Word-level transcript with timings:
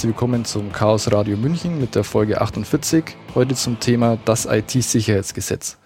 Herzlich 0.00 0.14
willkommen 0.14 0.46
zum 0.46 0.72
Chaos 0.72 1.12
Radio 1.12 1.36
München 1.36 1.78
mit 1.78 1.94
der 1.94 2.04
Folge 2.04 2.40
48. 2.40 3.04
Heute 3.34 3.54
zum 3.54 3.80
Thema 3.80 4.16
das 4.24 4.46
IT-Sicherheitsgesetz. 4.46 5.76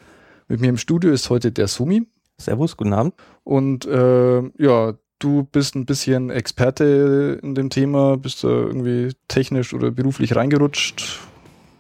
Mit 0.47 0.61
mir 0.61 0.69
im 0.69 0.77
Studio 0.77 1.11
ist 1.11 1.31
heute 1.31 1.51
der 1.51 1.67
Sumi. 1.67 2.07
Servus, 2.39 2.77
guten 2.77 2.93
Abend. 2.93 3.15
Und 3.43 3.87
äh, 3.87 4.41
ja, 4.57 4.95
du 5.19 5.43
bist 5.43 5.75
ein 5.75 5.85
bisschen 5.85 6.31
Experte 6.31 7.41
in 7.43 7.57
dem 7.57 7.71
Thema, 7.71 8.17
bist 8.17 8.45
da 8.45 8.51
irgendwie 8.51 9.11
technisch 9.27 9.75
oder 9.75 9.91
beruflich 9.91 10.37
reingerutscht. 10.37 11.19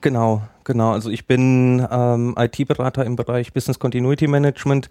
Genau, 0.00 0.42
genau. 0.64 0.90
Also 0.90 1.10
ich 1.10 1.28
bin 1.28 1.86
ähm, 1.88 2.34
IT-Berater 2.36 3.04
im 3.04 3.14
Bereich 3.14 3.52
Business 3.52 3.78
Continuity 3.78 4.26
Management 4.26 4.88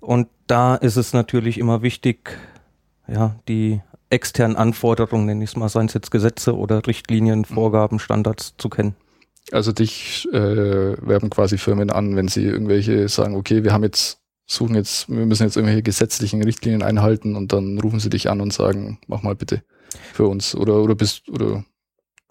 und 0.00 0.28
da 0.46 0.76
ist 0.76 0.94
es 0.94 1.14
natürlich 1.14 1.58
immer 1.58 1.82
wichtig, 1.82 2.38
ja, 3.08 3.34
die 3.48 3.80
externen 4.10 4.56
Anforderungen, 4.56 5.26
nenne 5.26 5.44
ich 5.44 5.50
es 5.50 5.56
mal, 5.56 5.68
seien 5.68 5.86
es 5.86 5.94
jetzt 5.94 6.10
Gesetze 6.10 6.56
oder 6.56 6.86
Richtlinien, 6.86 7.44
Vorgaben, 7.44 7.98
Standards 7.98 8.54
zu 8.58 8.68
kennen. 8.68 8.94
Also 9.52 9.72
dich 9.72 10.28
äh, 10.32 10.96
werben 11.00 11.30
quasi 11.30 11.58
Firmen 11.58 11.90
an, 11.90 12.16
wenn 12.16 12.28
sie 12.28 12.44
irgendwelche 12.44 13.08
sagen, 13.08 13.36
okay, 13.36 13.64
wir 13.64 13.72
haben 13.72 13.84
jetzt, 13.84 14.20
suchen 14.46 14.74
jetzt, 14.74 15.08
wir 15.08 15.26
müssen 15.26 15.44
jetzt 15.44 15.56
irgendwelche 15.56 15.82
gesetzlichen 15.82 16.42
Richtlinien 16.42 16.82
einhalten 16.82 17.36
und 17.36 17.52
dann 17.52 17.78
rufen 17.78 18.00
sie 18.00 18.10
dich 18.10 18.28
an 18.28 18.40
und 18.40 18.52
sagen, 18.52 18.98
mach 19.06 19.22
mal 19.22 19.34
bitte 19.34 19.62
für 20.12 20.26
uns. 20.26 20.54
Oder 20.54 20.82
oder 20.82 20.94
bist 20.94 21.28
oder 21.30 21.64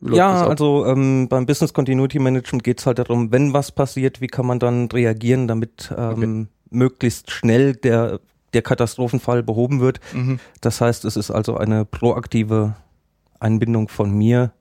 ja, 0.02 0.47
also 0.47 0.85
ähm, 0.85 1.27
beim 1.27 1.45
Business 1.45 1.73
Continuity 1.73 2.19
Management 2.19 2.63
geht 2.63 2.80
es 2.80 2.85
halt 2.85 3.00
darum, 3.00 3.33
wenn 3.33 3.52
was 3.52 3.72
passiert, 3.73 4.22
wie 4.22 4.27
kann 4.27 4.45
man 4.45 4.59
dann 4.59 4.85
reagieren, 4.85 5.47
damit 5.47 5.94
ähm, 5.95 6.47
okay. 6.47 6.47
möglichst 6.69 7.31
schnell 7.31 7.75
der 7.75 8.22
der 8.53 8.61
Katastrophenfall 8.61 9.44
behoben 9.44 9.80
wird. 9.80 10.00
Mhm. 10.14 10.39
Das 10.61 10.81
heißt, 10.81 11.05
es 11.05 11.16
ist 11.16 11.31
also 11.31 11.58
eine 11.58 11.86
proaktive 11.86 12.75
Einbindung 13.39 13.88
von 13.88 14.11
mir, 14.11 14.52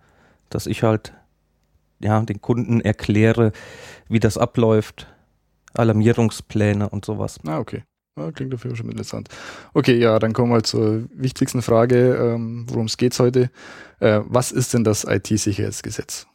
dass 0.51 0.67
ich 0.67 0.83
halt 0.83 1.13
ja, 2.01 2.21
den 2.23 2.41
Kunden 2.41 2.81
erkläre, 2.81 3.53
wie 4.09 4.21
das 4.21 4.39
abläuft, 4.39 5.07
Alarmierungspläne 5.75 6.89
und 6.89 7.05
sowas. 7.05 7.39
Ah, 7.47 7.59
okay. 7.59 7.83
Ja, 8.19 8.33
klingt 8.33 8.53
dafür 8.53 8.75
schon 8.75 8.89
interessant. 8.89 9.29
Okay, 9.75 9.97
ja, 9.97 10.19
dann 10.19 10.33
kommen 10.33 10.53
wir 10.53 10.63
zur 10.65 11.05
wichtigsten 11.13 11.63
Frage, 11.63 12.15
ähm, 12.17 12.67
worum 12.69 12.87
es 12.87 12.97
geht 12.97 13.19
heute. 13.19 13.51
Äh, 14.01 14.21
was 14.25 14.51
ist 14.51 14.75
denn 14.75 14.83
das 14.83 15.05
IT-Sicherheitsgesetz? 15.05 16.27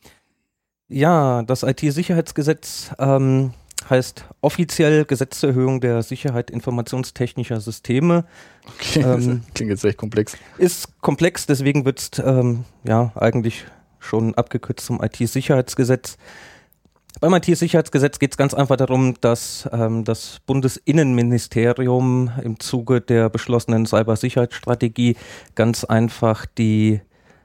Ja, 0.87 1.43
das 1.43 1.63
IT-Sicherheitsgesetz 1.63 2.91
ähm, 2.99 3.51
heißt 3.89 4.25
offiziell 4.41 5.05
Gesetz 5.05 5.39
zur 5.39 5.49
Erhöhung 5.49 5.81
der 5.81 6.03
Sicherheit 6.03 6.51
informationstechnischer 6.51 7.59
Systeme. 7.59 8.25
Okay, 8.75 9.01
ähm, 9.01 9.43
klingt 9.53 9.71
jetzt 9.71 9.83
echt 9.83 9.97
komplex. 9.97 10.37
Ist 10.57 11.01
komplex, 11.01 11.45
deswegen 11.45 11.85
wird 11.85 11.99
es 11.99 12.11
ähm, 12.23 12.65
ja 12.83 13.11
eigentlich 13.15 13.65
schon 13.99 14.35
abgekürzt 14.35 14.85
zum 14.85 15.01
IT-Sicherheitsgesetz. 15.01 16.17
Beim 17.19 17.33
IT-Sicherheitsgesetz 17.35 18.19
geht 18.19 18.31
es 18.31 18.37
ganz 18.37 18.53
einfach 18.53 18.75
darum, 18.75 19.15
dass 19.21 19.69
ähm, 19.71 20.03
das 20.03 20.41
Bundesinnenministerium 20.45 22.31
im 22.43 22.59
Zuge 22.59 23.01
der 23.01 23.29
beschlossenen 23.29 23.85
Cybersicherheitsstrategie 23.85 25.15
ganz 25.55 25.83
einfach 25.83 26.45
die 26.45 27.01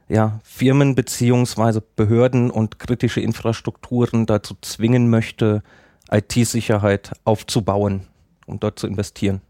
ja, 0.09 0.41
Firmen 0.43 0.95
beziehungsweise 0.95 1.83
Behörden 1.83 2.51
und 2.51 2.79
kritische 2.79 3.21
Infrastrukturen 3.21 4.27
dazu 4.27 4.57
zwingen 4.63 5.11
möchte, 5.11 5.63
IT-Sicherheit 6.11 7.13
aufzubauen 7.25 8.07
und 8.47 8.63
dort 8.63 8.79
zu 8.79 8.87
investieren. 8.87 9.41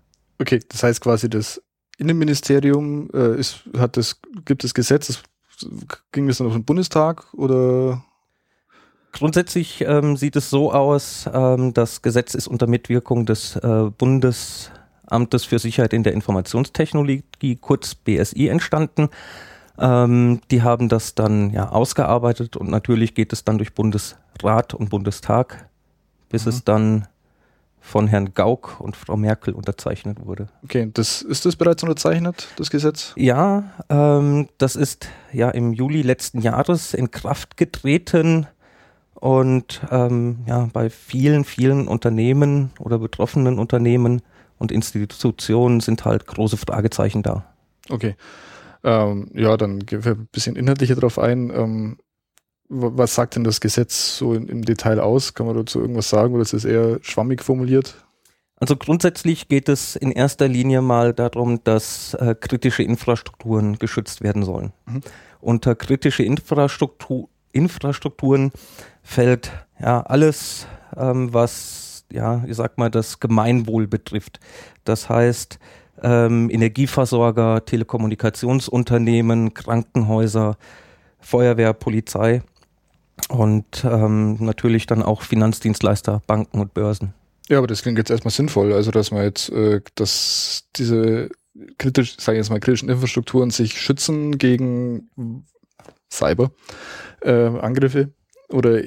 Okay, 0.41 0.61
das 0.69 0.83
heißt 0.83 1.01
quasi, 1.01 1.29
das 1.29 1.63
Innenministerium 1.99 3.11
äh, 3.13 3.39
ist, 3.39 3.65
hat 3.77 3.97
das, 3.97 4.21
gibt 4.45 4.65
es 4.65 4.73
Gesetz, 4.73 5.09
das, 5.09 5.23
ging 6.13 6.29
das 6.29 6.39
dann 6.39 6.47
auf 6.47 6.53
den 6.53 6.65
Bundestag 6.65 7.33
oder? 7.35 8.05
Grundsätzlich 9.13 9.85
ähm, 9.87 10.17
sieht 10.17 10.37
es 10.37 10.51
so 10.51 10.73
aus, 10.73 11.29
ähm, 11.33 11.75
das 11.75 12.03
Gesetz 12.03 12.35
ist 12.35 12.47
unter 12.47 12.67
Mitwirkung 12.67 13.27
des 13.27 13.57
äh, 13.57 13.91
Bundesamtes 13.97 15.45
für 15.45 15.59
Sicherheit 15.59 15.93
in 15.93 16.03
der 16.03 16.13
Informationstechnologie, 16.13 17.57
kurz 17.61 17.95
BSI, 17.95 18.49
entstanden. 18.49 19.09
Ähm, 19.79 20.41
die 20.51 20.63
haben 20.63 20.89
das 20.89 21.15
dann 21.15 21.51
ja 21.51 21.71
ausgearbeitet 21.71 22.57
und 22.57 22.69
natürlich 22.69 23.15
geht 23.15 23.33
es 23.33 23.45
dann 23.45 23.59
durch 23.59 23.75
Bundesrat 23.75 24.75
und 24.75 24.91
Bundestag 24.91 25.69
bis 26.29 26.45
mhm. 26.45 26.49
es 26.51 26.65
dann 26.65 27.09
von 27.81 28.07
Herrn 28.07 28.35
Gauck 28.35 28.81
und 28.81 28.97
Frau 28.97 29.17
Merkel 29.17 29.55
unterzeichnet 29.55 30.25
wurde. 30.25 30.49
Okay, 30.63 30.91
das 30.93 31.23
ist 31.23 31.47
das 31.47 31.57
bereits 31.57 31.83
unterzeichnet, 31.83 32.49
das 32.57 32.71
Gesetz? 32.71 33.13
Ja, 33.17 33.65
ähm, 33.89 34.49
das 34.59 34.77
ist 34.77 35.09
ja 35.33 35.51
im 35.51 35.73
Juli 35.73 36.03
letzten 36.03 36.41
Jahres 36.41 36.93
in 36.93 37.11
Kraft 37.11 37.57
getreten 37.57 38.47
und 39.15 39.81
ähm, 39.91 40.41
ja 40.47 40.69
bei 40.73 40.91
vielen, 40.91 41.45
vielen 41.45 41.89
Unternehmen 41.89 42.71
oder 42.79 42.99
betroffenen 42.99 43.59
Unternehmen 43.59 44.23
und 44.59 44.71
Institutionen 44.71 45.81
sind 45.81 46.05
halt 46.05 46.27
große 46.27 46.57
Fragezeichen 46.57 47.23
da. 47.23 47.45
Okay. 47.89 48.17
Ähm, 48.85 49.31
ja, 49.35 49.57
dann 49.57 49.81
gehen 49.81 50.05
wir 50.05 50.13
ein 50.13 50.29
bisschen 50.31 50.57
inhaltlicher 50.57 50.95
drauf 50.95 51.19
ein. 51.19 51.51
Ähm, 51.51 51.99
was 52.69 53.15
sagt 53.15 53.37
denn 53.37 53.45
das 53.45 53.61
Gesetz 53.61 54.19
so 54.19 54.35
im 54.35 54.65
Detail 54.65 55.01
aus? 55.01 55.35
Kann 55.35 55.47
man 55.47 55.57
dazu 55.57 55.81
irgendwas 55.81 56.09
sagen 56.09 56.35
oder 56.35 56.43
ist 56.43 56.53
es 56.53 56.65
eher 56.65 56.99
schwammig 57.03 57.43
formuliert? 57.43 57.95
Also 58.61 58.77
grundsätzlich 58.77 59.49
geht 59.49 59.69
es 59.69 59.97
in 59.97 60.11
erster 60.11 60.49
Linie 60.49 60.83
mal 60.83 61.15
darum, 61.15 61.63
dass 61.65 62.15
äh, 62.15 62.35
kritische 62.35 62.83
Infrastrukturen 62.83 63.79
geschützt 63.79 64.21
werden 64.23 64.43
sollen. 64.43 64.73
Mhm. 64.87 65.01
Unter 65.41 65.75
kritische 65.77 66.25
Infrastruktur, 66.25 67.29
Infrastrukturen 67.53 68.51
fällt 69.03 69.53
ja 69.81 70.01
alles, 70.03 70.67
ähm, 70.97 71.33
was 71.33 72.05
ja, 72.11 72.43
ich 72.47 72.57
sag 72.57 72.79
mal, 72.79 72.91
das 72.91 73.21
Gemeinwohl 73.21 73.87
betrifft. 73.87 74.41
Das 74.85 75.09
heißt, 75.09 75.59
ähm, 76.03 76.51
Energieversorger, 76.51 77.65
Telekommunikationsunternehmen, 77.65 79.55
Krankenhäuser, 79.55 80.57
Feuerwehr, 81.21 81.73
Polizei 81.75 82.43
und 83.29 83.85
ähm, 83.85 84.37
natürlich 84.41 84.87
dann 84.87 85.03
auch 85.03 85.23
Finanzdienstleister, 85.23 86.23
Banken 86.27 86.61
und 86.61 86.75
Börsen. 86.75 87.15
Ja, 87.49 87.59
aber 87.59 87.67
das 87.67 87.83
klingt 87.83 87.99
jetzt 87.99 88.11
erstmal 88.11 88.33
sinnvoll, 88.33 88.73
also 88.73 88.91
dass 88.91 89.11
man 89.11 89.23
jetzt, 89.23 89.51
äh, 89.51 89.81
dass 89.95 90.65
diese 90.77 91.31
kritisch, 91.79 92.17
sage 92.19 92.39
ich 92.39 92.43
jetzt 92.43 92.51
mal, 92.51 92.61
kritischen 92.61 92.89
Infrastrukturen 92.89 93.51
sich 93.51 93.81
schützen 93.81 94.39
gegen 94.39 95.09
Cyber 96.13 96.51
äh, 97.23 97.33
Angriffe 97.33 98.13
oder 98.49 98.83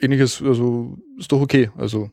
ähnliches, 0.00 0.42
also 0.42 0.98
ist 1.18 1.30
doch 1.32 1.40
okay, 1.40 1.70
also 1.76 2.10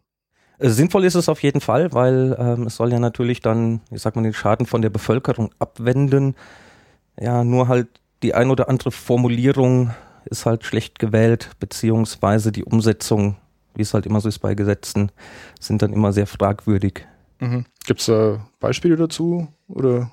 äh, 0.60 0.70
Sinnvoll 0.70 1.06
ist 1.06 1.16
es 1.16 1.30
auf 1.30 1.44
jeden 1.44 1.62
Fall, 1.62 1.94
weil 1.94 2.36
ähm, 2.40 2.68
es 2.68 2.76
soll 2.76 2.92
ja 2.92 3.00
natürlich 3.00 3.42
dann, 3.42 3.82
ich 3.92 4.02
sag 4.02 4.16
mal, 4.16 4.24
den 4.24 4.34
Schaden 4.34 4.66
von 4.66 4.82
der 4.82 4.90
Bevölkerung 4.90 5.52
abwenden. 5.60 6.36
Ja, 7.20 7.44
nur 7.44 7.68
halt 7.68 7.88
die 8.24 8.34
ein 8.34 8.50
oder 8.50 8.70
andere 8.70 8.92
Formulierung 8.92 9.92
ist 10.26 10.46
halt 10.46 10.66
schlecht 10.66 11.00
gewählt, 11.00 11.52
beziehungsweise 11.60 12.52
die 12.52 12.64
Umsetzung, 12.64 13.38
wie 13.76 13.82
es 13.82 13.94
halt 13.94 14.06
immer 14.06 14.22
so 14.22 14.30
ist 14.30 14.40
bei 14.40 14.56
Gesetzen, 14.56 15.12
sind 15.60 15.82
dann 15.82 15.94
immer 15.94 16.14
sehr 16.14 16.28
fragwürdig. 16.28 17.06
Mhm. 17.40 17.66
Gibt 17.86 18.00
es 18.00 18.08
da 18.08 18.46
Beispiele 18.60 18.96
dazu? 18.96 19.48
Oder? 19.68 20.12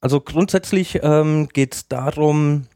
Also 0.00 0.20
grundsätzlich 0.20 1.00
ähm, 1.02 1.48
geht 1.52 1.74
es 1.74 1.88
darum, 1.88 2.66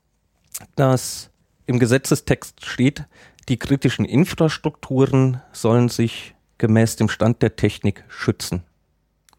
dass 0.76 1.31
im 1.67 1.79
Gesetzestext 1.79 2.64
steht, 2.64 3.05
die 3.49 3.58
kritischen 3.58 4.05
Infrastrukturen 4.05 5.41
sollen 5.52 5.88
sich 5.88 6.35
gemäß 6.58 6.97
dem 6.97 7.08
Stand 7.08 7.43
der 7.43 7.56
Technik 7.56 8.05
schützen. 8.08 8.62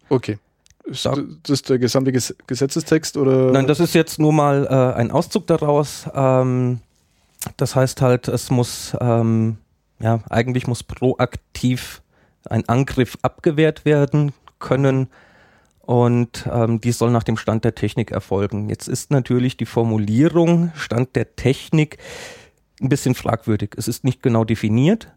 Okay. 0.08 0.38
Ist 0.84 1.06
da, 1.06 1.14
das 1.44 1.62
der 1.62 1.78
gesamte 1.78 2.10
Gesetzestext 2.10 3.16
oder? 3.16 3.52
Nein, 3.52 3.66
das 3.66 3.80
ist 3.80 3.94
jetzt 3.94 4.18
nur 4.18 4.32
mal 4.32 4.66
äh, 4.66 4.98
ein 4.98 5.10
Auszug 5.10 5.46
daraus. 5.46 6.08
Ähm, 6.14 6.80
das 7.56 7.76
heißt 7.76 8.02
halt, 8.02 8.28
es 8.28 8.50
muss, 8.50 8.96
ähm, 9.00 9.58
ja, 9.98 10.20
eigentlich 10.28 10.66
muss 10.66 10.82
proaktiv 10.82 12.02
ein 12.48 12.68
Angriff 12.68 13.18
abgewehrt 13.22 13.84
werden 13.84 14.32
können 14.58 15.08
und 15.80 16.48
ähm, 16.52 16.80
dies 16.80 16.98
soll 16.98 17.10
nach 17.10 17.22
dem 17.22 17.36
Stand 17.36 17.64
der 17.64 17.74
Technik 17.74 18.10
erfolgen. 18.10 18.68
Jetzt 18.68 18.88
ist 18.88 19.10
natürlich 19.10 19.56
die 19.56 19.66
Formulierung 19.66 20.72
Stand 20.74 21.16
der 21.16 21.34
Technik 21.36 21.98
ein 22.80 22.88
bisschen 22.88 23.14
fragwürdig. 23.14 23.74
Es 23.76 23.88
ist 23.88 24.04
nicht 24.04 24.22
genau 24.22 24.44
definiert 24.44 25.08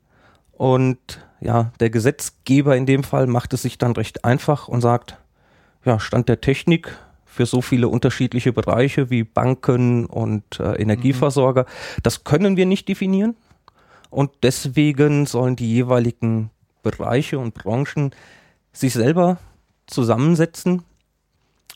und 0.51 1.25
ja, 1.39 1.71
der 1.79 1.89
Gesetzgeber 1.89 2.75
in 2.75 2.85
dem 2.85 3.03
Fall 3.03 3.27
macht 3.27 3.53
es 3.53 3.63
sich 3.63 3.77
dann 3.77 3.91
recht 3.93 4.23
einfach 4.25 4.67
und 4.67 4.81
sagt, 4.81 5.17
ja, 5.85 5.99
Stand 5.99 6.29
der 6.29 6.41
Technik 6.41 6.97
für 7.33 7.47
so 7.47 7.61
viele 7.61 7.87
unterschiedliche 7.87 8.53
Bereiche 8.53 9.09
wie 9.09 9.23
Banken 9.23 10.05
und 10.05 10.59
äh, 10.59 10.79
Energieversorger. 10.79 11.65
Das 12.03 12.23
können 12.23 12.57
wir 12.57 12.67
nicht 12.67 12.87
definieren. 12.87 13.35
Und 14.11 14.29
deswegen 14.43 15.25
sollen 15.25 15.55
die 15.55 15.73
jeweiligen 15.73 16.51
Bereiche 16.83 17.39
und 17.39 17.55
Branchen 17.55 18.11
sich 18.71 18.93
selber 18.93 19.39
zusammensetzen 19.87 20.83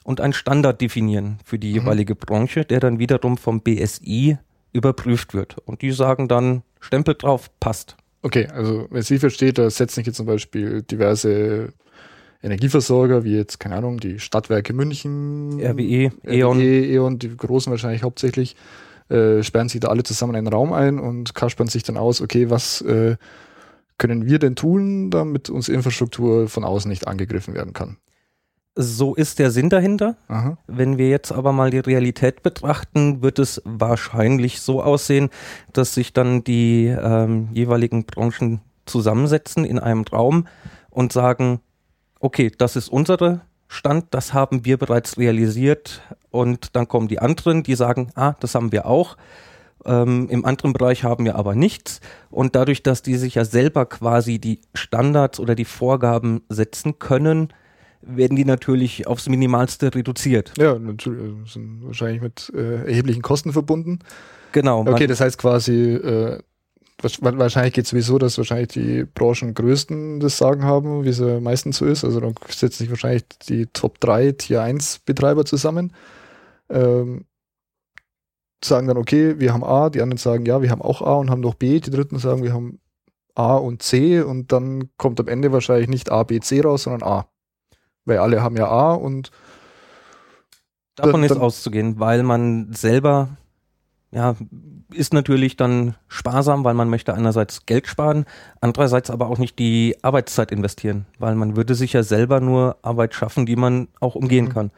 und 0.04 0.21
einen 0.21 0.33
Standard 0.33 0.80
definieren 0.80 1.39
für 1.44 1.57
die 1.57 1.69
mhm. 1.69 1.75
jeweilige 1.75 2.13
Branche, 2.13 2.63
der 2.63 2.80
dann 2.80 3.00
wiederum 3.00 3.38
vom 3.38 3.62
BSI 3.62 4.38
überprüft 4.74 5.33
wird. 5.33 5.57
Und 5.65 5.81
die 5.81 5.92
sagen 5.92 6.27
dann, 6.27 6.62
Stempel 6.80 7.15
drauf, 7.15 7.50
passt. 7.59 7.98
Okay, 8.21 8.48
also 8.48 8.88
wenn 8.92 9.01
Sie 9.01 9.18
versteht, 9.18 9.57
da 9.57 9.69
setzen 9.71 10.04
hier 10.04 10.13
zum 10.13 10.27
Beispiel 10.27 10.83
diverse 10.83 11.74
Energieversorger, 12.44 13.24
wie 13.24 13.36
jetzt, 13.36 13.60
keine 13.60 13.75
Ahnung, 13.75 14.00
die 14.00 14.19
Stadtwerke 14.19 14.74
München, 14.74 15.60
RWE, 15.60 16.12
E.ON. 16.25 16.57
RWE, 16.57 16.86
E.ON, 16.86 17.19
die 17.19 17.36
großen 17.36 17.72
wahrscheinlich 17.72 18.04
hauptsächlich, 18.04 18.56
äh, 19.10 19.42
sperren 19.44 19.69
sich 19.69 19.80
da 19.80 19.88
alle 19.88 20.04
zusammen 20.04 20.34
in 20.34 20.39
einen 20.39 20.48
Raum 20.48 20.74
ein 20.74 21.00
und 21.00 21.34
kaspern 21.34 21.68
sich 21.68 21.84
dann 21.84 21.98
aus, 21.98 22.22
okay, 22.22 22.50
was 22.50 22.81
äh, 22.81 23.18
können 23.98 24.25
wir 24.25 24.39
denn 24.39 24.56
tun, 24.56 25.10
damit 25.10 25.50
unsere 25.50 25.75
Infrastruktur 25.75 26.48
von 26.48 26.63
außen 26.63 26.89
nicht 26.89 27.07
angegriffen 27.07 27.54
werden 27.54 27.74
kann? 27.74 27.98
So 28.80 29.16
ist 29.16 29.40
der 29.40 29.50
Sinn 29.50 29.69
dahinter. 29.69 30.18
Aha. 30.28 30.60
Wenn 30.68 31.00
wir 31.00 31.10
jetzt 31.10 31.31
aber 31.31 31.51
mal 31.51 31.72
die 31.72 31.80
Realität 31.80 32.44
betrachten, 32.44 33.24
wird 33.24 33.40
es 33.40 33.60
wahrscheinlich 33.66 34.62
so 34.62 34.83
aussehen, 34.83 35.30
dass 35.74 35.95
sich 35.95 36.13
dann 36.13 36.44
die 36.44 36.86
ähm, 36.86 37.50
jeweiligen 37.54 38.06
Branchen 38.06 38.62
zusammensetzen 38.86 39.66
in 39.66 39.80
einem 39.80 40.04
Raum 40.04 40.48
und 40.92 41.12
sagen, 41.12 41.60
okay, 42.19 42.52
das 42.58 42.75
ist 42.75 42.90
unsere 42.90 43.42
Stand, 43.68 44.06
das 44.12 44.34
haben 44.34 44.66
wir 44.66 44.78
bereits 44.78 45.18
realisiert 45.18 46.02
und 46.31 46.75
dann 46.75 46.88
kommen 46.88 47.08
die 47.08 47.19
anderen, 47.19 47.64
die 47.64 47.75
sagen, 47.75 48.12
ah, 48.16 48.34
das 48.40 48.56
haben 48.56 48.72
wir 48.72 48.86
auch. 48.86 49.18
Ähm, 49.86 50.28
Im 50.30 50.46
anderen 50.46 50.74
Bereich 50.74 51.04
haben 51.04 51.25
wir 51.25 51.36
aber 51.36 51.56
nichts. 51.56 52.02
Und 52.30 52.56
dadurch, 52.56 52.84
dass 52.84 53.02
die 53.02 53.16
sich 53.16 53.36
ja 53.36 53.46
selber 53.46 53.86
quasi 53.86 54.40
die 54.40 54.62
Standards 54.74 55.40
oder 55.40 55.56
die 55.56 55.66
Vorgaben 55.66 56.42
setzen 56.50 57.00
können, 57.00 57.54
werden 58.02 58.36
die 58.36 58.46
natürlich 58.46 59.08
aufs 59.08 59.28
Minimalste 59.28 59.94
reduziert. 59.94 60.54
Ja, 60.58 60.78
natürlich, 60.78 61.22
also 61.22 61.46
sind 61.46 61.86
wahrscheinlich 61.86 62.22
mit 62.22 62.52
äh, 62.56 62.88
erheblichen 62.88 63.22
Kosten 63.22 63.54
verbunden. 63.54 64.00
Genau. 64.52 64.81
Okay, 64.81 65.08
das 65.08 65.19
heißt 65.19 65.38
quasi, 65.38 65.94
äh, 65.96 66.40
wahrscheinlich 67.01 67.73
geht 67.73 67.85
es 67.85 67.91
sowieso, 67.91 68.17
dass 68.17 68.38
wahrscheinlich 68.38 68.69
die 68.69 69.03
Branchengrößten 69.03 70.19
das 70.19 70.38
Sagen 70.38 70.63
haben, 70.63 71.03
wie 71.03 71.09
es 71.09 71.19
ja 71.19 71.39
meistens 71.39 71.77
so 71.77 71.85
ist. 71.85 72.03
Also 72.03 72.19
dann 72.19 72.33
setzen 72.49 72.79
sich 72.79 72.89
wahrscheinlich 72.89 73.23
die 73.47 73.67
Top 73.67 73.99
3 73.99 74.31
Tier 74.33 74.61
1 74.63 74.99
Betreiber 75.05 75.45
zusammen, 75.45 75.94
ähm, 76.69 77.25
sagen 78.63 78.88
dann, 78.88 78.97
okay, 78.97 79.39
wir 79.39 79.53
haben 79.53 79.63
A, 79.63 79.89
die 79.89 80.01
anderen 80.01 80.17
sagen, 80.17 80.45
ja, 80.45 80.61
wir 80.61 80.71
haben 80.71 80.81
auch 80.81 81.01
A 81.01 81.15
und 81.15 81.29
haben 81.29 81.41
noch 81.41 81.53
B, 81.55 81.79
die 81.79 81.91
dritten 81.91 82.17
sagen, 82.17 82.41
wir 82.44 82.53
haben 82.53 82.79
A 83.35 83.55
und 83.55 83.83
C 83.83 84.21
und 84.21 84.51
dann 84.51 84.89
kommt 84.97 85.19
am 85.19 85.27
Ende 85.27 85.51
wahrscheinlich 85.51 85.88
nicht 85.89 86.11
A, 86.11 86.23
B, 86.23 86.39
C 86.39 86.61
raus, 86.61 86.83
sondern 86.83 87.03
A. 87.07 87.27
Weil 88.05 88.17
alle 88.17 88.41
haben 88.41 88.57
ja 88.57 88.67
A 88.67 88.94
und 88.94 89.29
Davon 90.95 91.21
ist 91.23 91.29
dann- 91.29 91.41
auszugehen, 91.41 91.99
weil 91.99 92.23
man 92.23 92.73
selber, 92.73 93.38
ja, 94.18 94.36
ist 94.94 95.14
natürlich 95.14 95.56
dann 95.58 95.96
sparsam, 96.08 96.64
weil 96.64 96.74
man 96.74 96.90
möchte 96.90 97.14
einerseits 97.14 97.66
Geld 97.68 97.86
sparen, 97.88 98.25
andererseits 98.62 99.10
aber 99.12 99.28
auch 99.28 99.38
nicht 99.38 99.60
die 99.60 99.96
Arbeitszeit 100.02 100.52
investieren, 100.52 101.06
weil 101.19 101.36
man 101.36 101.56
würde 101.56 101.75
sich 101.75 101.94
ja 101.94 102.02
selber 102.04 102.40
nur 102.40 102.78
Arbeit 102.81 103.14
schaffen, 103.14 103.46
die 103.46 103.56
man 103.56 103.90
auch 104.00 104.16
umgehen 104.16 104.46
Mhm. 104.46 104.50
kann. 104.54 104.72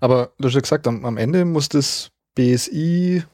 Aber 0.00 0.30
du 0.38 0.46
hast 0.46 0.54
ja 0.54 0.60
gesagt, 0.60 0.86
am, 0.86 1.04
am 1.04 1.16
Ende 1.16 1.44
muss 1.44 1.68
das 1.68 2.10
BSI 2.36 3.24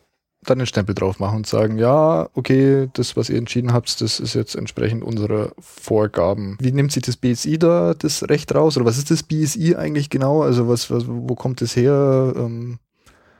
dann 0.45 0.59
den 0.59 0.67
Stempel 0.67 0.95
drauf 0.95 1.19
machen 1.19 1.39
und 1.39 1.47
sagen, 1.47 1.79
ja, 1.79 2.29
okay, 2.35 2.89
das, 2.95 3.17
was 3.17 3.29
ihr 3.29 3.37
entschieden 3.39 3.73
habt, 3.73 4.01
das 4.01 4.21
ist 4.21 4.35
jetzt 4.35 4.55
entsprechend 4.55 5.03
unserer 5.03 5.53
Vorgaben. 5.59 6.57
Wie 6.61 6.73
nimmt 6.73 6.93
sich 6.93 7.03
das 7.03 7.17
BSI 7.17 7.59
da 7.59 7.93
das 7.95 8.23
Recht 8.29 8.55
raus? 8.55 8.77
Oder 8.77 8.87
was 8.87 8.99
ist 8.99 9.11
das 9.11 9.25
BSI 9.25 9.75
eigentlich 9.77 10.11
genau? 10.11 10.43
Also 10.43 10.69
was, 10.69 10.91
was 10.91 11.05
wo 11.07 11.35
kommt 11.35 11.61
das 11.61 11.75
her? 11.77 12.33
Ähm, 12.37 12.79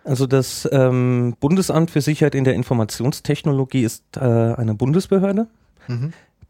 Also 0.05 0.27
das 0.27 0.69
ähm, 0.73 1.37
Bundesamt 1.41 1.91
für 1.91 2.01
Sicherheit 2.01 2.35
in 2.35 2.45
der 2.45 2.55
Informationstechnologie 2.55 3.83
ist 3.83 4.03
äh, 4.17 4.21
eine 4.21 4.75
Bundesbehörde. 4.75 5.47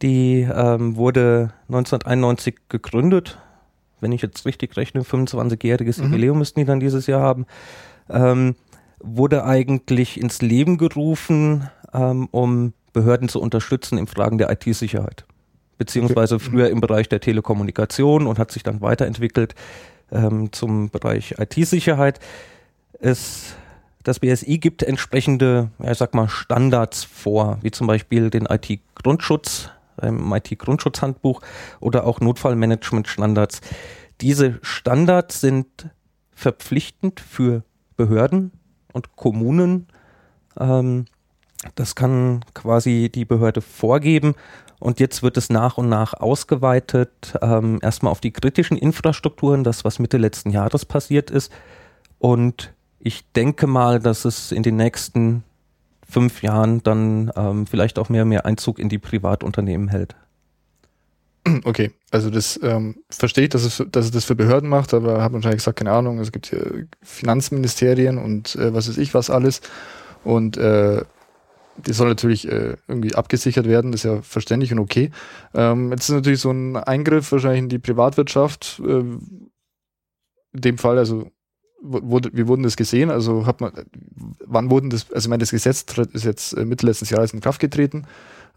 Die 0.02 0.40
ähm, 0.40 0.96
wurde 0.96 1.52
1991 1.68 2.56
gegründet. 2.68 3.38
Wenn 4.00 4.12
ich 4.12 4.22
jetzt 4.22 4.46
richtig 4.46 4.76
rechne, 4.76 5.02
25-jähriges 5.02 5.98
Mhm. 5.98 6.04
Jubiläum 6.06 6.38
müssten 6.38 6.60
die 6.60 6.66
dann 6.66 6.80
dieses 6.80 7.06
Jahr 7.06 7.20
haben. 7.20 7.46
Ähm, 8.10 8.54
wurde 9.00 9.44
eigentlich 9.44 10.20
ins 10.20 10.40
Leben 10.42 10.76
gerufen, 10.78 11.68
ähm, 11.92 12.28
um 12.30 12.72
Behörden 12.92 13.28
zu 13.28 13.40
unterstützen 13.40 13.96
in 13.98 14.06
Fragen 14.06 14.38
der 14.38 14.50
IT-Sicherheit. 14.50 15.24
Beziehungsweise 15.78 16.36
Okay. 16.36 16.44
früher 16.50 16.70
im 16.70 16.80
Bereich 16.80 17.08
der 17.08 17.20
Telekommunikation 17.20 18.26
und 18.26 18.38
hat 18.38 18.50
sich 18.50 18.64
dann 18.64 18.80
weiterentwickelt 18.80 19.54
ähm, 20.10 20.52
zum 20.52 20.90
Bereich 20.90 21.36
IT-Sicherheit. 21.38 22.18
Es, 23.00 23.54
das 24.02 24.20
BSI 24.20 24.58
gibt 24.58 24.82
entsprechende, 24.82 25.70
ja, 25.78 25.92
ich 25.92 25.98
sag 25.98 26.14
mal, 26.14 26.28
Standards 26.28 27.04
vor, 27.04 27.58
wie 27.62 27.70
zum 27.70 27.86
Beispiel 27.86 28.30
den 28.30 28.46
IT-Grundschutz, 28.46 29.70
im 30.02 30.32
IT-Grundschutzhandbuch 30.32 31.42
oder 31.80 32.06
auch 32.06 32.20
Notfallmanagement-Standards. 32.20 33.60
Diese 34.20 34.58
Standards 34.62 35.40
sind 35.40 35.90
verpflichtend 36.32 37.20
für 37.20 37.64
Behörden 37.96 38.52
und 38.92 39.16
Kommunen. 39.16 39.88
Ähm, 40.58 41.06
das 41.74 41.94
kann 41.94 42.44
quasi 42.54 43.10
die 43.12 43.24
Behörde 43.24 43.60
vorgeben. 43.60 44.34
Und 44.80 45.00
jetzt 45.00 45.24
wird 45.24 45.36
es 45.36 45.50
nach 45.50 45.76
und 45.76 45.88
nach 45.88 46.14
ausgeweitet, 46.14 47.36
ähm, 47.42 47.80
erstmal 47.82 48.12
auf 48.12 48.20
die 48.20 48.30
kritischen 48.30 48.76
Infrastrukturen, 48.76 49.64
das, 49.64 49.84
was 49.84 49.98
Mitte 49.98 50.18
letzten 50.18 50.50
Jahres 50.50 50.84
passiert 50.84 51.30
ist. 51.30 51.52
Und 52.18 52.72
ich 53.00 53.30
denke 53.32 53.66
mal, 53.66 54.00
dass 54.00 54.24
es 54.24 54.52
in 54.52 54.62
den 54.62 54.76
nächsten 54.76 55.44
fünf 56.08 56.42
Jahren 56.42 56.82
dann 56.82 57.30
ähm, 57.36 57.66
vielleicht 57.66 57.98
auch 57.98 58.08
mehr 58.08 58.24
mehr 58.24 58.46
Einzug 58.46 58.78
in 58.78 58.88
die 58.88 58.98
Privatunternehmen 58.98 59.88
hält. 59.88 60.16
okay, 61.64 61.92
also 62.10 62.30
das 62.30 62.58
ähm, 62.62 63.02
verstehe 63.10 63.44
ich, 63.44 63.50
dass 63.50 63.64
es, 63.64 63.84
dass 63.90 64.06
es 64.06 64.10
das 64.10 64.24
für 64.24 64.34
Behörden 64.34 64.68
macht, 64.68 64.94
aber 64.94 65.20
habe 65.22 65.34
wahrscheinlich 65.34 65.58
gesagt, 65.58 65.78
keine 65.78 65.92
Ahnung, 65.92 66.18
es 66.18 66.32
gibt 66.32 66.46
hier 66.46 66.86
Finanzministerien 67.02 68.18
und 68.18 68.56
äh, 68.56 68.72
was 68.74 68.88
weiß 68.88 68.98
ich 68.98 69.14
was 69.14 69.30
alles. 69.30 69.60
Und 70.24 70.56
äh, 70.56 71.04
die 71.76 71.92
soll 71.92 72.08
natürlich 72.08 72.48
äh, 72.48 72.76
irgendwie 72.88 73.14
abgesichert 73.14 73.66
werden, 73.66 73.92
das 73.92 74.04
ist 74.04 74.10
ja 74.10 74.22
verständlich 74.22 74.72
und 74.72 74.80
okay. 74.80 75.10
Ähm, 75.54 75.92
jetzt 75.92 76.08
ist 76.08 76.14
natürlich 76.14 76.40
so 76.40 76.50
ein 76.50 76.76
Eingriff 76.76 77.30
wahrscheinlich 77.30 77.60
in 77.60 77.68
die 77.68 77.78
Privatwirtschaft. 77.78 78.80
Äh, 78.84 79.04
in 80.54 80.62
dem 80.62 80.78
Fall, 80.78 80.98
also 80.98 81.30
wurde, 81.80 82.30
wie 82.32 82.46
wurden 82.46 82.62
das 82.62 82.76
gesehen? 82.76 83.10
Also 83.10 83.46
hat 83.46 83.60
man, 83.60 83.72
wann 84.44 84.70
wurden 84.70 84.90
das, 84.90 85.10
also 85.12 85.26
ich 85.26 85.30
meine, 85.30 85.40
das 85.40 85.50
Gesetz 85.50 85.84
ist 86.12 86.24
jetzt 86.24 86.52
äh, 86.54 86.64
Mitte 86.64 86.86
letzten 86.86 87.06
Jahres 87.06 87.32
in 87.32 87.40
Kraft 87.40 87.60
getreten. 87.60 88.06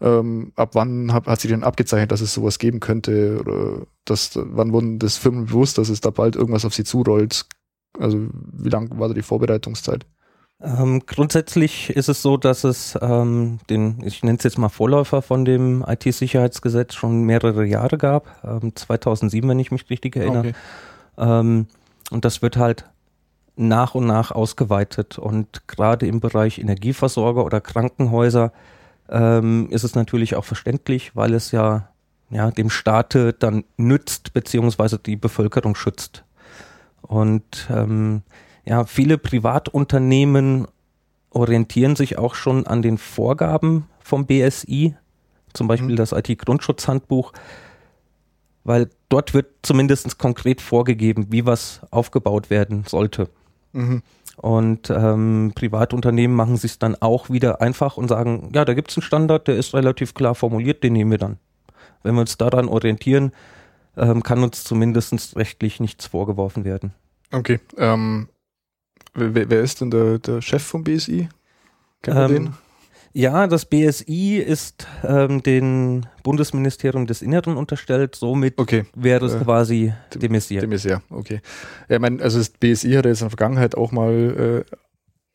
Ähm, 0.00 0.52
ab 0.56 0.70
wann 0.74 1.12
hat, 1.12 1.26
hat 1.26 1.40
sich 1.40 1.50
denn 1.50 1.62
abgezeichnet, 1.62 2.10
dass 2.10 2.20
es 2.20 2.34
sowas 2.34 2.58
geben 2.58 2.80
könnte? 2.80 3.38
Oder 3.40 3.86
dass, 4.04 4.32
wann 4.34 4.72
wurden 4.72 4.98
das 4.98 5.16
Firmen 5.16 5.46
bewusst, 5.46 5.78
dass 5.78 5.88
es 5.88 6.00
da 6.00 6.10
bald 6.10 6.36
irgendwas 6.36 6.64
auf 6.64 6.74
sie 6.74 6.84
zurollt? 6.84 7.46
Also 7.98 8.26
wie 8.32 8.70
lang 8.70 8.98
war 8.98 9.08
da 9.08 9.14
die 9.14 9.22
Vorbereitungszeit? 9.22 10.06
Ähm, 10.60 11.02
grundsätzlich 11.06 11.90
ist 11.90 12.08
es 12.08 12.22
so, 12.22 12.36
dass 12.36 12.64
es 12.64 12.96
ähm, 13.00 13.58
den, 13.68 14.02
ich 14.04 14.22
nenne 14.22 14.38
es 14.38 14.44
jetzt 14.44 14.58
mal 14.58 14.68
Vorläufer 14.68 15.20
von 15.20 15.44
dem 15.44 15.84
IT-Sicherheitsgesetz 15.86 16.94
schon 16.94 17.24
mehrere 17.24 17.64
Jahre 17.66 17.98
gab, 17.98 18.44
ähm, 18.44 18.74
2007, 18.74 19.48
wenn 19.48 19.58
ich 19.58 19.72
mich 19.72 19.90
richtig 19.90 20.16
erinnere. 20.16 20.52
Ähm, 21.18 21.66
und 22.10 22.24
das 22.24 22.42
wird 22.42 22.56
halt 22.56 22.91
nach 23.56 23.94
und 23.94 24.06
nach 24.06 24.30
ausgeweitet. 24.30 25.18
Und 25.18 25.66
gerade 25.68 26.06
im 26.06 26.20
Bereich 26.20 26.58
Energieversorger 26.58 27.44
oder 27.44 27.60
Krankenhäuser 27.60 28.52
ähm, 29.08 29.68
ist 29.70 29.84
es 29.84 29.94
natürlich 29.94 30.34
auch 30.36 30.44
verständlich, 30.44 31.14
weil 31.14 31.34
es 31.34 31.52
ja, 31.52 31.88
ja 32.30 32.50
dem 32.50 32.70
Staate 32.70 33.32
dann 33.32 33.64
nützt, 33.76 34.32
beziehungsweise 34.32 34.98
die 34.98 35.16
Bevölkerung 35.16 35.74
schützt. 35.74 36.24
Und 37.02 37.68
ähm, 37.70 38.22
ja, 38.64 38.84
viele 38.84 39.18
Privatunternehmen 39.18 40.66
orientieren 41.30 41.96
sich 41.96 42.18
auch 42.18 42.34
schon 42.34 42.66
an 42.66 42.82
den 42.82 42.98
Vorgaben 42.98 43.86
vom 44.00 44.26
BSI, 44.26 44.94
zum 45.52 45.68
Beispiel 45.68 45.92
Mhm. 45.92 45.96
das 45.96 46.12
IT-Grundschutzhandbuch, 46.12 47.32
weil 48.64 48.88
dort 49.08 49.34
wird 49.34 49.46
zumindest 49.62 50.18
konkret 50.18 50.60
vorgegeben, 50.60 51.26
wie 51.30 51.44
was 51.44 51.80
aufgebaut 51.90 52.50
werden 52.50 52.84
sollte. 52.86 53.28
Mhm. 53.72 54.02
Und 54.36 54.90
ähm, 54.90 55.52
Privatunternehmen 55.54 56.34
machen 56.34 56.56
sich 56.56 56.78
dann 56.78 56.96
auch 57.00 57.30
wieder 57.30 57.60
einfach 57.60 57.96
und 57.96 58.08
sagen, 58.08 58.50
ja, 58.54 58.64
da 58.64 58.74
gibt 58.74 58.90
es 58.90 58.96
einen 58.96 59.02
Standard, 59.02 59.46
der 59.46 59.56
ist 59.56 59.74
relativ 59.74 60.14
klar 60.14 60.34
formuliert, 60.34 60.82
den 60.82 60.94
nehmen 60.94 61.10
wir 61.10 61.18
dann. 61.18 61.38
Wenn 62.02 62.14
wir 62.14 62.22
uns 62.22 62.38
daran 62.38 62.68
orientieren, 62.68 63.32
ähm, 63.96 64.22
kann 64.22 64.42
uns 64.42 64.64
zumindest 64.64 65.36
rechtlich 65.36 65.80
nichts 65.80 66.06
vorgeworfen 66.06 66.64
werden. 66.64 66.92
Okay. 67.30 67.60
Ähm, 67.76 68.28
wer, 69.14 69.50
wer 69.50 69.60
ist 69.60 69.80
denn 69.80 69.90
der, 69.90 70.18
der 70.18 70.40
Chef 70.40 70.62
vom 70.62 70.82
BSI? 70.82 71.28
Kennt 72.00 72.30
Ähm, 72.30 72.54
Ja, 73.14 73.46
das 73.46 73.66
BSI 73.66 74.38
ist 74.38 74.86
ähm, 75.04 75.42
dem 75.42 76.02
Bundesministerium 76.22 77.06
des 77.06 77.20
Inneren 77.20 77.56
unterstellt, 77.56 78.14
somit? 78.14 78.58
Okay. 78.58 78.86
wäre 78.94 79.26
es 79.26 79.34
äh, 79.34 79.38
quasi 79.40 79.92
dem- 80.14 80.20
demisiert. 80.20 80.62
Dem 80.62 80.72
ist 80.72 80.84
ja, 80.84 81.02
okay. 81.10 81.40
Ja, 81.88 81.96
ich 81.96 82.00
meine, 82.00 82.22
also 82.22 82.38
das 82.38 82.48
BSI 82.48 82.92
hat 82.92 83.04
jetzt 83.04 83.20
in 83.20 83.24
der 83.26 83.30
Vergangenheit 83.30 83.76
auch 83.76 83.92
mal 83.92 84.64
äh, 84.70 84.76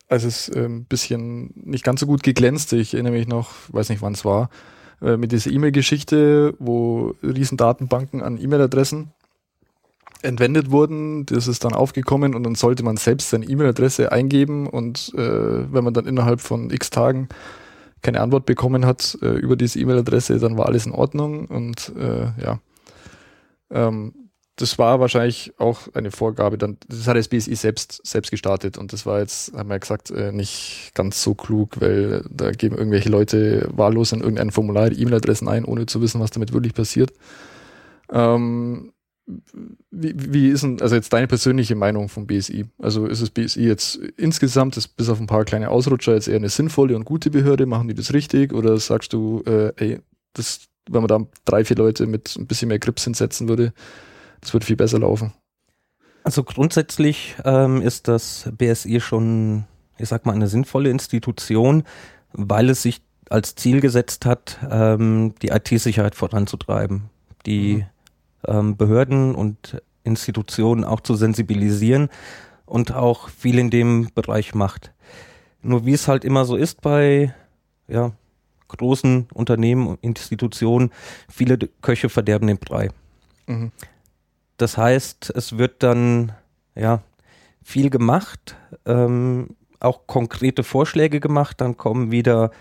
als 0.10 0.24
es 0.24 0.50
ein 0.50 0.64
ähm, 0.64 0.86
bisschen 0.86 1.52
nicht 1.56 1.84
ganz 1.84 2.00
so 2.00 2.06
gut 2.06 2.24
geglänzt. 2.24 2.74
Ich 2.74 2.94
erinnere 2.94 3.14
mich 3.14 3.28
noch, 3.28 3.52
weiß 3.70 3.90
nicht 3.90 4.02
wann 4.02 4.14
es 4.14 4.24
war, 4.26 4.50
äh, 5.02 5.18
mit 5.18 5.32
dieser 5.32 5.52
E-Mail-Geschichte, 5.52 6.56
wo 6.60 7.14
riesen 7.22 7.58
Datenbanken 7.58 8.24
an 8.24 8.42
E-Mail-Adressen 8.42 9.12
entwendet 10.22 10.72
wurden. 10.72 11.26
Das 11.26 11.48
ist 11.48 11.64
dann 11.66 11.74
aufgekommen 11.74 12.36
und 12.36 12.44
dann 12.44 12.56
sollte 12.56 12.84
man 12.84 12.98
selbst 12.98 13.30
seine 13.30 13.46
E-Mail-Adresse 13.46 14.12
eingeben 14.12 14.68
und 14.68 15.14
äh, 15.16 15.72
wenn 15.74 15.84
man 15.84 15.94
dann 15.94 16.08
innerhalb 16.08 16.42
von 16.42 16.70
x 16.72 16.90
Tagen 16.90 17.28
keine 18.02 18.22
Antwort 18.22 18.46
bekommen 18.46 18.86
hat 18.86 19.18
äh, 19.22 19.36
über 19.36 19.56
diese 19.56 19.80
E-Mail-Adresse, 19.80 20.40
dann 20.40 20.58
war 20.58 20.68
alles 20.68 20.86
in 20.86 20.92
Ordnung 20.92 21.46
und 21.48 21.94
äh, 21.98 22.32
ja. 22.42 22.60
Ähm, 23.70 24.14
das 24.58 24.80
war 24.80 25.00
wahrscheinlich 25.00 25.54
auch 25.60 25.82
eine 25.94 26.10
Vorgabe, 26.10 26.58
dann, 26.58 26.78
das 26.88 27.08
hat 27.08 27.16
das 27.16 27.28
BSI 27.28 27.56
selbst, 27.56 28.02
selbst 28.04 28.32
gestartet 28.32 28.78
und 28.80 28.92
das 28.92 29.06
war 29.06 29.20
jetzt, 29.20 29.54
haben 29.54 29.70
wir 29.70 29.78
gesagt, 29.78 30.10
äh, 30.10 30.32
nicht 30.32 30.92
ganz 30.96 31.22
so 31.22 31.36
klug, 31.36 31.80
weil 31.80 32.24
da 32.30 32.50
geben 32.52 32.76
irgendwelche 32.76 33.10
Leute 33.10 33.70
wahllos 33.72 34.14
in 34.14 34.22
irgendein 34.22 34.50
Formular 34.50 34.92
E-Mail-Adressen 34.92 35.48
ein, 35.48 35.64
ohne 35.64 35.86
zu 35.86 36.02
wissen, 36.02 36.20
was 36.20 36.32
damit 36.32 36.54
wirklich 36.54 36.74
passiert. 36.74 37.14
Ähm, 38.12 38.94
wie, 39.92 40.14
wie 40.16 40.48
ist 40.50 40.64
denn, 40.64 40.82
also 40.82 40.96
jetzt 40.96 41.12
deine 41.12 41.28
persönliche 41.28 41.76
Meinung 41.76 42.08
vom 42.08 42.28
BSI? 42.28 42.66
Also 42.80 43.06
ist 43.08 43.22
das 43.22 43.30
BSI 43.30 43.64
jetzt 43.64 43.96
insgesamt, 44.16 44.78
ist 44.78 44.90
bis 44.90 45.10
auf 45.10 45.20
ein 45.20 45.28
paar 45.28 45.44
kleine 45.44 45.70
Ausrutscher 45.70 46.14
jetzt 46.14 46.28
eher 46.28 46.38
eine 46.38 46.50
sinnvolle 46.50 46.96
und 46.96 47.04
gute 47.04 47.30
Behörde? 47.30 47.66
Machen 47.66 47.90
die 47.90 47.94
das 47.94 48.14
richtig? 48.14 48.54
Oder 48.54 48.78
sagst 48.78 49.12
du, 49.12 49.44
äh, 49.46 49.74
ey, 49.76 50.00
das, 50.34 50.68
wenn 50.90 51.02
man 51.02 51.10
da 51.10 51.20
drei, 51.44 51.66
vier 51.66 51.76
Leute 51.76 52.08
mit 52.08 52.36
ein 52.38 52.48
bisschen 52.48 52.70
mehr 52.70 52.80
Grips 52.80 53.04
hinsetzen 53.04 53.50
würde, 53.50 53.74
das 54.40 54.54
würde 54.54 54.66
viel 54.66 54.78
besser 54.78 55.00
laufen? 55.00 55.34
Also 56.24 56.44
grundsätzlich 56.44 57.36
ähm, 57.44 57.82
ist 57.82 58.08
das 58.08 58.50
BSI 58.58 59.02
schon, 59.02 59.66
ich 59.98 60.08
sag 60.08 60.26
mal, 60.26 60.34
eine 60.34 60.48
sinnvolle 60.48 60.90
Institution, 60.90 61.84
weil 62.32 62.70
es 62.70 62.82
sich 62.82 63.02
als 63.30 63.56
Ziel 63.56 63.82
gesetzt 63.82 64.26
hat, 64.26 64.58
ähm, 64.70 65.34
die 65.42 65.50
IT-Sicherheit 65.50 66.16
voranzutreiben. 66.16 67.10
Die 67.46 67.76
mhm 67.76 67.86
ähm, 68.46 68.78
Behörden 68.78 69.36
und 69.36 69.82
Institutionen 70.04 70.84
auch 70.84 71.02
zu 71.02 71.16
sensibilisieren 71.16 72.10
und 72.66 72.94
auch 72.94 73.30
viel 73.30 73.60
in 73.60 73.70
dem 73.70 74.10
Bereich 74.14 74.54
macht. 74.54 74.94
Nur 75.62 75.86
wie 75.86 75.94
es 75.94 76.08
halt 76.08 76.24
immer 76.24 76.46
so 76.46 76.56
ist 76.56 76.82
bei 76.82 77.34
ja, 77.88 78.12
großen 78.68 79.28
Unternehmen 79.34 79.88
und 79.88 80.04
Institutionen, 80.04 80.92
viele 81.30 81.58
Köche 81.82 82.10
verderben 82.10 82.48
den 82.48 82.58
Brei. 82.58 82.90
Mhm. 83.48 83.72
Das 84.58 84.78
heißt, 84.78 85.32
es 85.36 85.58
wird 85.58 85.84
dann 85.84 86.32
ja 86.76 87.02
viel 87.64 87.90
gemacht, 87.90 88.56
ähm, 88.86 89.56
auch 89.80 90.08
konkrete 90.08 90.64
Vorschläge 90.64 91.20
gemacht, 91.20 91.62
dann 91.62 91.78
kommen 91.78 92.12
wieder 92.12 92.52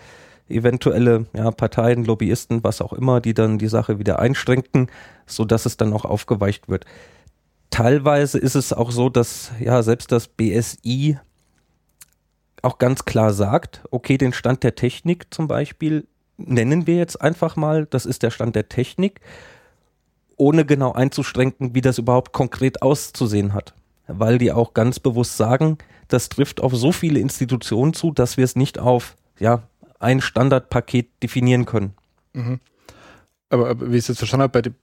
eventuelle 0.49 1.25
ja, 1.33 1.51
Parteien, 1.51 2.05
Lobbyisten, 2.05 2.63
was 2.63 2.81
auch 2.81 2.93
immer, 2.93 3.21
die 3.21 3.33
dann 3.33 3.57
die 3.57 3.67
Sache 3.67 3.99
wieder 3.99 4.19
einschränken, 4.19 4.87
so 5.25 5.45
dass 5.45 5.65
es 5.65 5.77
dann 5.77 5.93
auch 5.93 6.05
aufgeweicht 6.05 6.69
wird. 6.69 6.85
Teilweise 7.69 8.39
ist 8.39 8.55
es 8.55 8.73
auch 8.73 8.91
so, 8.91 9.09
dass 9.09 9.51
ja 9.59 9.83
selbst 9.83 10.11
das 10.11 10.27
BSI 10.27 11.19
auch 12.61 12.77
ganz 12.77 13.05
klar 13.05 13.33
sagt, 13.33 13.83
okay, 13.91 14.17
den 14.17 14.33
Stand 14.33 14.63
der 14.63 14.75
Technik 14.75 15.27
zum 15.31 15.47
Beispiel 15.47 16.07
nennen 16.37 16.87
wir 16.87 16.95
jetzt 16.95 17.19
einfach 17.21 17.55
mal, 17.55 17.85
das 17.85 18.05
ist 18.05 18.23
der 18.23 18.31
Stand 18.31 18.55
der 18.55 18.69
Technik, 18.69 19.21
ohne 20.37 20.65
genau 20.65 20.93
einzuschränken, 20.93 21.73
wie 21.73 21.81
das 21.81 21.97
überhaupt 21.97 22.31
konkret 22.31 22.81
auszusehen 22.81 23.53
hat. 23.53 23.73
Weil 24.07 24.37
die 24.37 24.51
auch 24.51 24.73
ganz 24.73 24.99
bewusst 24.99 25.35
sagen, 25.35 25.79
das 26.07 26.29
trifft 26.29 26.61
auf 26.61 26.73
so 26.75 26.91
viele 26.91 27.19
Institutionen 27.19 27.93
zu, 27.93 28.11
dass 28.11 28.37
wir 28.37 28.45
es 28.45 28.55
nicht 28.55 28.79
auf 28.79 29.17
ja, 29.39 29.63
ein 29.99 30.21
Standardpaket 30.21 31.23
definieren 31.23 31.65
können. 31.65 31.93
Mhm. 32.33 32.59
Aber, 33.49 33.69
aber, 33.69 33.91
wie 33.91 33.95
ich 33.95 34.03
es 34.03 34.07
jetzt 34.09 34.17
verstanden 34.19 34.43
habe, 34.43 34.73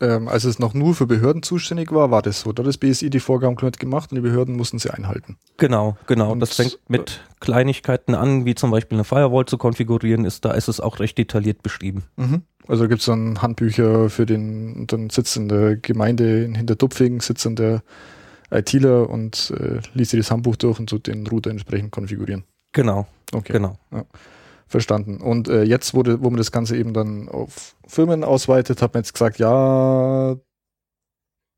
ähm, 0.00 0.28
als 0.28 0.44
es 0.44 0.58
noch 0.58 0.74
nur 0.74 0.94
für 0.94 1.06
Behörden 1.06 1.42
zuständig 1.42 1.92
war, 1.92 2.10
war 2.10 2.22
das 2.22 2.40
so. 2.40 2.52
Da 2.52 2.62
hat 2.62 2.68
das 2.68 2.78
BSI 2.78 3.10
die 3.10 3.20
Vorgaben 3.20 3.56
gemacht 3.56 4.10
und 4.10 4.16
die 4.16 4.22
Behörden 4.22 4.56
mussten 4.56 4.78
sie 4.78 4.90
einhalten. 4.90 5.36
Genau, 5.56 5.96
genau. 6.06 6.32
Und 6.32 6.40
das 6.40 6.56
fängt 6.56 6.78
mit 6.88 7.20
Kleinigkeiten 7.40 8.14
an, 8.14 8.44
wie 8.44 8.54
zum 8.54 8.70
Beispiel 8.70 8.96
eine 8.96 9.04
Firewall 9.04 9.46
zu 9.46 9.58
konfigurieren, 9.58 10.24
ist, 10.24 10.44
da 10.44 10.52
ist 10.52 10.68
es 10.68 10.80
auch 10.80 10.98
recht 11.00 11.16
detailliert 11.18 11.62
beschrieben. 11.62 12.04
Mhm. 12.16 12.42
Also 12.66 12.88
gibt 12.88 13.00
es 13.00 13.06
dann 13.06 13.40
Handbücher 13.40 14.10
für 14.10 14.26
den, 14.26 14.86
dann 14.86 15.10
sitzt 15.10 15.36
in 15.36 15.48
der 15.48 15.76
Gemeinde 15.76 16.44
in 16.44 16.54
Hintertupfing, 16.54 17.20
sitzt 17.20 17.46
in 17.46 17.56
der 17.56 17.82
ITler 18.50 19.08
und 19.08 19.52
äh, 19.58 19.80
liest 19.94 20.10
sich 20.10 20.20
das 20.20 20.30
Handbuch 20.30 20.56
durch 20.56 20.78
und 20.78 20.90
so 20.90 20.98
den 20.98 21.26
Router 21.26 21.50
entsprechend 21.50 21.92
konfigurieren. 21.92 22.44
Genau. 22.72 23.06
Okay. 23.32 23.52
Genau. 23.54 23.78
Ja. 23.90 24.04
Verstanden. 24.68 25.20
Und 25.20 25.48
äh, 25.48 25.62
jetzt, 25.62 25.94
wurde, 25.94 26.22
wo 26.22 26.30
man 26.30 26.36
das 26.36 26.52
Ganze 26.52 26.76
eben 26.76 26.92
dann 26.92 27.28
auf 27.28 27.74
Firmen 27.86 28.22
ausweitet, 28.22 28.82
hat 28.82 28.94
man 28.94 29.02
jetzt 29.02 29.14
gesagt, 29.14 29.38
ja, 29.38 30.36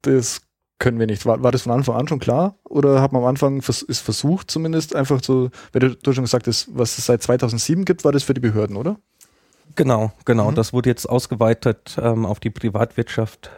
das 0.02 0.42
können 0.78 0.98
wir 0.98 1.06
nicht. 1.06 1.26
War, 1.26 1.42
war 1.42 1.52
das 1.52 1.62
von 1.62 1.72
Anfang 1.72 1.96
an 1.96 2.08
schon 2.08 2.20
klar? 2.20 2.56
Oder 2.64 3.02
hat 3.02 3.12
man 3.12 3.22
am 3.22 3.28
Anfang 3.28 3.62
vers 3.62 3.82
ist 3.82 4.00
versucht 4.00 4.50
zumindest 4.50 4.94
einfach 4.94 5.22
so, 5.22 5.50
weil 5.72 5.80
du, 5.80 5.96
du 5.96 6.12
schon 6.12 6.24
gesagt 6.24 6.46
hast, 6.46 6.68
was 6.72 6.98
es 6.98 7.06
seit 7.06 7.22
2007 7.22 7.84
gibt, 7.84 8.04
war 8.04 8.12
das 8.12 8.22
für 8.22 8.34
die 8.34 8.40
Behörden, 8.40 8.76
oder? 8.76 8.96
Genau, 9.76 10.12
genau. 10.24 10.50
Mhm. 10.50 10.54
Das 10.54 10.72
wurde 10.72 10.88
jetzt 10.88 11.06
ausgeweitet 11.06 11.96
ähm, 12.00 12.26
auf 12.26 12.40
die 12.40 12.50
Privatwirtschaft. 12.50 13.50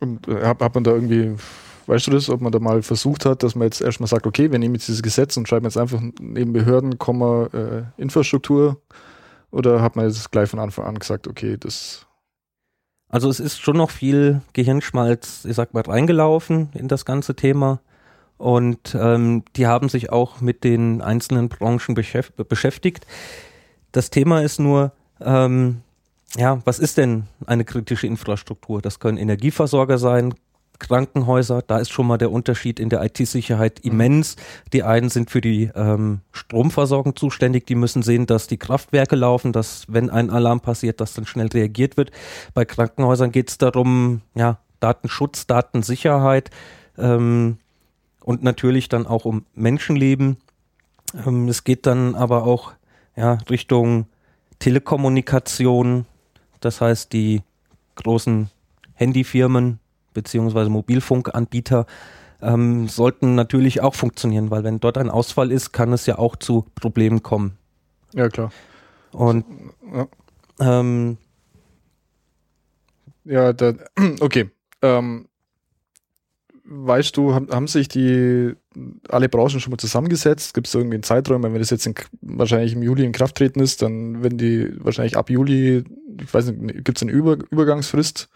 Und 0.00 0.26
äh, 0.28 0.44
hat, 0.44 0.60
hat 0.60 0.74
man 0.74 0.84
da 0.84 0.92
irgendwie 0.92 1.36
Weißt 1.86 2.06
du 2.06 2.10
das, 2.10 2.28
ob 2.28 2.40
man 2.40 2.52
da 2.52 2.58
mal 2.58 2.82
versucht 2.82 3.24
hat, 3.24 3.42
dass 3.42 3.54
man 3.54 3.66
jetzt 3.66 3.80
erstmal 3.80 4.08
sagt, 4.08 4.26
okay, 4.26 4.50
wir 4.50 4.58
nehmen 4.58 4.74
jetzt 4.74 4.88
dieses 4.88 5.02
Gesetz 5.02 5.36
und 5.36 5.48
schreiben 5.48 5.66
jetzt 5.66 5.78
einfach 5.78 6.00
neben 6.20 6.52
Behörden, 6.52 6.98
Komma, 6.98 7.48
äh, 7.52 7.82
Infrastruktur? 7.96 8.80
Oder 9.52 9.80
hat 9.80 9.94
man 9.94 10.06
jetzt 10.06 10.30
gleich 10.32 10.50
von 10.50 10.58
Anfang 10.58 10.84
an 10.84 10.98
gesagt, 10.98 11.28
okay, 11.28 11.56
das. 11.58 12.06
Also 13.08 13.30
es 13.30 13.38
ist 13.38 13.60
schon 13.60 13.76
noch 13.76 13.90
viel 13.90 14.42
Gehirnschmalz, 14.52 15.44
ich 15.44 15.54
sag 15.54 15.74
mal, 15.74 15.82
reingelaufen 15.82 16.70
in 16.74 16.88
das 16.88 17.04
ganze 17.04 17.36
Thema. 17.36 17.80
Und 18.36 18.96
ähm, 19.00 19.44
die 19.54 19.66
haben 19.66 19.88
sich 19.88 20.10
auch 20.10 20.40
mit 20.40 20.64
den 20.64 21.00
einzelnen 21.00 21.48
Branchen 21.48 21.94
beschäftigt. 21.94 23.06
Das 23.92 24.10
Thema 24.10 24.42
ist 24.42 24.58
nur, 24.58 24.92
ähm, 25.20 25.82
ja, 26.36 26.60
was 26.64 26.78
ist 26.80 26.98
denn 26.98 27.28
eine 27.46 27.64
kritische 27.64 28.06
Infrastruktur? 28.06 28.82
Das 28.82 28.98
können 28.98 29.16
Energieversorger 29.16 29.98
sein, 29.98 30.34
Krankenhäuser, 30.78 31.62
da 31.62 31.78
ist 31.78 31.90
schon 31.90 32.06
mal 32.06 32.18
der 32.18 32.30
Unterschied 32.30 32.80
in 32.80 32.88
der 32.88 33.02
IT-Sicherheit 33.02 33.84
mhm. 33.84 33.92
immens. 33.92 34.36
Die 34.72 34.82
einen 34.82 35.08
sind 35.08 35.30
für 35.30 35.40
die 35.40 35.70
ähm, 35.74 36.20
Stromversorgung 36.32 37.16
zuständig, 37.16 37.66
die 37.66 37.74
müssen 37.74 38.02
sehen, 38.02 38.26
dass 38.26 38.46
die 38.46 38.58
Kraftwerke 38.58 39.16
laufen, 39.16 39.52
dass 39.52 39.84
wenn 39.88 40.10
ein 40.10 40.30
Alarm 40.30 40.60
passiert, 40.60 41.00
dass 41.00 41.14
dann 41.14 41.26
schnell 41.26 41.48
reagiert 41.48 41.96
wird. 41.96 42.10
Bei 42.54 42.64
Krankenhäusern 42.64 43.32
geht 43.32 43.50
es 43.50 43.58
darum, 43.58 44.22
ja, 44.34 44.58
Datenschutz, 44.80 45.46
Datensicherheit 45.46 46.50
ähm, 46.98 47.58
und 48.20 48.42
natürlich 48.42 48.88
dann 48.88 49.06
auch 49.06 49.24
um 49.24 49.44
Menschenleben. 49.54 50.36
Ähm, 51.26 51.48
es 51.48 51.64
geht 51.64 51.86
dann 51.86 52.14
aber 52.14 52.44
auch 52.44 52.72
ja, 53.16 53.38
Richtung 53.48 54.06
Telekommunikation, 54.58 56.06
das 56.60 56.80
heißt 56.80 57.12
die 57.12 57.42
großen 57.96 58.50
Handyfirmen, 58.94 59.78
beziehungsweise 60.16 60.70
Mobilfunkanbieter 60.70 61.86
ähm, 62.42 62.88
sollten 62.88 63.34
natürlich 63.34 63.80
auch 63.82 63.94
funktionieren, 63.94 64.50
weil 64.50 64.64
wenn 64.64 64.80
dort 64.80 64.98
ein 64.98 65.10
Ausfall 65.10 65.52
ist, 65.52 65.72
kann 65.72 65.92
es 65.92 66.06
ja 66.06 66.18
auch 66.18 66.34
zu 66.34 66.66
Problemen 66.74 67.22
kommen. 67.22 67.56
Ja, 68.12 68.28
klar. 68.28 68.50
Und 69.12 69.44
ja, 69.92 70.08
ähm, 70.60 71.18
ja 73.24 73.52
da, 73.52 73.74
okay. 74.20 74.50
Ähm, 74.82 75.28
weißt 76.64 77.16
du, 77.16 77.34
haben, 77.34 77.48
haben 77.50 77.68
sich 77.68 77.88
die 77.88 78.54
alle 79.08 79.28
Branchen 79.28 79.60
schon 79.60 79.70
mal 79.70 79.78
zusammengesetzt? 79.78 80.52
Gibt 80.52 80.66
es 80.66 80.74
irgendwie 80.74 80.96
einen 80.96 81.02
Zeitraum? 81.02 81.42
Wenn 81.42 81.54
das 81.54 81.70
jetzt 81.70 81.86
in, 81.86 81.94
wahrscheinlich 82.20 82.74
im 82.74 82.82
Juli 82.82 83.04
in 83.04 83.12
Kraft 83.12 83.36
treten 83.36 83.60
ist, 83.60 83.82
dann 83.82 84.22
werden 84.22 84.38
die 84.38 84.72
wahrscheinlich 84.82 85.16
ab 85.16 85.30
Juli, 85.30 85.84
ich 86.20 86.34
weiß 86.34 86.50
nicht, 86.52 86.84
gibt 86.84 86.98
es 86.98 87.02
eine 87.02 87.12
Über 87.12 87.38
Übergangsfrist, 87.50 88.28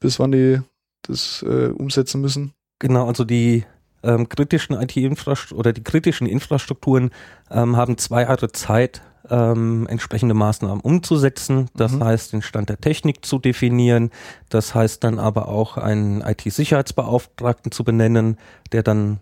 bis 0.00 0.18
wann 0.18 0.32
die 0.32 0.60
das 1.06 1.42
äh, 1.42 1.68
umsetzen 1.68 2.20
müssen? 2.20 2.52
Genau, 2.78 3.06
also 3.06 3.24
die 3.24 3.64
ähm, 4.02 4.28
kritischen 4.28 4.74
IT-Infrastrukturen 4.74 5.58
oder 5.58 5.72
die 5.72 5.82
kritischen 5.82 6.26
Infrastrukturen 6.26 7.10
ähm, 7.50 7.76
haben 7.76 7.98
zwei 7.98 8.22
Jahre 8.22 8.52
Zeit, 8.52 9.02
ähm, 9.30 9.86
entsprechende 9.88 10.34
Maßnahmen 10.34 10.80
umzusetzen. 10.80 11.70
Das 11.74 11.92
mhm. 11.92 12.04
heißt, 12.04 12.32
den 12.32 12.42
Stand 12.42 12.68
der 12.68 12.78
Technik 12.78 13.24
zu 13.24 13.38
definieren. 13.38 14.10
Das 14.50 14.74
heißt 14.74 15.02
dann 15.02 15.18
aber 15.18 15.48
auch 15.48 15.78
einen 15.78 16.20
IT-Sicherheitsbeauftragten 16.20 17.72
zu 17.72 17.84
benennen, 17.84 18.38
der 18.72 18.82
dann 18.82 19.20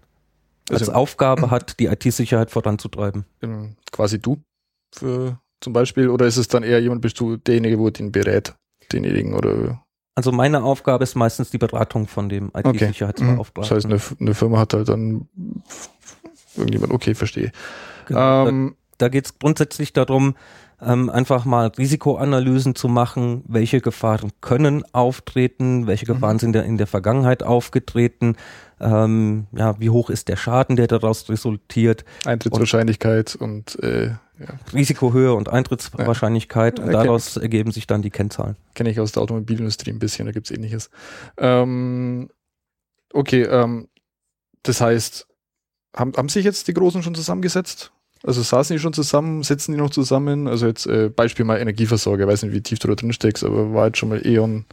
also, 0.69 0.87
als 0.87 0.95
Aufgabe 0.95 1.51
hat, 1.51 1.79
die 1.79 1.87
IT-Sicherheit 1.87 2.51
voranzutreiben. 2.51 3.25
Quasi 3.93 4.21
du 4.21 4.43
für 4.95 5.39
zum 5.61 5.73
Beispiel, 5.73 6.09
oder 6.09 6.27
ist 6.27 6.37
es 6.37 6.49
dann 6.49 6.65
eher 6.65 6.81
jemand, 6.81 7.03
bist 7.03 7.21
du 7.21 7.37
derjenige, 7.37 7.79
wo 7.79 7.89
den 7.89 8.11
berät, 8.11 8.55
denjenigen 8.93 9.35
oder 9.35 9.83
also 10.15 10.33
meine 10.33 10.63
Aufgabe 10.63 11.05
ist 11.05 11.15
meistens 11.15 11.51
die 11.51 11.59
Beratung 11.59 12.07
von 12.07 12.29
dem 12.29 12.51
IT-Sicherheitsbeauftragten. 12.55 13.41
Okay. 13.41 13.61
Das 13.61 13.71
heißt, 13.71 13.87
eine, 13.87 14.01
eine, 14.21 14.35
Firma 14.35 14.59
hat 14.59 14.75
halt 14.75 14.89
dann 14.89 15.29
irgendjemand, 16.57 16.93
okay, 16.93 17.15
verstehe. 17.15 17.53
Genau. 18.07 18.49
Ähm, 18.49 18.77
da 18.99 19.03
da 19.03 19.09
geht 19.09 19.27
es 19.27 19.39
grundsätzlich 19.39 19.93
darum, 19.93 20.35
ähm, 20.81 21.11
einfach 21.11 21.45
mal 21.45 21.69
Risikoanalysen 21.69 22.75
zu 22.75 22.89
machen, 22.89 23.45
welche 23.47 23.81
Gefahren 23.81 24.31
können 24.41 24.85
auftreten, 24.93 25.87
welche 25.87 26.07
mhm. 26.07 26.15
Gefahren 26.15 26.37
mhm. 26.37 26.41
sind 26.41 26.57
in 26.57 26.79
der 26.79 26.87
Vergangenheit 26.87 27.43
aufgetreten, 27.43 28.37
ähm, 28.81 29.47
ja, 29.53 29.79
wie 29.81 29.91
hoch 29.91 30.11
ist 30.11 30.29
der 30.29 30.37
Schaden, 30.37 30.77
der 30.77 30.89
daraus 30.89 31.29
resultiert. 31.29 32.05
Eintrittswahrscheinlichkeit 32.25 33.37
und, 33.37 33.77
und 33.77 33.85
äh, 33.85 34.11
ja. 34.39 34.47
Risikohöhe 34.73 35.35
und 35.35 35.49
Eintrittswahrscheinlichkeit 35.49 36.79
ja. 36.79 36.85
und 36.85 36.93
daraus 36.93 37.35
kenn, 37.35 37.43
ergeben 37.43 37.73
sich 37.73 37.87
dann 37.87 38.03
die 38.03 38.11
Kennzahlen. 38.11 38.57
Kenne 38.75 38.91
ich 38.91 39.01
aus 39.01 39.13
der 39.13 39.23
Automobilindustrie 39.23 39.91
ein 39.91 39.99
bisschen, 39.99 40.27
da 40.27 40.33
gibt 40.33 40.51
es 40.51 40.57
ähnliches. 40.57 40.91
Ähm, 41.37 42.31
okay, 43.13 43.43
ähm, 43.43 43.89
das 44.63 44.81
heißt, 44.81 45.27
haben, 45.95 46.13
haben 46.17 46.29
sich 46.29 46.45
jetzt 46.45 46.69
die 46.69 46.75
Großen 46.75 47.03
schon 47.03 47.15
zusammengesetzt? 47.15 47.93
Also 48.25 48.41
saßen 48.43 48.77
die 48.77 48.81
schon 48.81 48.93
zusammen, 48.93 49.43
sitzen 49.43 49.73
die 49.73 49.79
noch 49.79 49.91
zusammen? 49.91 50.47
Also 50.47 50.67
jetzt 50.67 50.87
äh, 50.87 51.09
Beispiel 51.09 51.45
mal 51.45 51.59
Energieversorger, 51.59 52.27
weiß 52.27 52.45
nicht, 52.45 52.53
wie 52.53 52.63
tief 52.63 52.79
du 52.79 52.89
da 52.89 52.95
drin 52.95 53.13
steckst, 53.13 53.45
aber 53.45 53.75
war 53.75 53.87
jetzt 53.87 53.99
schon 53.99 54.11
mal 54.11 54.25
E.ON 54.25 54.65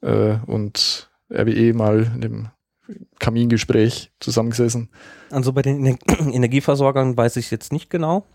äh, 0.00 0.36
und 0.46 1.10
RWE 1.30 1.72
mal 1.74 2.10
in 2.14 2.20
dem 2.20 2.48
Kamingespräch 3.20 4.10
zusammengesessen? 4.18 4.90
Also 5.30 5.52
bei 5.52 5.62
den 5.62 5.86
Ener 5.86 5.98
Energieversorgern 6.32 7.16
weiß 7.16 7.36
ich 7.36 7.50
jetzt 7.50 7.72
nicht 7.72 7.88
genau. 7.88 8.26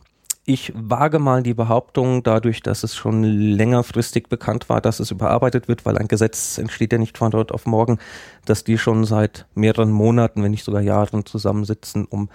Ich 0.50 0.72
wage 0.74 1.20
mal 1.20 1.44
die 1.44 1.54
Behauptung, 1.54 2.24
dadurch, 2.24 2.62
dass 2.62 2.84
es 2.84 2.96
schon 2.96 3.22
längerfristig 3.24 4.30
bekannt 4.30 4.70
war, 4.70 4.80
dass 4.80 5.02
es 5.02 5.12
überarbeitet 5.12 5.68
wird, 5.68 5.86
weil 5.86 5.98
ein 5.98 6.08
Gesetz 6.08 6.58
entsteht 6.58 6.94
ja 6.94 6.98
nicht 6.98 7.18
von 7.18 7.32
dort 7.32 7.52
auf 7.52 7.66
morgen, 7.66 8.00
dass 8.46 8.64
die 8.64 8.78
schon 8.78 9.04
seit 9.04 9.46
mehreren 9.56 9.92
Monaten, 9.92 10.42
wenn 10.42 10.52
nicht 10.52 10.64
sogar 10.64 10.80
Jahren 10.80 11.26
zusammensitzen, 11.26 12.06
um 12.06 12.30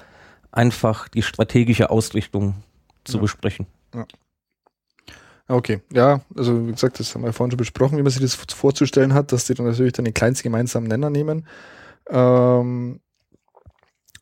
einfach 0.51 1.09
die 1.09 1.23
strategische 1.23 1.89
Ausrichtung 1.89 2.57
zu 3.05 3.17
ja. 3.17 3.23
besprechen. 3.23 3.67
Ja. 3.95 4.05
Okay, 5.49 5.81
ja, 5.91 6.21
also 6.37 6.69
wie 6.69 6.73
gesagt, 6.73 7.01
das 7.01 7.15
haben 7.15 7.25
wir 7.25 7.33
vorhin 7.33 7.53
schon 7.53 7.57
besprochen, 7.57 7.97
wie 7.97 8.03
man 8.03 8.13
sich 8.13 8.21
das 8.21 8.35
vorzustellen 8.35 9.15
hat, 9.15 9.33
dass 9.33 9.47
die 9.47 9.55
dann 9.55 9.65
natürlich 9.65 9.95
dann 9.95 10.05
den 10.05 10.13
kleinsten 10.13 10.43
gemeinsamen 10.45 10.87
Nenner 10.87 11.09
nehmen. 11.09 11.47
Ähm, 12.11 13.01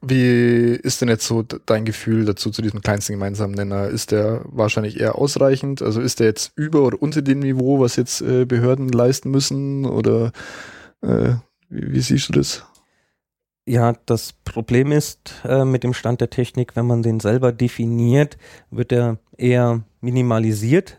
wie 0.02 0.78
ist 0.82 1.02
denn 1.02 1.08
jetzt 1.08 1.26
so 1.26 1.42
dein 1.42 1.84
Gefühl 1.84 2.24
dazu, 2.24 2.50
zu 2.50 2.62
diesem 2.62 2.80
kleinsten 2.80 3.12
gemeinsamen 3.12 3.54
Nenner? 3.54 3.88
Ist 3.88 4.12
der 4.12 4.42
wahrscheinlich 4.46 4.98
eher 4.98 5.16
ausreichend? 5.16 5.82
Also 5.82 6.00
ist 6.00 6.20
der 6.20 6.28
jetzt 6.28 6.52
über 6.56 6.82
oder 6.82 7.00
unter 7.02 7.20
dem 7.20 7.40
Niveau, 7.40 7.80
was 7.80 7.96
jetzt 7.96 8.22
äh, 8.22 8.46
Behörden 8.46 8.88
leisten 8.88 9.30
müssen? 9.30 9.84
Oder 9.84 10.32
äh, 11.02 11.34
wie, 11.68 11.92
wie, 11.92 12.00
siehst 12.00 12.30
du 12.30 12.32
das? 12.32 12.64
Ja, 13.66 13.92
das 14.06 14.32
Problem 14.32 14.90
ist 14.90 15.34
äh, 15.44 15.66
mit 15.66 15.84
dem 15.84 15.92
Stand 15.92 16.22
der 16.22 16.30
Technik, 16.30 16.76
wenn 16.76 16.86
man 16.86 17.02
den 17.02 17.20
selber 17.20 17.52
definiert, 17.52 18.38
wird 18.70 18.92
er 18.92 19.18
eher 19.36 19.82
minimalisiert. 20.00 20.98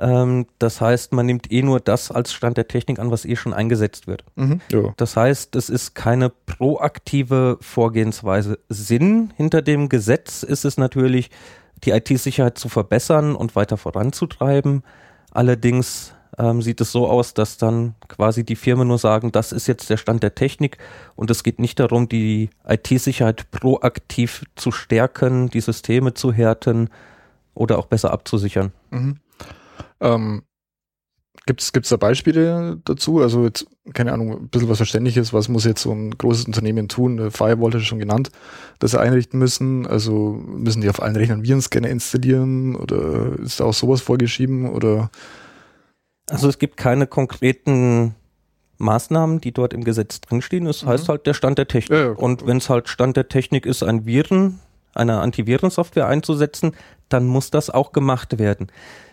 Ähm, 0.00 0.46
das 0.58 0.80
heißt, 0.80 1.12
man 1.12 1.26
nimmt 1.26 1.52
eh 1.52 1.62
nur 1.62 1.78
das 1.78 2.10
als 2.10 2.32
Stand 2.32 2.56
der 2.56 2.66
Technik 2.66 2.98
an, 2.98 3.10
was 3.10 3.26
eh 3.26 3.36
schon 3.36 3.52
eingesetzt 3.52 4.06
wird. 4.06 4.24
Mhm, 4.34 4.60
das 4.96 5.16
heißt, 5.16 5.54
es 5.56 5.68
ist 5.68 5.94
keine 5.94 6.30
proaktive 6.30 7.58
Vorgehensweise. 7.60 8.58
Sinn 8.68 9.32
hinter 9.36 9.60
dem 9.60 9.90
Gesetz 9.90 10.42
ist 10.42 10.64
es 10.64 10.78
natürlich, 10.78 11.30
die 11.84 11.90
IT-Sicherheit 11.90 12.58
zu 12.58 12.68
verbessern 12.68 13.34
und 13.34 13.56
weiter 13.56 13.76
voranzutreiben. 13.76 14.82
Allerdings 15.32 16.14
ähm, 16.38 16.62
sieht 16.62 16.80
es 16.80 16.92
so 16.92 17.06
aus, 17.06 17.34
dass 17.34 17.58
dann 17.58 17.94
quasi 18.08 18.44
die 18.44 18.56
Firmen 18.56 18.88
nur 18.88 18.98
sagen, 18.98 19.32
das 19.32 19.52
ist 19.52 19.66
jetzt 19.66 19.90
der 19.90 19.96
Stand 19.96 20.22
der 20.22 20.34
Technik 20.34 20.78
und 21.16 21.30
es 21.30 21.42
geht 21.42 21.58
nicht 21.58 21.78
darum, 21.78 22.08
die 22.08 22.50
IT-Sicherheit 22.66 23.50
proaktiv 23.50 24.44
zu 24.56 24.72
stärken, 24.72 25.50
die 25.50 25.60
Systeme 25.60 26.14
zu 26.14 26.32
härten 26.32 26.88
oder 27.54 27.78
auch 27.78 27.86
besser 27.86 28.12
abzusichern. 28.12 28.72
Mhm. 28.90 29.16
Ähm, 30.00 30.42
Gibt 31.46 31.62
es 31.62 31.88
da 31.88 31.96
Beispiele 31.96 32.80
dazu? 32.84 33.20
Also 33.20 33.44
jetzt, 33.44 33.66
keine 33.94 34.12
Ahnung, 34.12 34.32
ein 34.32 34.48
bisschen 34.48 34.68
was 34.68 34.76
Verständliches, 34.76 35.32
was 35.32 35.48
muss 35.48 35.64
jetzt 35.64 35.82
so 35.82 35.90
ein 35.90 36.16
großes 36.16 36.44
Unternehmen 36.44 36.88
tun? 36.88 37.30
Firewall 37.30 37.72
hast 37.72 37.80
du 37.80 37.86
schon 37.86 37.98
genannt, 37.98 38.30
dass 38.78 38.92
sie 38.92 39.00
einrichten 39.00 39.38
müssen. 39.38 39.86
Also 39.86 40.38
müssen 40.46 40.82
die 40.82 40.88
auf 40.88 41.02
allen 41.02 41.16
Rechnern 41.16 41.42
Virenscanner 41.42 41.88
installieren 41.88 42.76
oder 42.76 43.38
ist 43.40 43.58
da 43.58 43.64
auch 43.64 43.74
sowas 43.74 44.00
vorgeschrieben 44.00 44.70
oder? 44.70 45.10
Also 46.28 46.48
es 46.48 46.58
gibt 46.58 46.76
keine 46.76 47.06
konkreten 47.06 48.14
Maßnahmen, 48.78 49.40
die 49.40 49.52
dort 49.52 49.72
im 49.72 49.82
Gesetz 49.82 50.20
drinstehen. 50.20 50.66
Es 50.66 50.84
mhm. 50.84 50.88
heißt 50.88 51.08
halt 51.08 51.26
der 51.26 51.34
Stand 51.34 51.58
der 51.58 51.68
Technik. 51.68 51.98
Ja, 51.98 52.06
ja, 52.06 52.12
Und 52.12 52.46
wenn 52.46 52.58
es 52.58 52.68
halt 52.68 52.88
Stand 52.88 53.16
der 53.16 53.28
Technik 53.28 53.66
ist, 53.66 53.82
ein 53.82 54.06
Viren, 54.06 54.60
eine 54.94 55.20
Antivirensoftware 55.20 56.06
einzusetzen, 56.06 56.72
dann 57.08 57.26
muss 57.26 57.50
das 57.50 57.70
auch 57.70 57.92
gemacht 57.92 58.38
werden. 58.38 58.68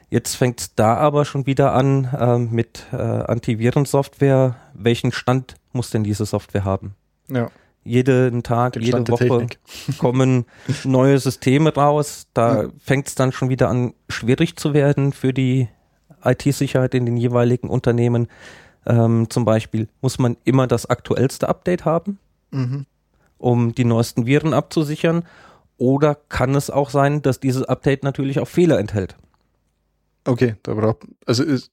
Jetzt 0.10 0.36
fängt 0.36 0.62
es 0.62 0.76
da 0.76 0.96
aber 0.96 1.26
schon 1.26 1.46
wieder 1.46 1.74
an 1.74 2.06
äh, 2.18 2.38
mit 2.38 2.86
äh, 2.94 2.96
Antivirensoftware. 2.96 4.56
Welchen 4.74 5.12
Stand 5.12 5.56
muss 5.74 5.90
denn 5.90 6.04
diese 6.04 6.26
Software 6.26 6.64
haben? 6.64 6.96
Ja. 7.30 7.52
Jeden 7.84 8.44
Tag, 8.44 8.74
Den 8.74 8.84
jede 8.84 9.08
Woche 9.08 9.48
kommen 9.98 10.46
neue 10.84 11.20
Systeme 11.20 11.74
raus. 11.74 12.28
Da 12.34 12.64
ja. 12.64 12.70
fängt 12.80 13.08
es 13.08 13.16
dann 13.16 13.32
schon 13.32 13.50
wieder 13.50 13.70
an, 13.70 13.94
schwierig 14.10 14.58
zu 14.58 14.74
werden 14.74 15.14
für 15.14 15.34
die 15.34 15.70
IT-Sicherheit 16.24 16.94
in 16.94 17.06
den 17.06 17.18
jeweiligen 17.18 17.70
Unternehmen. 17.70 18.28
Ähm, 18.86 19.30
zum 19.30 19.46
Beispiel 19.46 19.88
muss 20.02 20.20
man 20.20 20.38
immer 20.46 20.68
das 20.68 20.90
aktuellste 20.90 21.50
Update 21.50 21.86
haben, 21.86 22.20
mhm. 22.52 22.86
um 23.38 23.76
die 23.76 23.86
neuesten 23.86 24.26
Viren 24.26 24.54
abzusichern. 24.54 25.24
Oder 25.78 26.16
kann 26.16 26.56
es 26.56 26.70
auch 26.70 26.90
sein, 26.90 27.22
dass 27.22 27.40
dieses 27.40 27.64
Update 27.64 28.04
natürlich 28.04 28.40
auch 28.40 28.48
Fehler 28.48 28.80
enthält? 28.80 29.16
Okay, 30.28 30.56
da 30.64 30.74
braucht, 30.74 31.08
also 31.26 31.44
ist, 31.44 31.72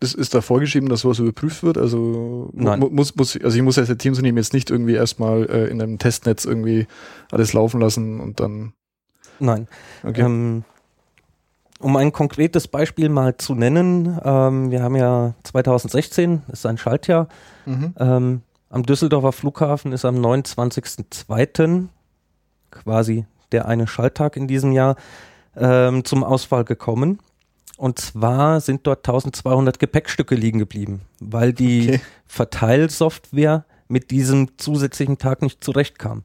ist, 0.00 0.14
ist 0.14 0.34
da 0.34 0.40
vorgeschrieben, 0.40 0.88
dass 0.88 1.00
sowas 1.00 1.18
überprüft 1.18 1.62
wird? 1.62 1.76
Also 1.76 2.50
Nein. 2.52 2.78
muss, 2.78 3.16
muss, 3.16 3.36
also 3.42 3.56
ich 3.56 3.62
muss 3.62 3.78
als 3.78 3.88
Teamsunternehmen 3.88 4.40
jetzt 4.40 4.52
nicht 4.52 4.70
irgendwie 4.70 4.94
erstmal 4.94 5.44
äh, 5.50 5.66
in 5.66 5.82
einem 5.82 5.98
Testnetz 5.98 6.44
irgendwie 6.44 6.86
alles 7.32 7.52
laufen 7.52 7.80
lassen 7.80 8.20
und 8.20 8.40
dann. 8.40 8.72
Nein. 9.40 9.66
Okay. 10.04 10.22
Ähm, 10.22 10.64
um 11.80 11.96
ein 11.96 12.12
konkretes 12.12 12.68
Beispiel 12.68 13.08
mal 13.08 13.36
zu 13.36 13.54
nennen, 13.54 14.18
ähm, 14.24 14.70
wir 14.70 14.82
haben 14.82 14.96
ja 14.96 15.34
2016, 15.44 16.42
ist 16.52 16.66
ein 16.66 16.78
Schaltjahr. 16.78 17.28
Mhm. 17.66 17.94
Ähm, 17.98 18.42
am 18.70 18.82
Düsseldorfer 18.84 19.32
Flughafen 19.32 19.92
ist 19.92 20.04
am 20.04 20.16
29.02. 20.16 21.88
quasi 22.70 23.26
der 23.52 23.66
eine 23.66 23.86
Schalttag 23.86 24.36
in 24.36 24.46
diesem 24.46 24.72
Jahr 24.72 24.96
ähm, 25.56 26.04
zum 26.04 26.22
Ausfall 26.22 26.64
gekommen. 26.64 27.18
Und 27.78 28.00
zwar 28.00 28.60
sind 28.60 28.88
dort 28.88 29.08
1200 29.08 29.78
Gepäckstücke 29.78 30.34
liegen 30.34 30.58
geblieben, 30.58 31.02
weil 31.20 31.52
die 31.52 31.90
okay. 31.90 32.00
Verteilsoftware 32.26 33.64
mit 33.86 34.10
diesem 34.10 34.58
zusätzlichen 34.58 35.18
Tag 35.18 35.42
nicht 35.42 35.62
zurechtkam. 35.62 36.24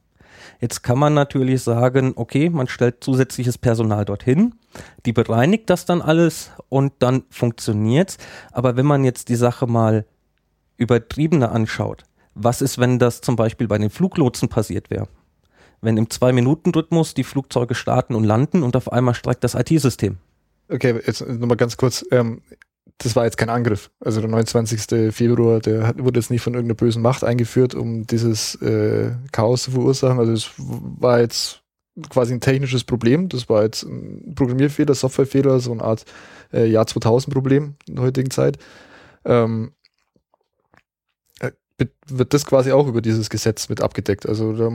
Jetzt 0.60 0.82
kann 0.82 0.98
man 0.98 1.14
natürlich 1.14 1.62
sagen, 1.62 2.14
okay, 2.16 2.50
man 2.50 2.68
stellt 2.68 3.04
zusätzliches 3.04 3.60
Personal 3.60 4.04
dorthin, 4.04 4.56
die 5.06 5.14
bereinigt 5.14 5.70
das 5.70 5.86
dann 5.86 6.02
alles 6.02 6.50
und 6.70 6.92
dann 6.98 7.24
funktioniert's. 7.30 8.18
Aber 8.52 8.76
wenn 8.76 8.88
man 8.88 9.04
jetzt 9.04 9.30
die 9.30 9.36
Sache 9.36 9.68
mal 9.68 10.08
übertriebener 10.78 11.52
anschaut, 11.52 12.04
was 12.34 12.64
ist, 12.64 12.80
wenn 12.80 12.98
das 12.98 13.22
zum 13.22 13.36
Beispiel 13.36 13.68
bei 13.68 13.78
den 13.78 13.92
Fluglotsen 13.92 14.50
passiert 14.50 14.90
wäre? 14.90 15.08
Wenn 15.82 15.98
im 15.98 16.10
Zwei-Minuten-Rhythmus 16.10 17.14
die 17.14 17.24
Flugzeuge 17.24 17.76
starten 17.76 18.16
und 18.16 18.24
landen 18.24 18.64
und 18.64 18.76
auf 18.76 18.92
einmal 18.92 19.14
streikt 19.14 19.44
das 19.44 19.54
IT-System. 19.54 20.18
Okay, 20.70 21.00
jetzt 21.06 21.28
nochmal 21.28 21.58
ganz 21.58 21.78
kurz. 21.78 22.06
Ähm, 22.12 22.42
das 23.00 23.16
war 23.16 23.26
jetzt 23.26 23.38
kein 23.38 23.50
Angriff. 23.50 23.92
Also 24.00 24.22
der 24.22 24.30
29. 24.30 25.14
Februar, 25.14 25.60
der 25.60 25.88
hat, 25.88 26.04
wurde 26.04 26.20
jetzt 26.20 26.30
nicht 26.30 26.42
von 26.42 26.54
irgendeiner 26.54 26.78
bösen 26.78 27.02
Macht 27.02 27.24
eingeführt, 27.24 27.76
um 27.76 28.08
dieses 28.08 28.56
äh, 28.62 29.12
Chaos 29.32 29.64
zu 29.64 29.72
verursachen. 29.72 30.20
Also 30.20 30.32
es 30.32 30.52
war 30.58 31.20
jetzt 31.20 31.62
quasi 32.10 32.34
ein 32.34 32.42
technisches 32.42 32.84
Problem. 32.84 33.30
Das 33.30 33.50
war 33.50 33.64
jetzt 33.64 33.84
ein 33.84 34.34
Programmierfehler, 34.36 34.96
Softwarefehler, 34.96 35.60
so 35.60 35.72
eine 35.72 35.84
Art 35.84 36.06
äh, 36.54 36.66
Jahr 36.66 36.88
2000 36.88 37.34
Problem 37.34 37.76
in 37.88 37.96
der 37.96 38.06
heutigen 38.06 38.32
Zeit. 38.32 38.58
Ähm, 39.26 39.74
äh, 41.40 41.52
wird 42.08 42.34
das 42.34 42.46
quasi 42.46 42.72
auch 42.72 42.88
über 42.88 43.02
dieses 43.02 43.30
Gesetz 43.30 43.70
mit 43.70 43.82
abgedeckt. 43.82 44.28
Also 44.28 44.72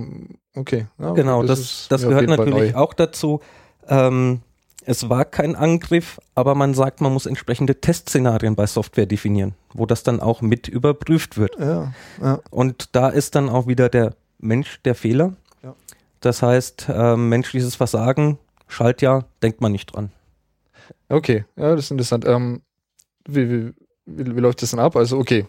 okay. 0.54 0.86
Ja, 0.98 1.12
genau, 1.12 1.42
das, 1.42 1.58
das, 1.88 1.88
das 1.88 2.02
gehört 2.02 2.28
natürlich 2.28 2.74
auch 2.74 2.94
dazu. 2.94 3.40
Ähm, 3.88 4.42
es 4.88 5.10
war 5.10 5.26
kein 5.26 5.54
Angriff, 5.54 6.18
aber 6.34 6.54
man 6.54 6.72
sagt, 6.72 7.02
man 7.02 7.12
muss 7.12 7.26
entsprechende 7.26 7.78
Testszenarien 7.78 8.56
bei 8.56 8.66
Software 8.66 9.04
definieren, 9.04 9.54
wo 9.74 9.84
das 9.84 10.02
dann 10.02 10.18
auch 10.18 10.40
mit 10.40 10.66
überprüft 10.66 11.36
wird. 11.36 11.58
Ja, 11.60 11.92
ja. 12.22 12.40
Und 12.50 12.96
da 12.96 13.10
ist 13.10 13.34
dann 13.34 13.50
auch 13.50 13.66
wieder 13.66 13.90
der 13.90 14.14
Mensch 14.38 14.80
der 14.86 14.94
Fehler. 14.94 15.34
Ja. 15.62 15.74
Das 16.20 16.40
heißt, 16.40 16.86
äh, 16.88 17.16
menschliches 17.16 17.74
Versagen, 17.74 18.38
Schaltjahr, 18.66 19.26
denkt 19.42 19.60
man 19.60 19.72
nicht 19.72 19.94
dran. 19.94 20.10
Okay, 21.10 21.44
ja, 21.56 21.74
das 21.76 21.84
ist 21.84 21.90
interessant. 21.90 22.24
Ähm, 22.26 22.62
wie, 23.26 23.50
wie, 23.50 23.74
wie, 24.06 24.36
wie 24.36 24.40
läuft 24.40 24.62
das 24.62 24.70
dann 24.70 24.80
ab? 24.80 24.96
Also, 24.96 25.18
okay, 25.18 25.44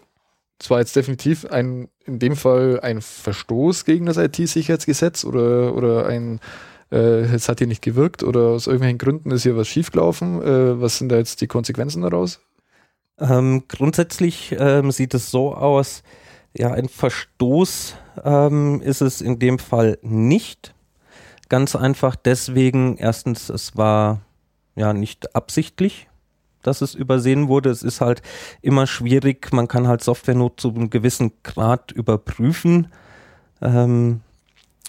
es 0.60 0.68
war 0.68 0.80
jetzt 0.80 0.94
definitiv 0.94 1.46
ein, 1.46 1.88
in 2.04 2.18
dem 2.18 2.36
Fall 2.36 2.78
ein 2.82 3.00
Verstoß 3.00 3.86
gegen 3.86 4.04
das 4.04 4.18
IT-Sicherheitsgesetz 4.18 5.24
oder, 5.24 5.74
oder 5.74 6.04
ein 6.04 6.40
äh, 6.90 7.22
es 7.34 7.48
hat 7.48 7.58
hier 7.58 7.66
nicht 7.66 7.82
gewirkt 7.82 8.22
oder 8.22 8.40
aus 8.48 8.66
irgendwelchen 8.66 8.98
Gründen 8.98 9.30
ist 9.30 9.44
hier 9.44 9.56
was 9.56 9.68
schiefgelaufen. 9.68 10.42
Äh, 10.42 10.80
was 10.80 10.98
sind 10.98 11.10
da 11.10 11.16
jetzt 11.16 11.40
die 11.40 11.46
Konsequenzen 11.46 12.02
daraus? 12.02 12.40
Ähm, 13.18 13.64
grundsätzlich 13.68 14.54
ähm, 14.58 14.90
sieht 14.90 15.14
es 15.14 15.30
so 15.30 15.54
aus, 15.54 16.02
ja, 16.56 16.72
ein 16.72 16.88
Verstoß 16.88 17.94
ähm, 18.24 18.80
ist 18.82 19.02
es 19.02 19.20
in 19.20 19.38
dem 19.38 19.58
Fall 19.58 19.98
nicht. 20.02 20.74
Ganz 21.48 21.76
einfach 21.76 22.16
deswegen, 22.16 22.96
erstens, 22.96 23.48
es 23.50 23.76
war 23.76 24.20
ja 24.74 24.92
nicht 24.92 25.34
absichtlich, 25.34 26.08
dass 26.62 26.80
es 26.80 26.94
übersehen 26.94 27.48
wurde. 27.48 27.70
Es 27.70 27.82
ist 27.82 28.00
halt 28.00 28.22
immer 28.62 28.86
schwierig, 28.86 29.52
man 29.52 29.68
kann 29.68 29.86
halt 29.86 30.02
Software 30.02 30.34
nur 30.34 30.56
zu 30.56 30.70
einem 30.70 30.90
gewissen 30.90 31.32
Grad 31.42 31.92
überprüfen. 31.92 32.88
Ähm, 33.60 34.22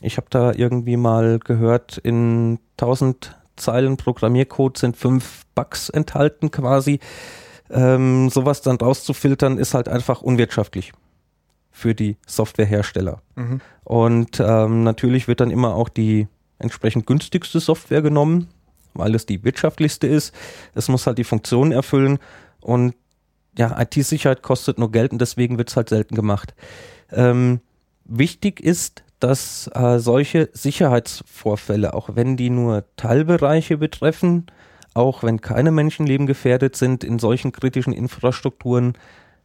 ich 0.02 0.18
habe 0.18 0.28
da 0.30 0.54
irgendwie 0.54 0.98
mal 0.98 1.40
gehört, 1.40 1.98
in 1.98 2.60
1000 2.80 3.38
Zeilen 3.56 3.98
Programmiercode 3.98 4.78
sind 4.78 4.98
fünf 4.98 5.46
Bugs 5.54 5.90
enthalten 5.90 6.52
quasi. 6.52 7.00
Ähm, 7.70 8.30
sowas 8.30 8.62
dann 8.62 8.78
rauszufiltern 8.78 9.58
ist 9.58 9.74
halt 9.74 9.88
einfach 9.88 10.22
unwirtschaftlich 10.22 10.92
für 11.72 11.96
die 11.96 12.18
Softwarehersteller. 12.28 13.22
Mhm. 13.36 13.62
Und 13.84 14.40
ähm, 14.40 14.84
natürlich 14.84 15.28
wird 15.28 15.40
dann 15.40 15.52
immer 15.52 15.76
auch 15.76 15.90
die 15.90 16.28
entsprechend 16.60 17.06
günstigste 17.06 17.60
Software 17.60 18.02
genommen, 18.02 18.48
weil 18.94 19.16
es 19.16 19.26
die 19.26 19.44
wirtschaftlichste 19.44 20.08
ist. 20.08 20.34
Es 20.76 20.90
muss 20.90 21.08
halt 21.08 21.18
die 21.18 21.24
Funktion 21.24 21.72
erfüllen 21.72 22.20
und 22.60 22.96
ja, 23.58 23.80
IT-Sicherheit 23.82 24.42
kostet 24.42 24.80
nur 24.80 24.92
Geld 24.92 25.12
und 25.12 25.20
deswegen 25.20 25.58
wird 25.58 25.70
es 25.70 25.76
halt 25.76 25.90
selten 25.90 26.16
gemacht. 26.16 26.54
Ähm, 27.12 27.60
wichtig 28.06 28.60
ist, 28.60 29.04
dass 29.24 29.70
äh, 29.74 30.00
solche 30.00 30.50
Sicherheitsvorfälle, 30.54 31.94
auch 31.94 32.10
wenn 32.16 32.38
die 32.38 32.50
nur 32.50 32.84
Teilbereiche 32.98 33.78
betreffen, 33.78 34.48
auch 34.94 35.24
wenn 35.24 35.42
keine 35.42 35.72
Menschenleben 35.72 36.28
gefährdet 36.28 36.76
sind, 36.76 37.04
in 37.04 37.20
solchen 37.20 37.52
kritischen 37.52 37.94
Infrastrukturen 37.94 38.94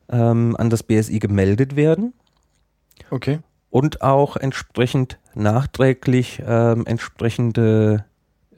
ähm, 0.09 0.57
an 0.59 0.71
das 0.71 0.83
BSI 0.83 1.19
gemeldet 1.19 1.77
werden. 1.77 2.13
Okay. 3.11 3.41
Und 3.71 4.03
auch 4.03 4.37
entsprechend 4.37 5.19
nachträglich 5.35 6.43
ähm, 6.45 6.87
entsprechende 6.87 8.05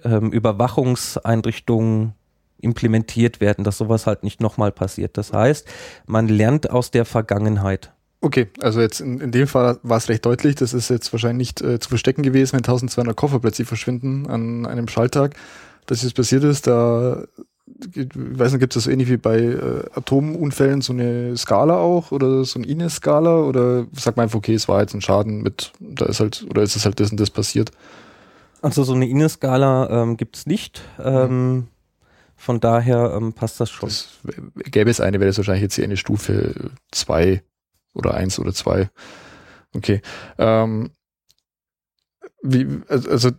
ähm, 0.04 0.32
Überwachungseinrichtungen 0.32 2.14
implementiert 2.60 3.40
werden, 3.40 3.64
dass 3.64 3.78
sowas 3.78 4.06
halt 4.06 4.22
nicht 4.22 4.40
nochmal 4.40 4.72
passiert. 4.72 5.16
Das 5.16 5.32
heißt, 5.32 5.68
man 6.06 6.28
lernt 6.28 6.70
aus 6.70 6.90
der 6.90 7.04
Vergangenheit. 7.04 7.92
Okay, 8.20 8.48
also 8.60 8.80
jetzt 8.80 9.00
in, 9.00 9.20
in 9.20 9.30
dem 9.30 9.46
Fall 9.46 9.78
war 9.82 9.96
es 9.96 10.08
recht 10.08 10.26
deutlich, 10.26 10.56
das 10.56 10.74
ist 10.74 10.90
jetzt 10.90 11.12
wahrscheinlich 11.12 11.48
nicht 11.48 11.60
äh, 11.62 11.78
zu 11.78 11.88
verstecken 11.88 12.22
gewesen, 12.22 12.54
wenn 12.54 12.64
1200 12.64 13.16
Koffer 13.16 13.38
plötzlich 13.38 13.68
verschwinden 13.68 14.26
an 14.26 14.66
einem 14.66 14.88
Schalttag. 14.88 15.34
Dass 15.86 16.02
jetzt 16.02 16.14
passiert 16.14 16.44
ist, 16.44 16.66
da 16.66 17.24
ich 17.94 18.08
weiß 18.14 18.52
nicht, 18.52 18.60
gibt 18.60 18.76
es 18.76 18.84
das 18.84 18.92
ähnlich 18.92 19.08
wie 19.08 19.16
bei 19.16 19.38
äh, 19.38 19.84
Atomunfällen 19.94 20.80
so 20.80 20.92
eine 20.92 21.36
Skala 21.36 21.76
auch 21.76 22.12
oder 22.12 22.44
so 22.44 22.58
eine 22.58 22.66
Ines-Skala 22.66 23.40
oder 23.42 23.86
sagt 23.92 24.16
man 24.16 24.24
einfach, 24.24 24.38
okay, 24.38 24.54
es 24.54 24.68
war 24.68 24.80
jetzt 24.80 24.94
ein 24.94 25.00
Schaden 25.00 25.42
mit, 25.42 25.72
da 25.78 26.06
ist 26.06 26.20
halt, 26.20 26.46
oder 26.50 26.62
ist 26.62 26.76
es 26.76 26.84
halt 26.84 26.98
das 27.00 27.10
und 27.10 27.20
das 27.20 27.30
passiert? 27.30 27.70
Also 28.62 28.82
so 28.82 28.94
eine 28.94 29.06
Ines-Skala 29.06 30.02
ähm, 30.02 30.16
gibt 30.16 30.36
es 30.36 30.46
nicht. 30.46 30.82
Ähm, 31.02 31.54
mhm. 31.54 31.66
Von 32.36 32.60
daher 32.60 33.14
ähm, 33.16 33.32
passt 33.32 33.60
das 33.60 33.70
schon. 33.70 33.88
Das, 33.88 34.08
gäbe 34.56 34.90
es 34.90 35.00
eine, 35.00 35.20
wäre 35.20 35.28
das 35.28 35.38
wahrscheinlich 35.38 35.62
jetzt 35.62 35.74
hier 35.74 35.84
eine 35.84 35.96
Stufe 35.96 36.70
2 36.90 37.42
oder 37.98 38.14
1 38.14 38.38
oder 38.38 38.54
2. 38.54 38.88
Okay. 39.74 40.00
Ähm, 40.38 40.90
wie, 42.42 42.80
also 42.88 43.30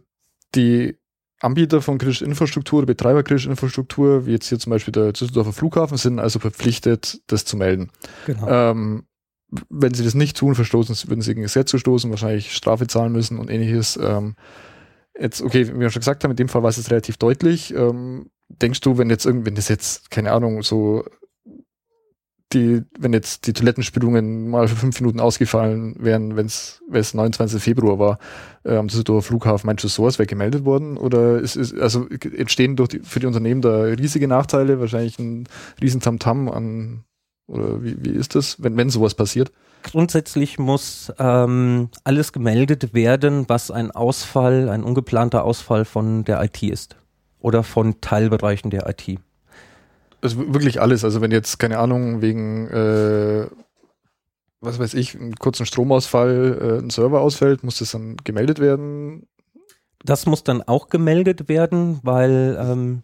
die 0.55 0.97
Anbieter 1.41 1.81
von 1.81 1.97
kritischer 1.97 2.25
Infrastruktur, 2.25 2.85
Betreiber 2.85 3.23
kritischer 3.23 3.49
Infrastruktur, 3.49 4.25
wie 4.25 4.31
jetzt 4.31 4.49
hier 4.49 4.59
zum 4.59 4.71
Beispiel 4.71 4.91
der 4.91 5.13
Düsseldorfer 5.13 5.53
Flughafen, 5.53 5.97
sind 5.97 6.19
also 6.19 6.39
verpflichtet, 6.39 7.21
das 7.27 7.45
zu 7.45 7.55
melden. 7.55 7.91
Genau. 8.25 8.47
Ähm, 8.49 9.05
wenn 9.69 9.93
sie 9.93 10.03
das 10.03 10.13
nicht 10.13 10.37
tun, 10.37 10.53
verstoßen, 10.53 10.95
würden 11.09 11.21
sie 11.21 11.31
gegen 11.31 11.41
Gesetz 11.41 11.71
verstoßen, 11.71 12.09
wahrscheinlich 12.09 12.53
Strafe 12.53 12.87
zahlen 12.87 13.11
müssen 13.11 13.39
und 13.39 13.49
ähnliches. 13.49 13.97
Ähm, 14.01 14.35
jetzt, 15.17 15.41
okay, 15.41 15.67
wie 15.67 15.79
wir 15.79 15.89
schon 15.89 16.01
gesagt 16.01 16.23
haben, 16.23 16.31
in 16.31 16.37
dem 16.37 16.49
Fall 16.49 16.61
war 16.61 16.69
es 16.69 16.77
jetzt 16.77 16.91
relativ 16.91 17.17
deutlich. 17.17 17.73
Ähm, 17.73 18.29
denkst 18.49 18.81
du, 18.81 18.97
wenn 18.97 19.09
jetzt 19.09 19.25
irgendwie, 19.25 19.47
wenn 19.47 19.55
das 19.55 19.69
jetzt, 19.69 20.11
keine 20.11 20.33
Ahnung, 20.33 20.61
so 20.61 21.05
die, 22.53 22.83
wenn 22.97 23.13
jetzt 23.13 23.45
die 23.47 23.53
Toilettenspülungen 23.53 24.49
mal 24.49 24.67
für 24.67 24.75
fünf 24.75 24.99
Minuten 24.99 25.19
ausgefallen 25.19 25.95
wären, 25.99 26.35
wenn 26.35 26.47
es 26.47 26.81
29. 26.89 27.61
Februar 27.61 27.99
war, 27.99 28.19
äh, 28.63 28.75
am 28.75 28.87
Düsseldorfer 28.87 29.27
Flughafen, 29.27 29.67
meinst 29.67 29.83
du, 29.83 29.87
sowas 29.87 30.17
wäre 30.17 30.27
gemeldet 30.27 30.65
worden? 30.65 30.97
Oder 30.97 31.39
ist, 31.39 31.55
ist 31.55 31.77
also 31.77 32.07
entstehen 32.09 32.75
durch 32.75 32.89
die, 32.89 32.99
für 32.99 33.19
die 33.19 33.27
Unternehmen 33.27 33.61
da 33.61 33.81
riesige 33.83 34.27
Nachteile, 34.27 34.79
wahrscheinlich 34.79 35.19
ein 35.19 35.47
riesen 35.81 36.01
Tamtam 36.01 36.49
an, 36.49 37.03
oder 37.47 37.83
wie, 37.83 38.03
wie 38.03 38.11
ist 38.11 38.35
das, 38.35 38.61
wenn, 38.61 38.77
wenn 38.77 38.89
sowas 38.89 39.15
passiert? 39.15 39.51
Grundsätzlich 39.83 40.59
muss 40.59 41.13
ähm, 41.19 41.89
alles 42.03 42.33
gemeldet 42.33 42.93
werden, 42.93 43.45
was 43.47 43.71
ein 43.71 43.91
Ausfall, 43.91 44.69
ein 44.69 44.83
ungeplanter 44.83 45.43
Ausfall 45.43 45.85
von 45.85 46.25
der 46.25 46.43
IT 46.43 46.63
ist 46.63 46.97
oder 47.39 47.63
von 47.63 48.01
Teilbereichen 48.01 48.71
der 48.71 48.87
IT 48.89 49.19
also 50.21 50.53
wirklich 50.53 50.81
alles. 50.81 51.03
Also 51.03 51.21
wenn 51.21 51.31
jetzt, 51.31 51.59
keine 51.59 51.79
Ahnung, 51.79 52.21
wegen, 52.21 52.67
äh, 52.67 53.47
was 54.61 54.79
weiß 54.79 54.93
ich, 54.93 55.15
einem 55.15 55.35
kurzen 55.35 55.65
Stromausfall 55.65 56.57
äh, 56.61 56.83
ein 56.83 56.89
Server 56.89 57.21
ausfällt, 57.21 57.63
muss 57.63 57.79
das 57.79 57.91
dann 57.91 58.17
gemeldet 58.23 58.59
werden? 58.59 59.27
Das 60.03 60.25
muss 60.25 60.43
dann 60.43 60.61
auch 60.61 60.89
gemeldet 60.89 61.49
werden, 61.49 61.99
weil 62.03 62.57
ähm, 62.59 63.03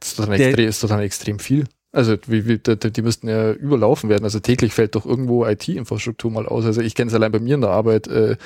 das 0.00 0.10
ist, 0.10 0.18
dann 0.18 0.32
extrem, 0.32 0.68
ist 0.68 0.84
dann 0.84 1.00
extrem 1.00 1.38
viel. 1.38 1.64
Also 1.92 2.16
wie, 2.26 2.46
wie, 2.46 2.58
die, 2.58 2.90
die 2.90 3.02
müssten 3.02 3.28
ja 3.28 3.52
überlaufen 3.52 4.08
werden. 4.08 4.24
Also 4.24 4.40
täglich 4.40 4.72
fällt 4.72 4.94
doch 4.94 5.04
irgendwo 5.04 5.44
IT-Infrastruktur 5.44 6.30
mal 6.30 6.46
aus. 6.46 6.64
Also 6.64 6.80
ich 6.80 6.94
kenne 6.94 7.08
es 7.08 7.14
allein 7.14 7.32
bei 7.32 7.38
mir 7.38 7.54
in 7.54 7.60
der 7.60 7.70
Arbeit, 7.70 8.08
äh, 8.08 8.36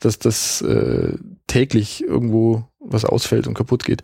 dass 0.00 0.18
das 0.18 0.60
äh, 0.62 1.14
täglich 1.46 2.04
irgendwo 2.04 2.64
was 2.78 3.04
ausfällt 3.04 3.46
und 3.46 3.54
kaputt 3.54 3.84
geht. 3.84 4.02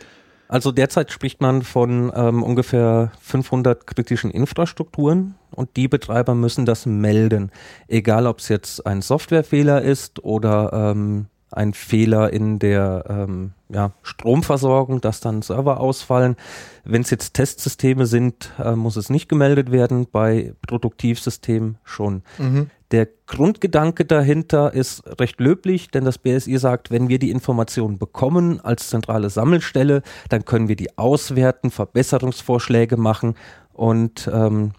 Also 0.48 0.70
derzeit 0.70 1.10
spricht 1.10 1.40
man 1.40 1.62
von 1.62 2.12
ähm, 2.14 2.42
ungefähr 2.42 3.10
500 3.20 3.86
kritischen 3.86 4.30
Infrastrukturen 4.30 5.34
und 5.50 5.76
die 5.76 5.88
Betreiber 5.88 6.34
müssen 6.34 6.66
das 6.66 6.86
melden. 6.86 7.50
Egal, 7.88 8.26
ob 8.26 8.38
es 8.38 8.48
jetzt 8.48 8.86
ein 8.86 9.02
Softwarefehler 9.02 9.82
ist 9.82 10.22
oder 10.24 10.70
ähm, 10.72 11.26
ein 11.50 11.74
Fehler 11.74 12.32
in 12.32 12.58
der 12.58 13.04
ähm, 13.08 13.52
ja, 13.68 13.92
Stromversorgung, 14.02 15.00
dass 15.00 15.20
dann 15.20 15.42
Server 15.42 15.80
ausfallen. 15.80 16.36
Wenn 16.84 17.02
es 17.02 17.10
jetzt 17.10 17.34
Testsysteme 17.34 18.06
sind, 18.06 18.52
äh, 18.58 18.72
muss 18.72 18.96
es 18.96 19.10
nicht 19.10 19.28
gemeldet 19.28 19.70
werden, 19.70 20.06
bei 20.10 20.54
Produktivsystemen 20.66 21.78
schon. 21.84 22.22
Mhm. 22.38 22.70
Der 22.92 23.08
Grundgedanke 23.26 24.04
dahinter 24.04 24.72
ist 24.72 25.02
recht 25.20 25.40
löblich, 25.40 25.90
denn 25.90 26.04
das 26.04 26.18
BSI 26.18 26.58
sagt, 26.58 26.90
wenn 26.92 27.08
wir 27.08 27.18
die 27.18 27.30
Informationen 27.30 27.98
bekommen 27.98 28.60
als 28.60 28.88
zentrale 28.90 29.28
Sammelstelle, 29.28 30.02
dann 30.28 30.44
können 30.44 30.68
wir 30.68 30.76
die 30.76 30.96
auswerten, 30.96 31.72
Verbesserungsvorschläge 31.72 32.96
machen 32.96 33.34
und 33.72 34.30
ähm, 34.32 34.72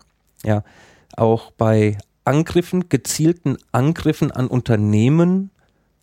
ja, 0.45 0.63
auch 1.17 1.51
bei 1.51 1.97
Angriffen, 2.23 2.87
gezielten 2.87 3.57
Angriffen 3.71 4.31
an 4.31 4.47
Unternehmen 4.47 5.51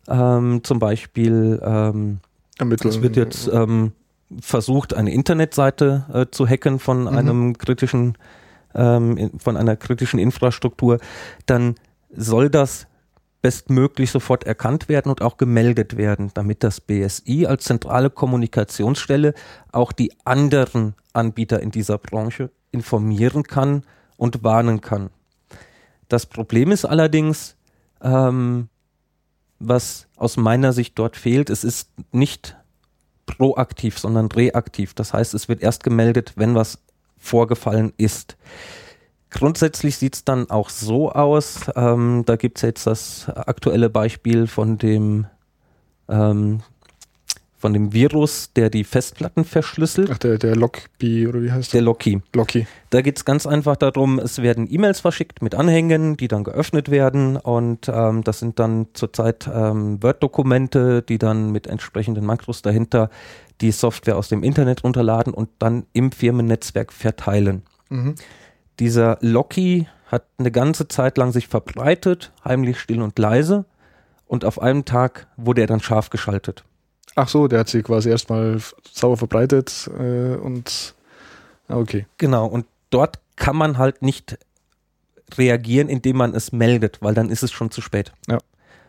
ähm, 0.07 0.63
zum 0.63 0.79
Beispiel, 0.79 1.61
ähm, 1.63 2.19
es 2.59 3.01
wird 3.01 3.15
jetzt 3.15 3.49
ähm, 3.51 3.91
versucht, 4.39 4.93
eine 4.93 5.11
Internetseite 5.11 6.05
äh, 6.13 6.25
zu 6.31 6.47
hacken 6.47 6.79
von 6.79 7.01
mhm. 7.01 7.07
einem 7.07 7.57
kritischen, 7.57 8.17
ähm, 8.73 9.31
von 9.37 9.57
einer 9.57 9.75
kritischen 9.75 10.19
Infrastruktur, 10.19 10.99
dann 11.45 11.75
soll 12.11 12.49
das 12.49 12.87
bestmöglich 13.41 14.09
sofort 14.09 14.43
erkannt 14.45 14.89
werden 14.89 15.09
und 15.09 15.21
auch 15.21 15.37
gemeldet 15.37 15.97
werden, 15.97 16.31
damit 16.33 16.63
das 16.63 16.81
BSI 16.81 17.45
als 17.45 17.65
zentrale 17.65 18.09
Kommunikationsstelle 18.09 19.35
auch 19.71 19.91
die 19.91 20.11
anderen 20.23 20.95
Anbieter 21.13 21.59
in 21.59 21.69
dieser 21.69 21.99
Branche 21.99 22.49
informieren 22.71 23.43
kann 23.43 23.83
und 24.17 24.43
warnen 24.43 24.81
kann. 24.81 25.11
Das 26.09 26.25
Problem 26.25 26.71
ist 26.71 26.85
allerdings, 26.85 27.55
ähm, 28.01 28.69
was 29.59 30.07
aus 30.15 30.37
meiner 30.37 30.73
Sicht 30.73 30.97
dort 30.97 31.15
fehlt. 31.15 31.49
Es 31.49 31.63
ist 31.63 31.89
nicht 32.11 32.55
proaktiv, 33.25 33.99
sondern 33.99 34.27
reaktiv. 34.27 34.93
Das 34.93 35.13
heißt, 35.13 35.33
es 35.33 35.49
wird 35.49 35.61
erst 35.61 35.83
gemeldet, 35.83 36.33
wenn 36.35 36.55
was 36.55 36.79
vorgefallen 37.17 37.93
ist. 37.97 38.37
Grundsätzlich 39.29 39.97
sieht 39.97 40.15
es 40.15 40.23
dann 40.23 40.49
auch 40.49 40.69
so 40.69 41.11
aus, 41.11 41.69
ähm, 41.75 42.23
da 42.25 42.35
gibt 42.35 42.57
es 42.57 42.61
jetzt 42.61 42.87
das 42.87 43.27
aktuelle 43.29 43.89
Beispiel 43.89 44.47
von 44.47 44.77
dem 44.77 45.27
ähm, 46.07 46.61
von 47.65 47.73
dem 47.73 47.93
Virus, 47.93 48.53
der 48.53 48.69
die 48.69 48.83
Festplatten 48.83 49.43
verschlüsselt. 49.43 50.11
Ach, 50.13 50.19
der, 50.19 50.37
der 50.37 50.55
Lockbee 50.55 51.25
oder 51.25 51.41
wie 51.41 51.51
heißt 51.51 51.73
der? 51.73 51.79
Der 51.79 51.85
Locky. 51.85 52.21
Locky. 52.35 52.67
Da 52.91 53.01
geht 53.01 53.17
es 53.17 53.25
ganz 53.25 53.47
einfach 53.47 53.75
darum, 53.75 54.19
es 54.19 54.39
werden 54.43 54.67
E-Mails 54.71 54.99
verschickt 54.99 55.41
mit 55.41 55.55
Anhängen, 55.55 56.15
die 56.15 56.27
dann 56.27 56.43
geöffnet 56.43 56.91
werden 56.91 57.37
und 57.37 57.89
ähm, 57.91 58.23
das 58.23 58.37
sind 58.37 58.59
dann 58.59 58.85
zurzeit 58.93 59.49
ähm, 59.51 59.97
Word-Dokumente, 60.03 61.01
die 61.01 61.17
dann 61.17 61.51
mit 61.51 61.65
entsprechenden 61.65 62.23
Makros 62.23 62.61
dahinter 62.61 63.09
die 63.61 63.71
Software 63.71 64.17
aus 64.17 64.29
dem 64.29 64.43
Internet 64.43 64.83
runterladen 64.83 65.33
und 65.33 65.49
dann 65.57 65.87
im 65.91 66.11
Firmennetzwerk 66.11 66.93
verteilen. 66.93 67.63
Mhm. 67.89 68.13
Dieser 68.79 69.17
Locky 69.21 69.87
hat 70.05 70.27
eine 70.37 70.51
ganze 70.51 70.87
Zeit 70.87 71.17
lang 71.17 71.31
sich 71.31 71.47
verbreitet, 71.47 72.31
heimlich, 72.45 72.79
still 72.79 73.01
und 73.01 73.17
leise 73.17 73.65
und 74.27 74.45
auf 74.45 74.61
einem 74.61 74.85
Tag 74.85 75.25
wurde 75.35 75.61
er 75.61 75.67
dann 75.67 75.79
scharf 75.79 76.11
geschaltet. 76.11 76.63
Ach 77.15 77.29
so, 77.29 77.47
der 77.47 77.59
hat 77.59 77.69
sie 77.69 77.81
quasi 77.81 78.09
erstmal 78.09 78.59
sauber 78.91 79.17
verbreitet 79.17 79.89
äh, 79.97 80.35
und 80.35 80.93
ah, 81.69 81.77
okay. 81.77 82.05
Genau, 82.17 82.45
und 82.45 82.65
dort 82.89 83.19
kann 83.37 83.55
man 83.55 83.77
halt 83.77 84.01
nicht 84.01 84.37
reagieren, 85.37 85.89
indem 85.89 86.17
man 86.17 86.35
es 86.35 86.51
meldet, 86.51 87.01
weil 87.01 87.13
dann 87.13 87.29
ist 87.29 87.43
es 87.43 87.51
schon 87.51 87.71
zu 87.71 87.81
spät. 87.81 88.13
Ja. 88.27 88.37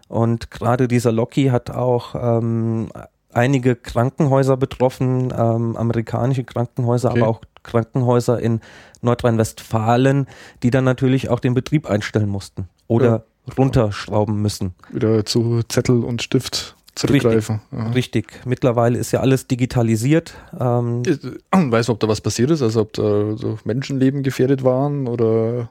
Und 0.08 0.50
gerade 0.50 0.88
dieser 0.88 1.12
Locky 1.12 1.46
hat 1.46 1.70
auch 1.70 2.14
ähm, 2.14 2.88
einige 3.32 3.76
Krankenhäuser 3.76 4.56
betroffen, 4.56 5.32
ähm, 5.36 5.76
amerikanische 5.76 6.44
Krankenhäuser, 6.44 7.10
Okay. 7.10 7.20
aber 7.20 7.30
auch 7.30 7.40
Krankenhäuser 7.62 8.40
in 8.40 8.60
Nordrhein-Westfalen, 9.02 10.26
die 10.62 10.70
dann 10.70 10.84
natürlich 10.84 11.28
auch 11.28 11.40
den 11.40 11.54
Betrieb 11.54 11.88
einstellen 11.88 12.28
mussten 12.28 12.68
oder 12.86 13.24
runterschrauben 13.58 14.40
müssen. 14.40 14.74
Wieder 14.90 15.24
zu 15.24 15.62
Zettel 15.68 16.04
und 16.04 16.22
Stift 16.22 16.75
zurückgreifen. 16.96 17.60
Ja. 17.72 17.90
Richtig. 17.90 18.40
Mittlerweile 18.44 18.98
ist 18.98 19.12
ja 19.12 19.20
alles 19.20 19.46
digitalisiert. 19.46 20.34
Ähm, 20.58 21.02
Äh, 21.06 21.16
Weißt 21.70 21.88
du, 21.88 21.92
ob 21.92 22.00
da 22.00 22.08
was 22.08 22.20
passiert 22.20 22.50
ist? 22.50 22.62
Also 22.62 22.80
ob 22.80 22.92
da 22.94 23.36
so 23.36 23.58
Menschenleben 23.64 24.22
gefährdet 24.22 24.64
waren 24.64 25.06
oder 25.06 25.70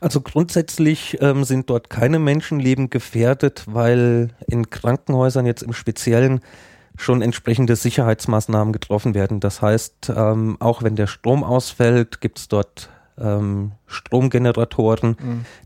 Also 0.00 0.20
grundsätzlich 0.20 1.18
ähm, 1.20 1.44
sind 1.44 1.68
dort 1.68 1.90
keine 1.90 2.18
Menschenleben 2.18 2.90
gefährdet, 2.90 3.64
weil 3.66 4.30
in 4.46 4.70
Krankenhäusern 4.70 5.46
jetzt 5.46 5.62
im 5.62 5.72
Speziellen 5.72 6.40
schon 6.96 7.20
entsprechende 7.22 7.76
Sicherheitsmaßnahmen 7.76 8.72
getroffen 8.72 9.14
werden. 9.14 9.40
Das 9.40 9.60
heißt, 9.60 10.12
ähm, 10.16 10.56
auch 10.60 10.82
wenn 10.82 10.96
der 10.96 11.06
Strom 11.06 11.44
ausfällt, 11.44 12.20
gibt 12.22 12.38
es 12.38 12.48
dort 12.48 12.88
ähm, 13.18 13.72
Stromgeneratoren, 13.86 15.16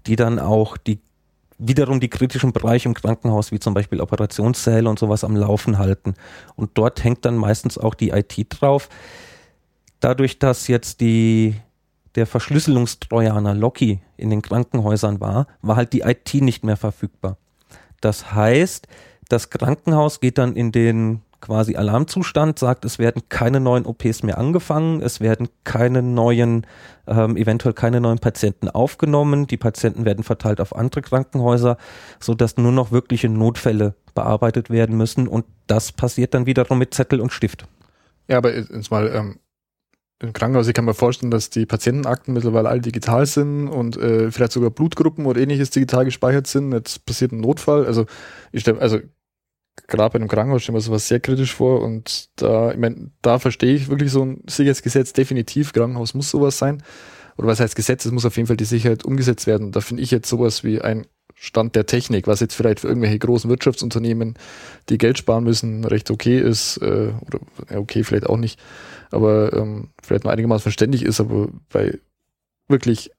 die 0.07 0.17
dann 0.17 0.39
auch 0.39 0.77
die 0.77 1.01
wiederum 1.61 2.01
die 2.01 2.09
kritischen 2.09 2.53
Bereiche 2.53 2.89
im 2.89 2.95
Krankenhaus, 2.95 3.53
wie 3.53 3.61
zum 3.61 3.75
Beispiel 3.75 4.01
Operationssäle 4.01 4.89
und 4.89 4.99
sowas 4.99 5.25
am 5.25 5.37
Laufen 5.37 5.79
halten. 5.79 6.15
Und 6.57 6.71
dort 6.75 7.05
hängt 7.05 7.25
dann 7.25 7.37
meistens 7.37 7.79
auch 7.79 7.95
die 7.95 8.11
IT 8.11 8.35
drauf. 8.49 8.89
Dadurch, 10.01 10.39
dass 10.39 10.67
jetzt 10.69 11.01
die 11.01 11.55
der 12.17 12.27
Verschlüsselungstrojaner 12.27 13.55
Locky 13.55 14.01
in 14.17 14.31
den 14.31 14.43
Krankenhäusern 14.43 15.21
war, 15.21 15.47
war 15.63 15.77
halt 15.77 15.93
die 15.93 16.01
IT 16.01 16.35
nicht 16.35 16.65
mehr 16.65 16.77
verfügbar. 16.77 17.37
Das 18.01 18.35
heißt, 18.35 18.89
das 19.29 19.51
Krankenhaus 19.51 20.19
geht 20.19 20.39
dann 20.39 20.57
in 20.57 20.73
den 20.73 21.23
quasi 21.41 21.77
Alarmzustand, 21.77 22.59
sagt, 22.59 22.85
es 22.85 22.99
werden 22.99 23.23
keine 23.29 23.61
neuen 23.61 23.87
OPs 23.87 24.23
mehr 24.23 24.39
angefangen, 24.39 25.01
es 25.01 25.21
werden 25.21 25.49
keine 25.65 26.03
neuen, 26.03 26.67
ähm, 27.07 27.37
eventuell 27.37 27.75
keine 27.75 28.01
neuen 28.01 28.19
Patienten 28.19 28.69
aufgenommen, 28.69 29.47
die 29.47 29.57
Patienten 29.57 30.05
werden 30.05 30.25
verteilt 30.25 30.61
auf 30.61 30.75
andere 30.75 31.03
Krankenhäuser, 31.03 31.77
so 32.21 32.35
dass 32.35 32.57
nur 32.57 32.73
noch 32.73 32.93
wirkliche 32.93 33.29
Notfälle 33.29 33.95
bearbeitet 34.15 34.71
werden 34.71 34.97
müssen 34.97 35.29
und 35.29 35.45
das 35.67 35.93
passiert 35.93 36.35
dann 36.35 36.47
wiederum 36.47 36.79
mit 36.79 36.95
Zettel 36.95 37.21
und 37.21 37.33
Stift. 37.33 37.67
Ja, 38.29 38.39
aber 38.39 38.55
jetzt 38.55 38.91
mal 38.91 39.11
ähm, 39.13 39.39
im 40.23 40.35
Krankenhaus, 40.35 40.69
ich 40.69 40.75
kann 40.75 40.85
mir 40.85 40.95
vorstellen, 40.95 41.31
dass 41.31 41.49
die 41.49 41.65
Patientenakten 41.65 42.35
mittlerweile 42.35 42.69
alle 42.69 42.81
digital 42.81 43.25
sind 43.25 43.69
und 43.69 43.97
äh, 43.97 44.31
vielleicht 44.31 44.53
sogar 44.53 44.71
Blutgruppen 44.71 45.25
oder 45.25 45.41
ähnliches 45.41 45.71
digital 45.71 46.05
gespeichert 46.05 46.47
sind. 46.47 46.73
Jetzt 46.73 47.07
passiert 47.07 47.33
ein 47.33 47.41
Notfall. 47.41 47.87
Also 47.87 48.05
ich 48.53 48.61
stelle, 48.61 48.81
also 48.81 48.99
gerade 49.87 50.13
bei 50.13 50.19
einem 50.19 50.29
Krankenhaus 50.29 50.63
stelle 50.63 50.77
mir 50.77 50.83
sowas 50.83 51.09
sehr 51.09 51.21
kritisch 51.21 51.55
vor 51.55 51.83
und 51.83 52.29
da, 52.37 52.73
ich 52.73 52.79
mein, 52.79 53.13
da 53.23 53.39
verstehe 53.39 53.75
ich 53.75 53.89
wirklich 53.89 54.11
so 54.11 54.25
ein 54.25 54.43
Sicherheitsgesetz 54.49 55.13
definitiv. 55.13 55.73
Krankenhaus 55.73 56.15
muss 56.15 56.31
sowas 56.31 56.59
sein. 56.59 56.83
Oder 57.37 57.49
was 57.49 57.61
heißt 57.61 57.77
Gesetz? 57.77 58.05
Es 58.05 58.13
muss 58.13 58.27
auf 58.27 58.37
jeden 58.37 58.49
Fall 58.49 58.57
die 58.57 58.65
Sicherheit 58.65 59.05
umgesetzt 59.05 59.47
werden. 59.47 59.73
Da 59.73 59.81
finde 59.81 60.03
ich 60.03 60.11
jetzt 60.11 60.29
sowas 60.29 60.63
wie 60.63 60.81
ein 60.81 61.07
Stand 61.35 61.75
der 61.75 61.87
Technik, 61.87 62.27
was 62.27 62.41
jetzt 62.41 62.55
vielleicht 62.55 62.81
für 62.81 62.89
irgendwelche 62.89 63.19
großen 63.19 63.49
Wirtschaftsunternehmen, 63.49 64.35
die 64.91 64.99
Geld 64.99 65.17
sparen 65.17 65.45
müssen, 65.45 65.85
recht 65.87 66.11
okay 66.11 66.39
ist, 66.39 66.77
äh, 66.79 67.13
oder 67.27 67.41
okay, 67.75 68.05
vielleicht 68.05 68.27
auch 68.27 68.37
nicht, 68.37 68.61
aber 69.11 69.55
ähm, 69.55 69.89
vielleicht 70.03 70.25
nur 70.25 70.33
einigermaßen 70.35 70.63
verständlich 70.63 71.03
ist, 71.03 71.19
aber 71.19 71.49
bei 71.73 71.99
wirklich 72.69 73.11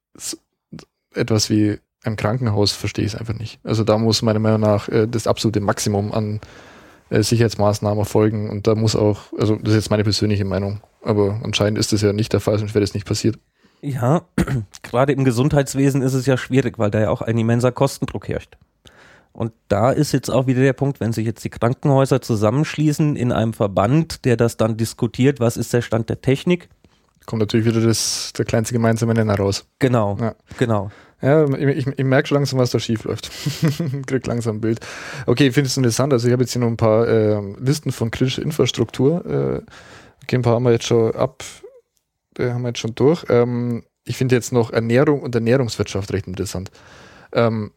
etwas 1.16 1.50
wie 1.50 1.80
einem 2.04 2.16
Krankenhaus 2.16 2.72
verstehe 2.72 3.06
ich 3.06 3.14
es 3.14 3.20
einfach 3.20 3.34
nicht. 3.34 3.60
Also 3.64 3.84
da 3.84 3.98
muss 3.98 4.22
meiner 4.22 4.40
Meinung 4.40 4.62
nach 4.62 4.90
äh, 4.90 5.08
das 5.08 5.28
absolute 5.28 5.60
Maximum 5.60 6.12
an 6.12 6.40
äh, 7.10 7.22
Sicherheitsmaßnahmen 7.22 8.00
erfolgen 8.00 8.50
und 8.50 8.68
da 8.68 8.76
muss 8.76 8.96
auch, 8.96 9.34
also 9.38 9.56
das 9.58 9.70
ist 9.70 9.84
jetzt 9.84 9.90
meine 9.92 10.04
persönliche 10.04 10.46
Meinung, 10.46 10.82
aber 11.04 11.40
anscheinend 11.44 11.78
ist 11.78 11.94
das 11.94 12.02
ja 12.02 12.14
nicht 12.14 12.34
der 12.34 12.40
Fall, 12.40 12.58
sonst 12.58 12.74
wäre 12.74 12.84
das 12.84 12.94
nicht 12.94 13.06
passiert. 13.06 13.38
Ja, 13.82 14.24
gerade 14.84 15.14
im 15.14 15.26
Gesundheitswesen 15.26 16.02
ist 16.02 16.14
es 16.14 16.26
ja 16.26 16.38
schwierig, 16.38 16.80
weil 16.80 16.92
da 16.92 17.00
ja 17.00 17.10
auch 17.10 17.22
ein 17.22 17.38
immenser 17.38 17.72
Kostendruck 17.72 18.28
herrscht. 18.28 18.58
Und 19.34 19.54
da 19.70 19.92
ist 19.92 20.12
jetzt 20.12 20.30
auch 20.30 20.48
wieder 20.48 20.62
der 20.62 20.74
Punkt, 20.74 21.00
wenn 21.00 21.14
sich 21.14 21.26
jetzt 21.26 21.44
die 21.44 21.50
Krankenhäuser 21.50 22.22
zusammenschließen 22.22 23.16
in 23.16 23.32
einem 23.32 23.54
Verband, 23.54 24.26
der 24.26 24.36
das 24.36 24.58
dann 24.58 24.76
diskutiert, 24.76 25.40
was 25.40 25.56
ist 25.58 25.74
der 25.74 25.82
Stand 25.82 26.10
der 26.10 26.22
Technik? 26.22 26.70
Kommt 27.26 27.40
natürlich 27.42 27.66
wieder 27.66 27.82
das, 27.82 28.34
der 28.38 28.46
kleinste 28.46 28.74
gemeinsame 28.74 29.14
Nenner 29.14 29.36
raus. 29.36 29.66
Genau, 29.80 30.18
Ja. 30.20 30.36
genau. 30.58 30.92
Ja, 31.22 31.46
ich, 31.48 31.78
ich, 31.78 31.88
ich 31.88 32.04
merke 32.04 32.28
schon 32.28 32.36
langsam, 32.38 32.58
was 32.58 32.72
da 32.72 32.80
schief 32.80 33.04
läuft. 33.04 33.30
Krieg 34.08 34.26
langsam 34.26 34.58
ein 34.58 34.62
Bild. 34.62 34.80
Okay, 35.28 35.48
ich 35.48 35.54
finde 35.54 35.68
es 35.68 35.78
interessant. 35.78 36.12
Also 36.14 36.28
ich 36.28 36.34
habe 36.34 36.42
jetzt 36.44 36.54
hier 36.54 36.62
noch 36.62 36.68
ein 36.68 36.78
paar 36.78 37.08
ähm, 37.08 37.58
Listen 37.60 37.92
von 37.92 38.10
kritischer 38.10 38.42
Infrastruktur. 38.42 39.24
Äh, 39.24 39.62
okay, 40.24 40.38
ein 40.38 40.42
paar 40.42 40.56
haben 40.56 40.64
wir 40.64 40.72
jetzt 40.72 40.88
schon 40.88 41.14
ab, 41.16 41.44
äh, 42.40 42.50
haben 42.50 42.64
wir 42.64 42.70
jetzt 42.70 42.80
schon 42.80 42.96
durch. 42.96 43.24
Ähm, 43.30 43.84
ich 44.04 44.18
finde 44.18 44.34
jetzt 44.36 44.52
noch 44.52 44.72
Ernährung 44.72 45.22
und 45.22 45.36
Ernährungswirtschaft 45.36 46.12
recht 46.12 46.26
interessant. 46.26 46.72
Ähm, 47.34 47.72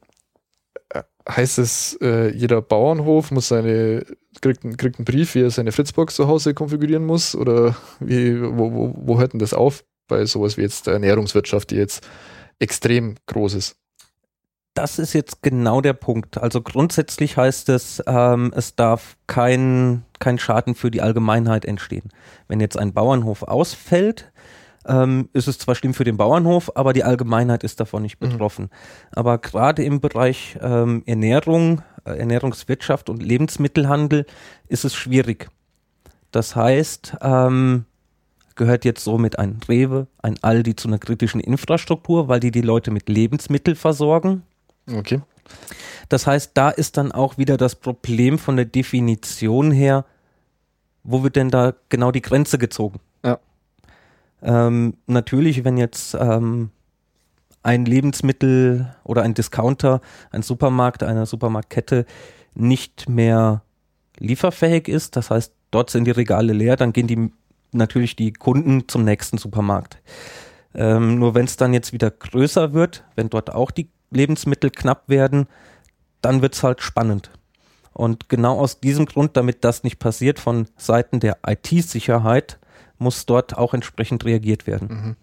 äh, 0.89 1.03
heißt 1.29 1.59
es, 1.59 1.99
äh, 2.01 2.31
jeder 2.35 2.63
Bauernhof 2.63 3.31
muss 3.31 3.49
seine, 3.49 4.07
kriegt, 4.41 4.65
einen- 4.65 4.77
kriegt 4.77 4.99
einen 4.99 5.05
Brief, 5.05 5.35
wie 5.35 5.43
er 5.43 5.51
seine 5.51 5.73
Fritzbox 5.73 6.15
zu 6.17 6.27
Hause 6.29 6.55
konfigurieren 6.55 7.05
muss? 7.05 7.35
Oder 7.35 7.77
wie, 8.01 8.41
wo, 8.43 8.73
wo, 8.73 8.95
wo 8.97 9.19
hört 9.19 9.33
denn 9.33 9.41
das 9.41 9.55
auf 9.55 9.85
bei 10.09 10.25
sowas 10.27 10.57
wie 10.57 10.63
jetzt 10.63 10.87
der 10.87 10.95
Ernährungswirtschaft, 10.95 11.71
die 11.71 11.77
jetzt 11.77 12.07
extrem 12.59 13.17
groß 13.27 13.55
ist? 13.55 13.77
Das 14.75 14.99
ist 14.99 15.13
jetzt 15.13 15.41
genau 15.43 15.81
der 15.81 15.93
Punkt. 15.93 16.37
Also 16.37 16.61
grundsätzlich 16.61 17.37
heißt 17.37 17.69
es, 17.69 18.03
ähm, 18.09 18.53
es 18.57 18.75
darf 18.75 19.17
kein, 19.29 20.05
kein 20.19 20.37
Schaden 20.39 20.75
für 20.75 20.91
die 20.91 21.01
Allgemeinheit 21.01 21.65
entstehen. 21.65 22.11
Wenn 22.49 22.59
jetzt 22.59 22.77
ein 22.77 22.93
Bauernhof 22.93 23.45
ausfällt, 23.45 24.33
ähm, 24.87 25.29
ist 25.33 25.49
es 25.49 25.59
zwar 25.59 25.75
schlimm 25.75 25.95
für 25.95 26.05
den 26.05 26.17
Bauernhof, 26.17 26.73
aber 26.75 26.93
die 26.93 27.05
Allgemeinheit 27.05 27.65
ist 27.65 27.81
davon 27.81 28.03
nicht 28.03 28.21
Mhm. 28.21 28.31
betroffen. 28.31 28.71
Aber 29.13 29.39
gerade 29.39 29.83
im 29.85 30.01
Bereich 30.01 30.59
ähm, 30.61 31.03
Ernährung, 31.07 31.83
äh, 32.05 32.13
Ernährungswirtschaft 32.19 33.09
und 33.09 33.23
Lebensmittelhandel 33.23 34.27
ist 34.69 34.85
es 34.85 34.95
schwierig. 34.95 35.49
Das 36.31 36.57
heißt, 36.57 37.17
ähm, 37.23 37.85
gehört 38.57 38.85
jetzt 38.85 39.05
somit 39.05 39.39
ein 39.39 39.61
Rewe, 39.69 40.07
ein 40.23 40.37
Aldi 40.43 40.77
zu 40.77 40.89
einer 40.89 40.99
kritischen 40.99 41.41
Infrastruktur, 41.41 42.29
weil 42.29 42.41
die 42.41 42.51
die 42.51 42.61
Leute 42.61 42.91
mit 42.91 43.09
Lebensmitteln 43.09 43.77
versorgen. 43.77 44.43
Okay. 44.93 45.21
Das 46.09 46.27
heißt, 46.27 46.53
da 46.55 46.71
ist 46.71 46.97
dann 46.97 47.13
auch 47.13 47.39
wieder 47.39 47.57
das 47.57 47.75
Problem 47.75 48.39
von 48.39 48.57
der 48.57 48.65
Definition 48.67 49.71
her, 49.71 50.05
wo 51.03 51.23
wird 51.23 51.37
denn 51.37 51.51
da 51.51 51.75
genau 51.89 52.11
die 52.13 52.23
Grenze 52.23 52.59
gezogen? 52.59 52.99
Ja. 53.25 53.39
Ähm, 54.43 54.95
natürlich, 55.07 55.65
wenn 55.65 55.77
jetzt 55.77 56.15
ähm, 56.15 56.71
ein 57.63 57.85
Lebensmittel 57.85 58.95
oder 59.05 59.23
ein 59.23 59.35
Discounter, 59.35 60.01
ein 60.31 60.43
Supermarkt, 60.43 61.03
eine 61.03 61.27
Supermarktkette 61.27 62.05
nicht 62.55 63.09
mehr 63.09 63.63
lieferfähig 64.19 64.89
ist, 64.89 65.17
das 65.17 65.31
heißt, 65.31 65.53
dort 65.71 65.91
sind 65.91 66.05
die 66.05 66.13
Regale 66.13 66.53
leer, 66.53 66.77
dann 66.77 66.93
gehen 66.93 67.07
die 67.07 67.31
natürlich 67.73 68.17
die 68.17 68.33
Kunden 68.33 68.89
zum 68.89 69.05
nächsten 69.05 69.39
Supermarkt. 69.39 69.99
Ähm, 70.75 71.19
nur 71.19 71.35
wenn 71.35 71.47
es 71.47 71.57
dann 71.57 71.73
jetzt 71.73 71.93
wieder 71.93 72.11
größer 72.11 72.73
wird, 72.73 73.05
wenn 73.17 73.31
dort 73.31 73.53
auch 73.53 73.71
die 73.71 73.89
Lebensmittel 74.11 74.71
knapp 74.71 75.09
werden, 75.09 75.47
dann 76.21 76.43
wird 76.43 76.55
es 76.55 76.63
halt 76.63 76.83
spannend. 76.83 77.31
Und 77.93 78.29
genau 78.29 78.59
aus 78.59 78.81
diesem 78.81 79.07
Grund, 79.07 79.37
damit 79.37 79.65
das 79.65 79.85
nicht 79.85 79.99
passiert 79.99 80.41
von 80.41 80.67
Seiten 80.77 81.21
der 81.21 81.39
IT-Sicherheit, 81.47 82.59
muss 83.05 83.27
dort 83.27 83.57
auch 83.57 83.75
entsprechend 83.75 84.25
reagiert 84.25 84.67
werden. 84.67 84.89
Mhm. 84.89 85.17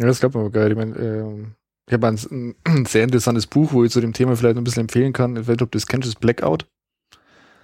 Ja, 0.00 0.06
das 0.06 0.20
glaubt 0.20 0.34
man 0.34 0.44
aber 0.44 0.52
geil. 0.52 0.70
Ich, 0.70 0.76
mein, 0.76 0.94
ähm, 0.98 1.54
ich 1.86 1.94
habe 1.94 2.06
ein, 2.08 2.54
ein 2.64 2.84
sehr 2.84 3.04
interessantes 3.04 3.46
Buch, 3.46 3.72
wo 3.72 3.84
ich 3.84 3.90
zu 3.90 4.00
dem 4.00 4.12
Thema 4.12 4.36
vielleicht 4.36 4.58
ein 4.58 4.64
bisschen 4.64 4.82
empfehlen 4.82 5.12
kann. 5.12 5.36
Ich 5.36 5.42
weiß 5.42 5.48
nicht, 5.48 5.62
ob 5.62 5.70
du 5.70 5.78
das 5.78 5.86
kennst, 5.86 6.06
das 6.06 6.14
Blackout. 6.16 6.66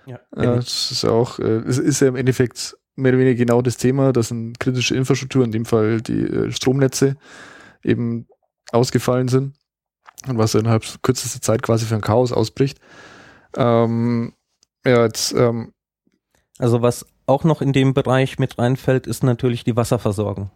Ja, 0.07 0.16
äh, 0.37 0.57
das 0.57 0.90
ist 0.90 1.05
auch, 1.05 1.38
äh, 1.38 1.62
es 1.66 1.79
ist 1.79 2.01
ja 2.01 2.09
im 2.09 2.16
Endeffekt 2.16 2.77
mehr 2.97 3.12
oder 3.12 3.20
weniger 3.20 3.37
genau 3.37 3.62
das 3.62 3.77
Thema, 3.77 4.12
dass 4.12 4.33
eine 4.33 4.53
kritische 4.59 4.94
Infrastruktur, 4.94 5.44
in 5.44 5.53
dem 5.53 5.64
Fall 5.64 6.01
die 6.01 6.23
äh, 6.23 6.53
Stromnetze, 6.53 7.16
eben 7.83 8.27
ausgefallen 8.73 9.29
sind 9.29 9.55
und 10.27 10.38
was 10.38 10.55
innerhalb 10.55 10.85
kürzester 11.03 11.40
Zeit 11.40 11.62
quasi 11.62 11.85
für 11.85 11.94
ein 11.94 12.01
Chaos 12.01 12.33
ausbricht. 12.33 12.81
Ähm, 13.57 14.33
ja, 14.87 15.05
jetzt. 15.05 15.33
Ähm, 15.33 15.73
also 16.59 16.83
was 16.83 17.07
auch 17.26 17.44
noch 17.44 17.62
in 17.62 17.72
dem 17.72 17.94
Bereich 17.94 18.38
mit 18.38 18.58
reinfällt, 18.58 19.06
ist 19.06 19.22
natürlich 19.22 19.64
die 19.64 19.76
Wasserversorgung. 19.76 20.50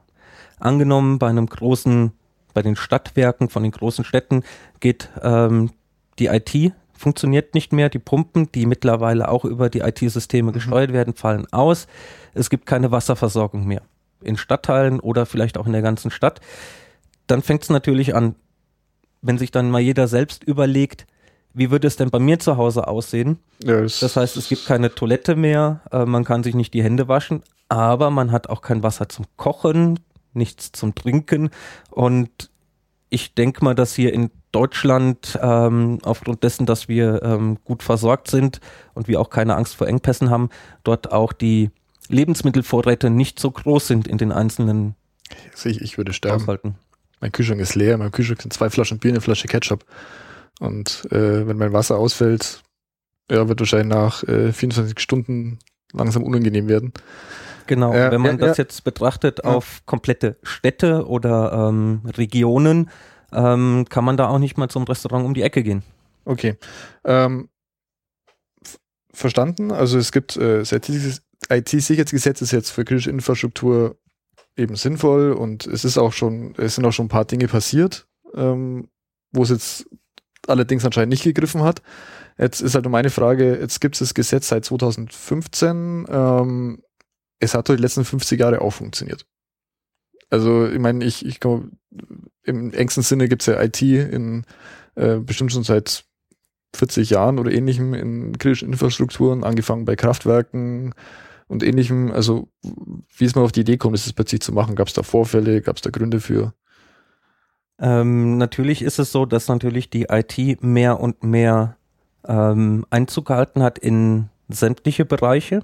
Angenommen, 0.59 1.19
bei 1.19 1.29
einem 1.29 1.47
großen, 1.47 2.13
bei 2.53 2.63
den 2.63 2.77
Stadtwerken 2.77 3.49
von 3.49 3.63
den 3.63 3.73
großen 3.73 4.05
Städten 4.05 4.43
geht 4.81 5.09
ähm, 5.23 5.71
die 6.19 6.27
IT 6.27 6.73
funktioniert 6.99 7.55
nicht 7.55 7.73
mehr. 7.73 7.89
Die 7.89 7.99
Pumpen, 7.99 8.51
die 8.53 8.67
mittlerweile 8.67 9.29
auch 9.29 9.45
über 9.45 9.71
die 9.71 9.81
IT-Systeme 9.81 10.51
mhm. 10.51 10.55
gesteuert 10.55 10.93
werden, 10.93 11.15
fallen 11.15 11.47
aus. 11.53 11.87
Es 12.35 12.51
gibt 12.51 12.67
keine 12.67 12.91
Wasserversorgung 12.91 13.67
mehr 13.67 13.83
in 14.21 14.37
Stadtteilen 14.37 14.99
oder 15.01 15.27
vielleicht 15.27 15.59
auch 15.59 15.67
in 15.67 15.73
der 15.73 15.83
ganzen 15.83 16.11
Stadt. 16.11 16.41
Dann 17.29 17.43
fängt 17.43 17.63
es 17.63 17.71
natürlich 17.71 18.15
an, 18.15 18.35
wenn 19.23 19.39
sich 19.39 19.53
dann 19.53 19.71
mal 19.71 19.81
jeder 19.81 20.09
selbst 20.09 20.43
überlegt, 20.43 21.07
wie 21.59 21.71
würde 21.71 21.87
es 21.87 21.97
denn 21.97 22.11
bei 22.11 22.19
mir 22.19 22.39
zu 22.39 22.57
Hause 22.57 22.87
aussehen? 22.87 23.39
Ja, 23.63 23.83
das 23.83 24.17
heißt, 24.17 24.37
es 24.37 24.49
gibt 24.49 24.67
keine 24.67 24.95
Toilette 24.95 25.37
mehr, 25.37 25.81
äh, 25.93 26.05
man 26.05 26.25
kann 26.25 26.43
sich 26.43 26.55
nicht 26.55 26.73
die 26.75 26.83
Hände 26.83 27.09
waschen, 27.09 27.43
aber 27.69 28.11
man 28.11 28.33
hat 28.33 28.49
auch 28.49 28.63
kein 28.63 28.83
Wasser 28.83 29.09
zum 29.09 29.27
Kochen, 29.37 29.99
nichts 30.33 30.73
zum 30.73 30.95
Trinken. 30.95 31.51
Und 31.91 32.51
ich 33.11 33.35
denke 33.35 33.65
mal, 33.65 33.75
dass 33.75 33.95
hier 33.95 34.13
in 34.13 34.31
Deutschland 34.53 35.39
ähm, 35.43 35.99
aufgrund 36.03 36.43
dessen, 36.43 36.65
dass 36.65 36.89
wir 36.89 37.23
ähm, 37.23 37.59
gut 37.65 37.83
versorgt 37.83 38.31
sind 38.31 38.61
und 38.95 39.09
wir 39.09 39.21
auch 39.21 39.29
keine 39.29 39.57
Angst 39.57 39.77
vor 39.77 39.87
Engpässen 39.87 40.31
haben, 40.31 40.49
dort 40.85 41.13
auch 41.13 41.33
die 41.33 41.71
Lebensmittelvorräte 42.09 43.11
nicht 43.11 43.39
so 43.39 43.51
groß 43.51 43.87
sind 43.87 44.09
in 44.09 44.17
den 44.17 44.33
einzelnen 44.33 44.95
ich, 45.65 45.81
ich 45.83 45.99
würde 45.99 46.13
sterben. 46.15 46.43
Haushalten. 46.43 46.77
Mein 47.21 47.33
Kühlschrank 47.33 47.61
ist 47.61 47.75
leer, 47.75 47.99
mein 47.99 48.13
Kühlschrank 48.13 48.41
sind 48.41 48.53
zwei 48.53 48.71
Flaschen 48.71 48.99
Bier, 48.99 49.11
eine 49.11 49.21
Flasche 49.21 49.49
Ketchup. 49.49 49.85
Und 50.61 51.07
äh, 51.13 51.47
wenn 51.47 51.57
mein 51.57 51.73
Wasser 51.73 51.97
ausfällt, 51.97 52.63
ja, 53.31 53.49
wird 53.49 53.61
wahrscheinlich 53.61 53.95
nach 53.95 54.23
äh, 54.25 54.53
24 54.53 54.99
Stunden 54.99 55.59
langsam 55.93 56.23
unangenehm 56.23 56.69
werden. 56.69 56.93
Genau, 57.67 57.93
äh, 57.93 58.11
wenn 58.11 58.23
man 58.23 58.39
ja, 58.39 58.47
das 58.47 58.57
ja. 58.57 58.65
jetzt 58.65 58.83
betrachtet 58.85 59.41
ja. 59.45 59.51
auf 59.51 59.83
komplette 59.87 60.37
Städte 60.43 61.07
oder 61.07 61.69
ähm, 61.69 62.01
Regionen, 62.17 62.91
ähm, 63.33 63.85
kann 63.89 64.05
man 64.05 64.17
da 64.17 64.29
auch 64.29 64.39
nicht 64.39 64.57
mal 64.57 64.69
zum 64.69 64.85
Restaurant 64.85 65.25
um 65.25 65.35
die 65.35 65.43
Ecke 65.43 65.63
gehen. 65.63 65.83
Okay. 66.25 66.57
Ähm, 67.05 67.51
verstanden. 69.13 69.71
Also 69.71 69.99
es 69.99 70.13
gibt 70.13 70.37
äh, 70.37 70.59
das 70.59 70.73
IT-Sicherheitsgesetz 70.73 72.41
ist 72.41 72.53
jetzt 72.53 72.71
für 72.71 72.85
kritische 72.85 73.11
Infrastruktur 73.11 73.99
eben 74.57 74.77
sinnvoll 74.77 75.33
und 75.33 75.67
es 75.67 75.85
ist 75.85 75.99
auch 75.99 76.13
schon, 76.13 76.55
es 76.57 76.75
sind 76.75 76.85
auch 76.85 76.93
schon 76.93 77.07
ein 77.07 77.11
paar 77.11 77.25
Dinge 77.25 77.49
passiert, 77.49 78.09
ähm, 78.35 78.89
wo 79.31 79.43
es 79.43 79.51
jetzt 79.51 79.87
allerdings 80.49 80.85
anscheinend 80.85 81.11
nicht 81.11 81.25
gegriffen 81.25 81.63
hat. 81.63 81.83
Jetzt 82.39 82.61
ist 82.61 82.75
halt 82.75 82.85
nur 82.85 82.93
meine 82.93 83.11
Frage, 83.11 83.59
jetzt 83.59 83.81
gibt 83.81 83.97
es 83.97 84.01
das 84.01 84.15
Gesetz 84.15 84.49
seit 84.49 84.65
2015. 84.65 86.07
Ähm, 86.09 86.83
es 87.41 87.55
hat 87.55 87.69
die 87.69 87.77
letzten 87.77 88.05
50 88.05 88.41
Jahre 88.41 88.61
auch 88.61 88.73
funktioniert. 88.73 89.27
Also 90.31 90.67
ich 90.69 90.79
meine, 90.79 91.05
ich, 91.05 91.25
ich 91.25 91.41
glaube, 91.41 91.71
im 92.43 92.73
engsten 92.73 93.03
Sinne 93.03 93.29
gibt 93.29 93.43
es 93.43 93.47
ja 93.47 93.63
IT 93.63 93.81
in 93.83 94.45
äh, 94.95 95.19
bestimmt 95.19 95.53
schon 95.53 95.65
seit 95.65 96.05
40 96.77 97.11
Jahren 97.11 97.39
oder 97.39 97.51
ähnlichem 97.51 97.95
in 97.95 98.37
kritischen 98.39 98.69
Infrastrukturen, 98.73 99.43
angefangen 99.43 99.85
bei 99.85 99.97
Kraftwerken 99.97 100.95
und 101.47 101.63
ähnlichem. 101.63 102.13
Also 102.13 102.49
wie 103.17 103.25
ist 103.25 103.37
man 103.37 103.45
auf 103.45 103.53
die 103.53 103.61
Idee 103.61 103.79
kommt, 103.79 103.97
das 103.97 104.13
plötzlich 104.13 104.43
zu 104.43 104.53
machen? 104.53 104.77
Gab 104.77 104.89
es 104.89 104.95
da 104.95 105.03
Vorfälle? 105.03 105.63
Gab 105.63 105.77
es 105.77 105.83
da 105.83 105.91
Gründe 105.91 106.21
für? 106.21 106.53
Ähm, 107.81 108.39
natürlich 108.39 108.83
ist 108.83 108.99
es 108.99 109.13
so, 109.13 109.25
dass 109.27 109.49
natürlich 109.49 109.91
die 109.91 110.07
IT 110.11 110.63
mehr 110.63 111.01
und 111.01 111.23
mehr 111.23 111.77
ähm, 112.27 112.85
Einzug 112.91 113.27
gehalten 113.27 113.63
hat 113.63 113.79
in 113.79 114.29
sämtliche 114.49 115.05
Bereiche, 115.05 115.63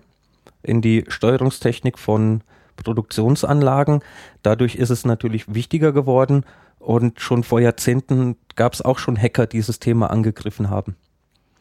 in 0.62 0.80
die 0.80 1.04
Steuerungstechnik 1.08 1.98
von 1.98 2.42
Produktionsanlagen. 2.76 4.00
Dadurch 4.42 4.76
ist 4.76 4.90
es 4.90 5.04
natürlich 5.04 5.52
wichtiger 5.54 5.92
geworden 5.92 6.44
und 6.78 7.20
schon 7.20 7.42
vor 7.42 7.60
Jahrzehnten 7.60 8.36
gab 8.56 8.74
es 8.74 8.82
auch 8.82 8.98
schon 8.98 9.20
Hacker, 9.20 9.46
die 9.46 9.58
dieses 9.58 9.80
Thema 9.80 10.10
angegriffen 10.10 10.70
haben. 10.70 10.96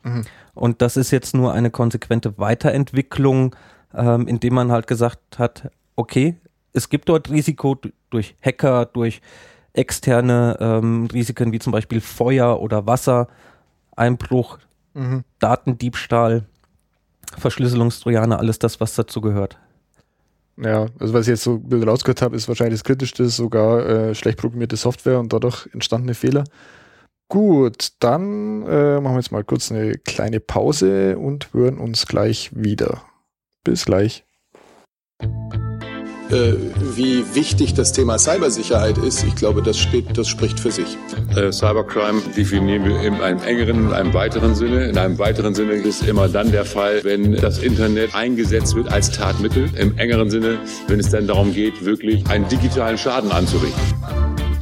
Mhm. 0.03 0.25
Und 0.53 0.81
das 0.81 0.97
ist 0.97 1.11
jetzt 1.11 1.33
nur 1.33 1.53
eine 1.53 1.71
konsequente 1.71 2.37
Weiterentwicklung, 2.37 3.55
ähm, 3.93 4.27
indem 4.27 4.53
man 4.53 4.71
halt 4.71 4.87
gesagt 4.87 5.39
hat, 5.39 5.71
okay, 5.95 6.35
es 6.73 6.89
gibt 6.89 7.09
dort 7.09 7.29
Risiko 7.29 7.77
durch 8.09 8.35
Hacker, 8.41 8.85
durch 8.85 9.21
externe 9.73 10.57
ähm, 10.59 11.07
Risiken 11.11 11.51
wie 11.51 11.59
zum 11.59 11.71
Beispiel 11.71 12.01
Feuer 12.01 12.59
oder 12.61 12.85
Wassereinbruch, 12.85 14.59
mhm. 14.93 15.23
Datendiebstahl, 15.39 16.45
Verschlüsselungstrojaner, 17.37 18.39
alles 18.39 18.59
das, 18.59 18.79
was 18.79 18.95
dazu 18.95 19.21
gehört. 19.21 19.57
Ja, 20.57 20.85
also 20.99 21.13
was 21.13 21.21
ich 21.21 21.31
jetzt 21.31 21.43
so 21.43 21.61
rausgehört 21.71 22.21
habe, 22.21 22.35
ist 22.35 22.47
wahrscheinlich 22.47 22.79
das 22.79 22.83
Kritischste 22.83 23.27
sogar 23.27 23.85
äh, 23.87 24.15
schlecht 24.15 24.37
programmierte 24.37 24.77
Software 24.77 25.19
und 25.19 25.33
dadurch 25.33 25.67
entstandene 25.73 26.13
Fehler. 26.13 26.43
Gut, 27.27 27.93
dann 27.99 28.61
äh, 28.67 28.99
machen 28.99 29.15
wir 29.15 29.19
jetzt 29.19 29.31
mal 29.31 29.43
kurz 29.43 29.71
eine 29.71 29.93
kleine 29.97 30.39
Pause 30.39 31.17
und 31.17 31.51
hören 31.53 31.79
uns 31.79 32.05
gleich 32.05 32.51
wieder. 32.53 33.01
Bis 33.63 33.85
gleich. 33.85 34.23
Äh, 36.33 36.55
wie 36.95 37.23
wichtig 37.35 37.75
das 37.75 37.91
Thema 37.91 38.17
Cybersicherheit 38.17 38.97
ist, 38.97 39.23
ich 39.23 39.35
glaube, 39.35 39.61
das 39.61 39.77
steht, 39.77 40.17
das 40.17 40.27
spricht 40.27 40.59
für 40.59 40.71
sich. 40.71 40.97
Äh, 41.35 41.51
Cybercrime 41.51 42.21
definieren 42.35 42.85
wir 42.85 43.01
in 43.01 43.13
einem 43.21 43.39
engeren, 43.43 43.87
in 43.87 43.93
einem 43.93 44.13
weiteren 44.15 44.55
Sinne. 44.55 44.85
In 44.85 44.97
einem 44.97 45.19
weiteren 45.19 45.53
Sinne 45.53 45.73
ist 45.73 46.07
immer 46.07 46.27
dann 46.27 46.51
der 46.51 46.65
Fall, 46.65 47.03
wenn 47.03 47.35
das 47.35 47.59
Internet 47.59 48.15
eingesetzt 48.15 48.75
wird 48.75 48.91
als 48.91 49.11
Tatmittel. 49.11 49.69
Im 49.77 49.95
engeren 49.99 50.31
Sinne, 50.31 50.57
wenn 50.87 50.99
es 50.99 51.11
dann 51.11 51.27
darum 51.27 51.53
geht, 51.53 51.85
wirklich 51.85 52.25
einen 52.27 52.47
digitalen 52.47 52.97
Schaden 52.97 53.31
anzurichten. 53.31 53.83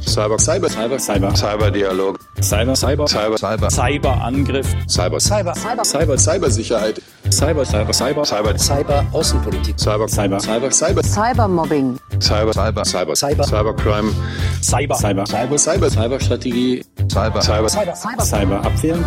Cyber, 0.06 0.38
Cyber, 0.38 0.68
Cyber, 0.68 0.98
Cyber, 0.98 1.34
Cyberdialog, 1.34 2.18
Cyber, 2.42 2.76
Cyber, 2.76 3.06
Cyber, 3.06 3.38
Cyber, 3.38 3.70
Cyberangriff, 3.70 4.66
Cyber, 4.86 5.20
Cyber, 5.20 5.54
Cyber, 5.54 5.84
Cyber, 5.84 6.18
Cybersicherheit, 6.18 6.96
Cyber, 6.96 7.21
Cyber, 7.30 7.64
Cyber, 7.64 7.92
Cyber, 7.92 8.24
Cyber, 8.58 9.06
Außenpolitik, 9.12 9.78
Cyber, 9.78 10.08
Cyber, 10.08 10.40
Cyber, 10.40 10.70
Cyber, 10.70 11.02
Cybermobbing, 11.02 11.98
Cyber, 12.20 12.52
Cyber, 12.52 12.84
Cyber, 12.84 13.16
Cyber, 13.16 13.44
Cybercrime, 13.44 14.12
Cyber, 14.60 14.94
Cyber, 14.96 15.26
Cyber, 15.26 15.58
Cyber, 15.58 15.90
Cyberstrategie, 15.90 16.84
Cyber, 17.08 17.40
Cyber, 17.40 17.68
Cyber, 17.68 17.94
Cyber, 17.94 18.22
Cyberabwehr. 18.22 18.98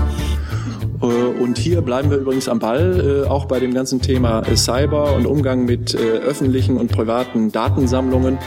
Und 1.02 1.58
hier 1.58 1.82
bleiben 1.82 2.10
wir 2.10 2.18
übrigens 2.18 2.48
am 2.48 2.60
Ball, 2.60 3.26
auch 3.30 3.46
bei 3.46 3.60
dem 3.60 3.74
ganzen 3.74 4.02
Thema 4.02 4.44
Cyber 4.56 5.14
und 5.14 5.26
Umgang 5.28 5.66
mit 5.66 5.94
öffentlichen 5.96 6.78
und 6.78 6.92
privaten 6.92 7.52
Datensammlungen. 7.52 8.40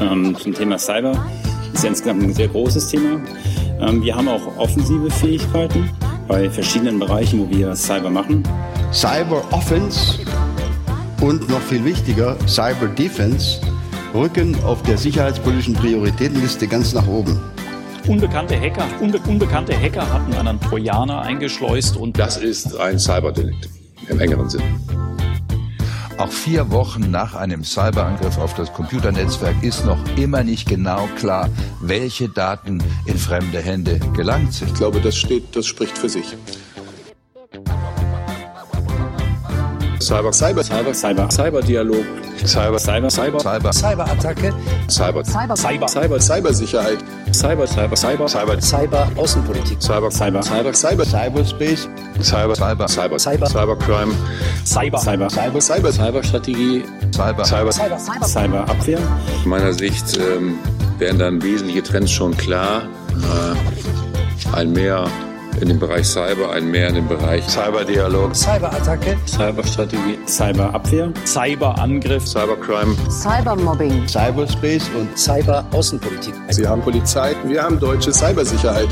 Ähm, 0.00 0.36
zum 0.38 0.54
Thema 0.54 0.78
Cyber 0.78 1.12
ist 1.72 1.84
ja 1.84 1.90
insgesamt 1.90 2.22
ein 2.22 2.34
sehr 2.34 2.48
großes 2.48 2.88
Thema. 2.88 3.20
Ähm, 3.80 4.02
wir 4.02 4.16
haben 4.16 4.28
auch 4.28 4.56
offensive 4.58 5.10
Fähigkeiten 5.10 5.90
bei 6.26 6.50
verschiedenen 6.50 6.98
Bereichen, 6.98 7.40
wo 7.40 7.50
wir 7.50 7.74
Cyber 7.74 8.10
machen. 8.10 8.42
Cyber 8.92 9.42
Offense 9.52 10.18
und 11.20 11.48
noch 11.48 11.60
viel 11.60 11.84
wichtiger, 11.84 12.36
Cyber 12.46 12.88
Defense 12.88 13.60
rücken 14.14 14.56
auf 14.64 14.82
der 14.82 14.96
sicherheitspolitischen 14.96 15.74
Prioritätenliste 15.74 16.66
ganz 16.66 16.92
nach 16.94 17.06
oben. 17.06 17.40
Unbekannte 18.06 18.58
Hacker, 18.58 18.86
unbe 19.00 19.18
unbekannte 19.26 19.78
Hacker 19.78 20.08
hatten 20.12 20.32
einen 20.34 20.60
Trojaner 20.60 21.22
eingeschleust 21.22 21.96
und 21.96 22.18
das 22.18 22.36
ist 22.36 22.76
ein 22.78 22.98
Cyberdelikt 22.98 23.68
im 24.08 24.20
engeren 24.20 24.48
Sinn. 24.48 24.62
Auch 26.18 26.32
vier 26.32 26.70
Wochen 26.70 27.10
nach 27.10 27.34
einem 27.34 27.62
Cyberangriff 27.62 28.38
auf 28.38 28.54
das 28.54 28.72
Computernetzwerk 28.72 29.62
ist 29.62 29.84
noch 29.84 29.98
immer 30.16 30.42
nicht 30.42 30.66
genau 30.66 31.06
klar, 31.18 31.50
welche 31.82 32.30
Daten 32.30 32.82
in 33.04 33.18
fremde 33.18 33.60
Hände 33.60 34.00
gelangt 34.14 34.54
sind. 34.54 34.68
Ich 34.68 34.74
glaube, 34.74 35.00
das 35.00 35.14
steht, 35.14 35.54
das 35.54 35.66
spricht 35.66 35.98
für 35.98 36.08
sich. 36.08 36.34
Cyber, 40.06 40.32
Cyber, 40.32 40.62
Cyber, 40.62 40.94
Cyber, 40.94 41.28
Cyberdialog, 41.28 42.04
Cyber, 42.44 42.78
Cyber, 42.78 43.10
Cyber, 43.10 43.40
Cyber, 43.40 43.72
Cyberattacke, 43.72 44.52
Cyber, 44.86 45.24
Cyber, 45.24 45.56
Cyber, 45.56 45.88
Cyber, 45.88 46.20
Cybersicherheit, 46.20 46.98
Cyber, 47.32 47.66
Cyber, 47.66 47.96
Cyber, 47.96 48.28
Cyber, 48.28 48.60
Cyber, 48.60 49.08
Außenpolitik, 49.16 49.82
Cyber, 49.82 50.08
Cyber, 50.12 50.44
Cyber, 50.44 50.72
Cyber, 50.72 51.04
Cyberspace, 51.04 51.88
Cyber, 52.22 52.54
Cyber, 52.54 52.86
Cyber, 52.86 53.18
Cyber, 53.18 53.46
Cybercrime, 53.48 54.14
Cyber, 54.64 54.98
Cyber, 54.98 55.28
Cyber, 55.28 55.60
Cyber, 55.60 55.92
Cyberstrategie, 55.92 56.84
Cyber, 57.10 57.44
Cyber, 57.44 57.72
Cyber, 57.72 57.98
Cyber, 57.98 58.26
Cyberabwehr. 58.26 58.98
Aus 59.40 59.44
meiner 59.44 59.72
Sicht 59.72 60.18
ähm, 60.18 60.56
werden 61.00 61.18
dann 61.18 61.42
wesentliche 61.42 61.82
Trends 61.82 62.12
schon 62.12 62.36
klar. 62.36 62.82
Äh, 63.10 64.54
ein 64.56 64.72
mehr 64.72 65.08
in 65.60 65.68
dem 65.68 65.78
Bereich 65.78 66.06
Cyber, 66.06 66.52
ein 66.52 66.70
mehr 66.70 66.88
in 66.88 66.96
dem 66.96 67.08
Bereich 67.08 67.44
Cyberdialog. 67.48 68.34
Cyberattacke. 68.34 69.16
Cyberstrategie. 69.26 70.18
Cyberabwehr. 70.26 71.12
Cyberangriff. 71.24 72.26
Cybercrime. 72.26 72.94
Cybermobbing. 73.10 74.06
Cyberspace 74.06 74.88
und 74.90 75.16
Cyberaußenpolitik. 75.16 76.34
Sie 76.50 76.66
haben 76.66 76.82
Polizei, 76.82 77.34
wir 77.46 77.62
haben 77.62 77.78
deutsche 77.78 78.12
Cybersicherheit. 78.12 78.88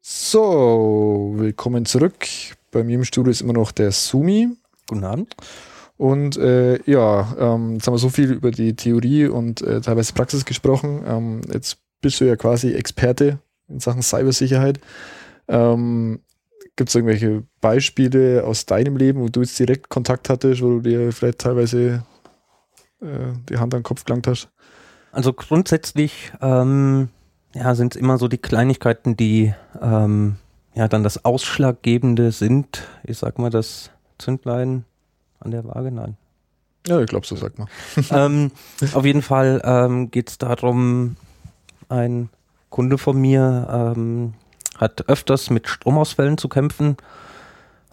So, 0.00 1.34
willkommen 1.36 1.84
zurück. 1.84 2.26
Bei 2.70 2.82
mir 2.82 2.96
im 2.96 3.04
Studio 3.04 3.30
ist 3.30 3.42
immer 3.42 3.52
noch 3.52 3.72
der 3.72 3.92
Sumi. 3.92 4.48
Guten 4.88 5.04
Abend. 5.04 5.34
Und 5.96 6.36
äh, 6.36 6.78
ja, 6.90 7.34
ähm, 7.38 7.74
jetzt 7.74 7.86
haben 7.86 7.94
wir 7.94 7.98
so 7.98 8.08
viel 8.08 8.32
über 8.32 8.50
die 8.50 8.74
Theorie 8.74 9.26
und 9.26 9.60
äh, 9.62 9.80
teilweise 9.80 10.12
Praxis 10.12 10.44
gesprochen. 10.44 11.02
Ähm, 11.06 11.40
jetzt 11.52 11.78
bist 12.00 12.20
du 12.20 12.24
ja 12.24 12.36
quasi 12.36 12.72
Experte 12.72 13.40
in 13.68 13.80
Sachen 13.80 14.02
Cybersicherheit. 14.02 14.80
Ähm, 15.48 16.20
Gibt 16.76 16.90
es 16.90 16.94
irgendwelche 16.94 17.42
Beispiele 17.60 18.44
aus 18.44 18.66
deinem 18.66 18.96
Leben, 18.96 19.20
wo 19.20 19.28
du 19.28 19.40
jetzt 19.40 19.58
direkt 19.58 19.88
Kontakt 19.88 20.28
hattest, 20.28 20.62
wo 20.62 20.78
du 20.78 20.80
dir 20.80 21.12
vielleicht 21.12 21.40
teilweise 21.40 22.04
äh, 23.00 23.32
die 23.48 23.58
Hand 23.58 23.74
an 23.74 23.80
den 23.80 23.84
Kopf 23.84 24.04
gelangt 24.04 24.26
hast? 24.26 24.48
Also 25.10 25.32
grundsätzlich 25.32 26.32
ähm, 26.40 27.08
ja, 27.54 27.74
sind 27.74 27.94
es 27.94 28.00
immer 28.00 28.18
so 28.18 28.28
die 28.28 28.38
Kleinigkeiten, 28.38 29.16
die 29.16 29.54
ähm, 29.80 30.36
ja 30.74 30.86
dann 30.86 31.02
das 31.02 31.24
Ausschlaggebende 31.24 32.30
sind. 32.30 32.86
Ich 33.04 33.18
sag 33.18 33.38
mal, 33.38 33.50
das 33.50 33.90
Zündlein 34.18 34.84
an 35.40 35.50
der 35.50 35.64
Waage, 35.64 35.90
nein. 35.90 36.16
Ja, 36.86 37.00
ich 37.00 37.08
glaube, 37.08 37.26
so 37.26 37.36
sagt 37.36 37.58
man. 37.58 37.68
ähm, 38.10 38.50
auf 38.94 39.04
jeden 39.04 39.22
Fall 39.22 39.60
ähm, 39.64 40.10
geht 40.10 40.30
es 40.30 40.38
darum, 40.38 41.16
ein 41.88 42.28
Kunde 42.70 42.98
von 42.98 43.18
mir 43.20 43.94
ähm, 43.96 44.34
hat 44.76 45.08
öfters 45.08 45.50
mit 45.50 45.68
Stromausfällen 45.68 46.38
zu 46.38 46.48
kämpfen 46.48 46.96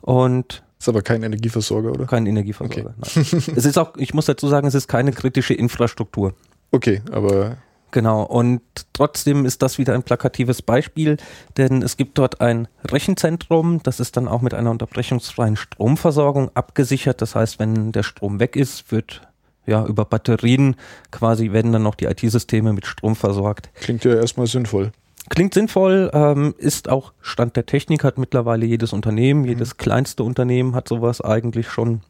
und 0.02 0.64
Ist 0.80 0.90
aber 0.90 1.02
kein 1.02 1.24
Energieversorger, 1.24 1.92
oder? 1.92 2.06
kein 2.06 2.26
Energieversorger. 2.26 2.94
Nein. 2.98 3.26
es 3.56 3.66
ist 3.66 3.78
auch, 3.78 3.96
ich 3.98 4.14
muss 4.14 4.26
dazu 4.26 4.48
sagen, 4.48 4.68
es 4.68 4.76
ist 4.76 4.88
keine 4.88 5.12
kritische 5.12 5.54
Infrastruktur. 5.54 6.34
Okay, 6.72 7.02
aber 7.12 7.58
Genau, 7.96 8.24
und 8.24 8.62
trotzdem 8.92 9.46
ist 9.46 9.62
das 9.62 9.78
wieder 9.78 9.94
ein 9.94 10.04
plakatives 10.04 10.62
Beispiel, 10.62 11.16
denn 11.56 11.82
es 11.82 11.96
gibt 11.96 12.18
dort 12.18 12.42
ein 12.42 12.68
Rechenzentrum, 12.84 13.82
das 13.84 14.02
ist 14.02 14.18
dann 14.18 14.28
auch 14.28 14.42
mit 14.42 14.54
einer 14.54 14.70
unterbrechungsfreien 14.72 15.56
Stromversorgung 15.56 16.52
abgesichert. 16.56 17.22
Das 17.22 17.36
heißt, 17.36 17.58
wenn 17.58 17.94
der 17.94 18.04
Strom 18.04 18.42
weg 18.42 18.58
ist, 18.58 18.92
wird 18.92 19.22
ja 19.66 19.86
über 19.86 20.06
Batterien 20.06 20.76
quasi 21.12 21.52
werden 21.52 21.72
dann 21.72 21.84
noch 21.84 21.96
die 21.96 22.06
IT-Systeme 22.06 22.74
mit 22.74 22.86
Strom 22.86 23.16
versorgt. 23.16 23.70
klingt 23.76 24.04
ja 24.04 24.16
erstmal 24.16 24.48
sinnvoll. 24.48 24.92
Klingt 25.30 25.56
sinnvoll, 25.56 26.12
ähm, 26.14 26.54
ist 26.58 26.88
auch 26.88 27.14
Stand 27.20 27.56
der 27.56 27.66
Technik, 27.66 28.04
hat 28.04 28.20
mittlerweile 28.20 28.66
jedes 28.66 28.94
Unternehmen, 28.94 29.46
jedes 29.46 29.78
kleinste 29.78 30.24
Unternehmen 30.24 30.76
hat 30.76 30.88
sowas 30.88 31.20
eigentlich 31.20 31.68
schon 31.70 32.02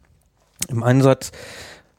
im 0.68 0.82
Einsatz. 0.82 1.32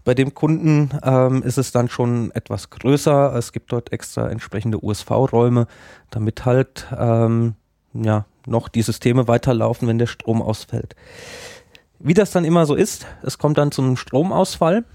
Bei 0.03 0.13
dem 0.13 0.33
Kunden 0.33 0.91
ähm, 1.03 1.41
ist 1.43 1.57
es 1.57 1.71
dann 1.71 1.89
schon 1.89 2.31
etwas 2.31 2.69
größer. 2.69 3.35
Es 3.35 3.51
gibt 3.51 3.71
dort 3.71 3.91
extra 3.91 4.29
entsprechende 4.29 4.81
USV-Räume, 4.81 5.67
damit 6.11 6.45
halt 6.45 6.87
ähm, 6.97 7.55
ja, 7.93 8.25
noch 8.45 8.69
die 8.69 8.83
Systeme 8.83 9.27
weiterlaufen, 9.27 9.87
wenn 9.87 9.97
der 9.97 10.07
Strom 10.07 10.41
ausfällt. 10.41 10.95
Wie 11.99 12.13
das 12.13 12.31
dann 12.31 12.45
immer 12.45 12.65
so 12.65 12.75
ist, 12.75 13.07
es 13.23 13.37
kommt 13.37 13.57
dann 13.57 13.71
zum 13.71 13.97
Stromausfall 13.97 14.85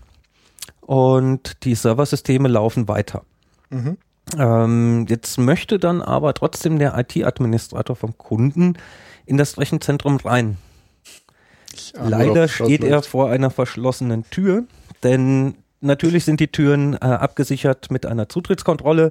und 0.82 1.64
die 1.64 1.74
Serversysteme 1.74 2.48
laufen 2.48 2.88
weiter. 2.88 3.22
Mhm. 3.70 3.96
Ähm, 4.38 5.06
jetzt 5.08 5.38
möchte 5.38 5.78
dann 5.78 6.02
aber 6.02 6.34
trotzdem 6.34 6.78
der 6.78 6.96
IT-Administrator 6.98 7.96
vom 7.96 8.16
Kunden 8.18 8.74
in 9.26 9.36
das 9.36 9.58
Rechenzentrum 9.58 10.16
rein. 10.16 10.58
Leider 11.94 12.48
steht 12.48 12.84
er 12.84 13.02
vor 13.02 13.30
einer 13.30 13.50
verschlossenen 13.50 14.28
Tür, 14.30 14.64
denn 15.02 15.54
natürlich 15.82 16.24
sind 16.24 16.40
die 16.40 16.48
Türen 16.48 16.94
äh, 16.94 16.98
abgesichert 16.98 17.90
mit 17.90 18.06
einer 18.06 18.28
Zutrittskontrolle, 18.28 19.10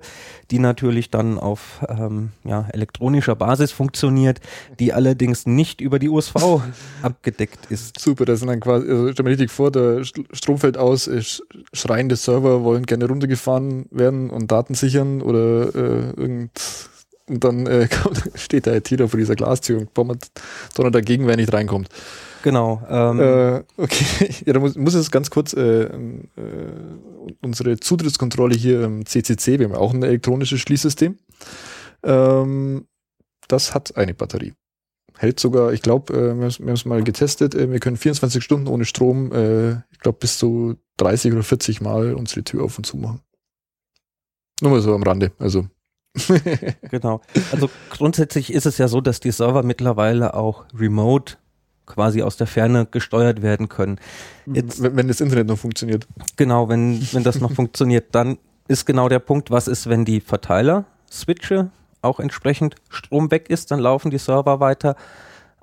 die 0.50 0.60
natürlich 0.60 1.10
dann 1.10 1.38
auf 1.38 1.86
ähm, 1.90 2.32
ja, 2.44 2.68
elektronischer 2.72 3.36
Basis 3.36 3.72
funktioniert, 3.72 4.40
die 4.80 4.94
allerdings 4.94 5.46
nicht 5.46 5.82
über 5.82 6.00
die 6.00 6.10
USV 6.10 6.36
abgedeckt 7.02 7.68
ist. 7.70 8.00
Super, 8.00 8.26
das 8.26 8.40
sind 8.40 8.48
dann 8.48 8.60
quasi, 8.60 8.90
also 8.90 9.12
stell 9.12 9.24
mir 9.24 9.32
richtig 9.32 9.52
vor, 9.52 9.72
der 9.72 10.00
St- 10.02 10.26
Strom 10.34 10.58
fällt 10.58 10.78
aus, 10.78 11.10
schreiende 11.74 12.16
Server 12.16 12.64
wollen 12.64 12.86
gerne 12.86 13.08
runtergefahren 13.08 13.86
werden 13.92 14.30
und 14.30 14.52
Daten 14.52 14.74
sichern 14.74 15.22
oder 15.22 15.76
äh, 15.76 16.10
irgend 16.20 16.52
und 17.28 17.44
dann 17.44 17.66
äh, 17.66 17.88
steht 18.36 18.66
der 18.66 18.76
ITler 18.76 19.08
vor 19.08 19.18
dieser 19.18 19.36
Glastür 19.36 19.80
und 19.80 19.90
donnert 19.96 20.96
dagegen, 20.96 21.28
wer 21.28 21.38
nicht 21.38 21.54
reinkommt. 21.54 21.88
Genau. 22.44 22.82
Ähm, 22.89 23.20
Äh, 23.20 23.64
okay, 23.78 24.34
ja, 24.46 24.54
da 24.54 24.60
muss, 24.60 24.76
muss 24.76 24.94
es 24.94 25.12
ganz 25.12 25.30
kurz 25.30 25.54
äh, 25.54 25.84
äh, 25.84 25.89
unsere 27.42 27.80
Zutrittskontrolle 27.80 28.56
hier 28.56 28.84
im 28.84 29.06
CCC, 29.06 29.60
wir 29.60 29.70
haben 29.70 29.76
auch 29.76 29.94
ein 29.94 30.04
elektronisches 30.04 30.60
Schließsystem. 30.60 31.18
Ähm, 32.04 32.88
das 33.48 33.74
hat 33.76 33.96
eine 33.98 34.14
Batterie. 34.14 34.54
Hält 35.18 35.39
sogar, 35.39 35.74
ich 35.74 35.82
glaube, 35.82 36.14
äh, 36.14 36.36
wir 36.36 36.50
haben 36.50 36.70
es 36.70 36.86
mal 36.86 37.04
getestet, 37.04 37.54
äh, 37.54 37.72
wir 37.72 37.80
können 37.80 37.98
24 37.98 38.44
Stunden 38.44 38.68
ohne 38.68 38.86
Strom, 38.86 39.32
äh, 39.32 39.72
ich 39.92 40.00
glaube, 40.00 40.18
bis 40.20 40.38
zu 40.38 40.78
30 40.98 41.34
oder 41.34 41.44
40 41.44 41.82
Mal 41.82 42.14
unsere 42.16 42.44
Tür 42.44 42.64
auf 42.64 42.78
und 42.78 42.86
zu 42.86 42.98
machen. 42.98 43.22
Nur 44.62 44.72
mal 44.72 44.82
so 44.82 44.94
am 44.94 45.04
Rande, 45.04 45.32
also. 45.38 45.68
Genau. 46.89 47.22
Also 47.52 47.70
grundsätzlich 47.89 48.52
ist 48.52 48.66
es 48.66 48.78
ja 48.78 48.88
so, 48.88 49.00
dass 49.00 49.20
die 49.20 49.32
Server 49.32 49.64
mittlerweile 49.64 50.34
auch 50.34 50.66
remote 50.74 51.38
quasi 51.92 52.22
aus 52.22 52.38
der 52.38 52.48
Ferne 52.48 52.88
gesteuert 52.89 53.42
werden 53.42 53.70
können. 53.70 54.00
Jetzt, 54.46 54.82
wenn, 54.82 54.96
wenn 54.96 55.08
das 55.08 55.22
Internet 55.22 55.48
noch 55.48 55.58
funktioniert. 55.58 56.08
genau, 56.38 56.70
wenn, 56.70 57.02
wenn 57.12 57.24
das 57.24 57.39
noch 57.39 57.52
funktioniert, 57.56 58.16
dann 58.16 58.38
ist 58.68 58.86
genau 58.86 59.10
der 59.10 59.20
Punkt, 59.20 59.52
was 59.52 59.68
ist, 59.68 59.89
wenn 59.89 60.06
die 60.06 60.22
Verteiler-Switche 60.22 61.70
auch 62.02 62.20
entsprechend 62.20 62.76
Strom 62.89 63.30
weg 63.30 63.50
ist, 63.50 63.72
dann 63.72 63.80
laufen 63.80 64.10
die 64.10 64.18
Server 64.18 64.60
weiter. 64.60 64.96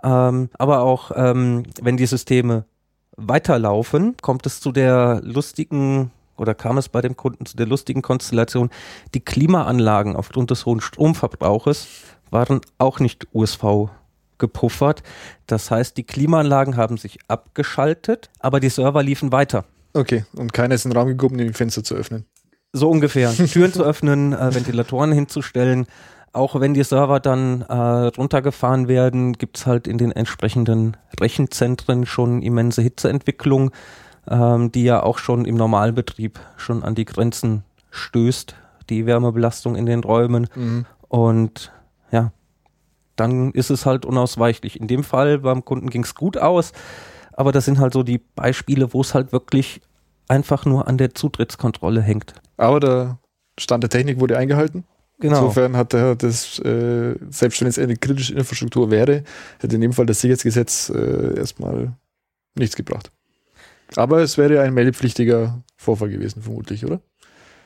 Ähm, 0.03 0.51
aber 0.59 0.83
auch 0.83 1.11
ähm, 1.15 1.65
wenn 1.81 1.97
die 1.97 2.07
Systeme 2.07 2.65
weiterlaufen, 3.17 4.17
kommt 4.23 4.47
es 4.47 4.61
zu 4.61 4.71
der 4.71 5.21
lustigen 5.25 6.13
oder 6.37 6.55
kam 6.55 6.79
es 6.79 6.89
bei 6.89 7.01
dem 7.01 7.17
Kunden 7.17 7.47
zu 7.47 7.57
der 7.57 7.67
lustigen 7.67 8.03
Konstellation, 8.03 8.71
die 9.15 9.21
Klimaanlagen 9.21 10.15
aufgrund 10.15 10.51
des 10.51 10.67
hohen 10.67 10.81
Stromverbrauches 10.81 11.89
waren 12.31 12.61
auch 12.79 13.01
nicht 13.01 13.27
USV 13.33 13.91
gepuffert. 14.39 15.03
Das 15.47 15.71
heißt, 15.71 15.97
die 15.97 16.05
Klimaanlagen 16.05 16.77
haben 16.77 16.97
sich 16.97 17.19
abgeschaltet, 17.29 18.31
aber 18.39 18.61
die 18.61 18.69
Server 18.69 19.03
liefen 19.03 19.33
weiter. 19.33 19.65
Okay, 19.95 20.25
und 20.37 20.53
keiner 20.53 20.75
ist 20.75 20.85
in 20.85 20.91
den 20.91 20.99
Raum 20.99 21.09
gekommen, 21.09 21.41
um 21.41 21.47
die 21.47 21.53
Fenster 21.53 21.83
zu 21.83 21.95
öffnen. 21.95 22.25
So 22.73 22.91
ungefähr. 22.91 23.33
Türen 23.53 23.73
zu 23.73 23.83
öffnen, 23.83 24.33
äh, 24.33 24.55
Ventilatoren 24.55 25.13
hinzustellen. 25.13 25.87
Auch 26.33 26.61
wenn 26.61 26.75
die 26.75 26.85
Server 26.85 27.21
dann 27.21 27.63
äh, 27.63 27.75
runtergefahren 27.75 28.87
werden, 28.87 29.33
gibt's 29.33 29.67
halt 29.67 29.89
in 29.89 29.99
den 29.99 30.13
entsprechenden 30.13 30.97
Rechenzentren 31.19 32.05
schon 32.07 32.43
immense 32.43 32.83
Hitzeentwicklung, 32.83 33.71
ähm, 34.29 34.71
die 34.71 34.85
ja 34.85 35.03
auch 35.03 35.19
schon 35.19 35.47
im 35.47 35.57
Normalbetrieb 35.57 36.39
schon 36.57 36.85
an 36.85 36.95
die 36.95 37.07
Grenzen 37.07 37.65
stößt, 37.91 38.55
die 38.91 39.07
Wärmebelastung 39.07 39.75
in 39.75 39.87
den 39.87 40.01
Räumen. 40.01 40.49
Mhm. 40.55 40.87
Und 41.09 41.73
dann 43.19 43.53
ist 43.53 43.71
es 43.71 43.87
halt 43.87 44.05
unausweichlich. 44.07 44.81
In 44.81 44.87
dem 44.87 45.05
Fall 45.05 45.39
beim 45.39 45.65
Kunden 45.65 45.91
ging's 45.91 46.15
gut 46.15 46.39
aus, 46.39 46.73
aber 47.33 47.53
das 47.53 47.65
sind 47.65 47.79
halt 47.79 47.93
so 47.93 48.03
die 48.03 48.19
Beispiele, 48.19 48.93
wo 48.93 49.01
es 49.01 49.15
halt 49.15 49.33
wirklich 49.33 49.81
einfach 50.29 50.65
nur 50.65 50.89
an 50.89 50.99
der 50.99 51.15
Zutrittskontrolle 51.15 52.03
hängt. 52.03 52.35
Aber 52.57 52.81
der 52.81 53.19
Stand 53.59 53.83
der 53.83 53.91
Technik 53.91 54.21
wurde 54.21 54.37
eingehalten. 54.37 54.85
Genau. 55.21 55.39
Insofern 55.39 55.77
hat 55.77 55.95
er 55.95 56.15
das, 56.15 56.61
äh, 56.61 57.17
selbst 57.31 57.61
wenn 57.61 57.67
es 57.67 57.79
eine 57.79 57.97
kritische 57.97 58.35
Infrastruktur 58.35 58.91
wäre, 58.91 59.25
hätte 59.59 59.75
in 59.75 59.81
dem 59.81 59.93
Fall 59.93 60.07
das 60.07 60.21
Sicherheitsgesetz 60.21 60.91
äh, 60.91 61.37
erstmal 61.37 61.93
nichts 62.55 62.77
gebracht. 62.77 63.11
Aber 63.97 64.21
es 64.21 64.39
wäre 64.39 64.61
ein 64.61 64.75
meldepflichtiger 64.75 65.63
Vorfall 65.77 66.11
gewesen, 66.11 66.43
vermutlich, 66.43 66.85
oder? 66.85 67.01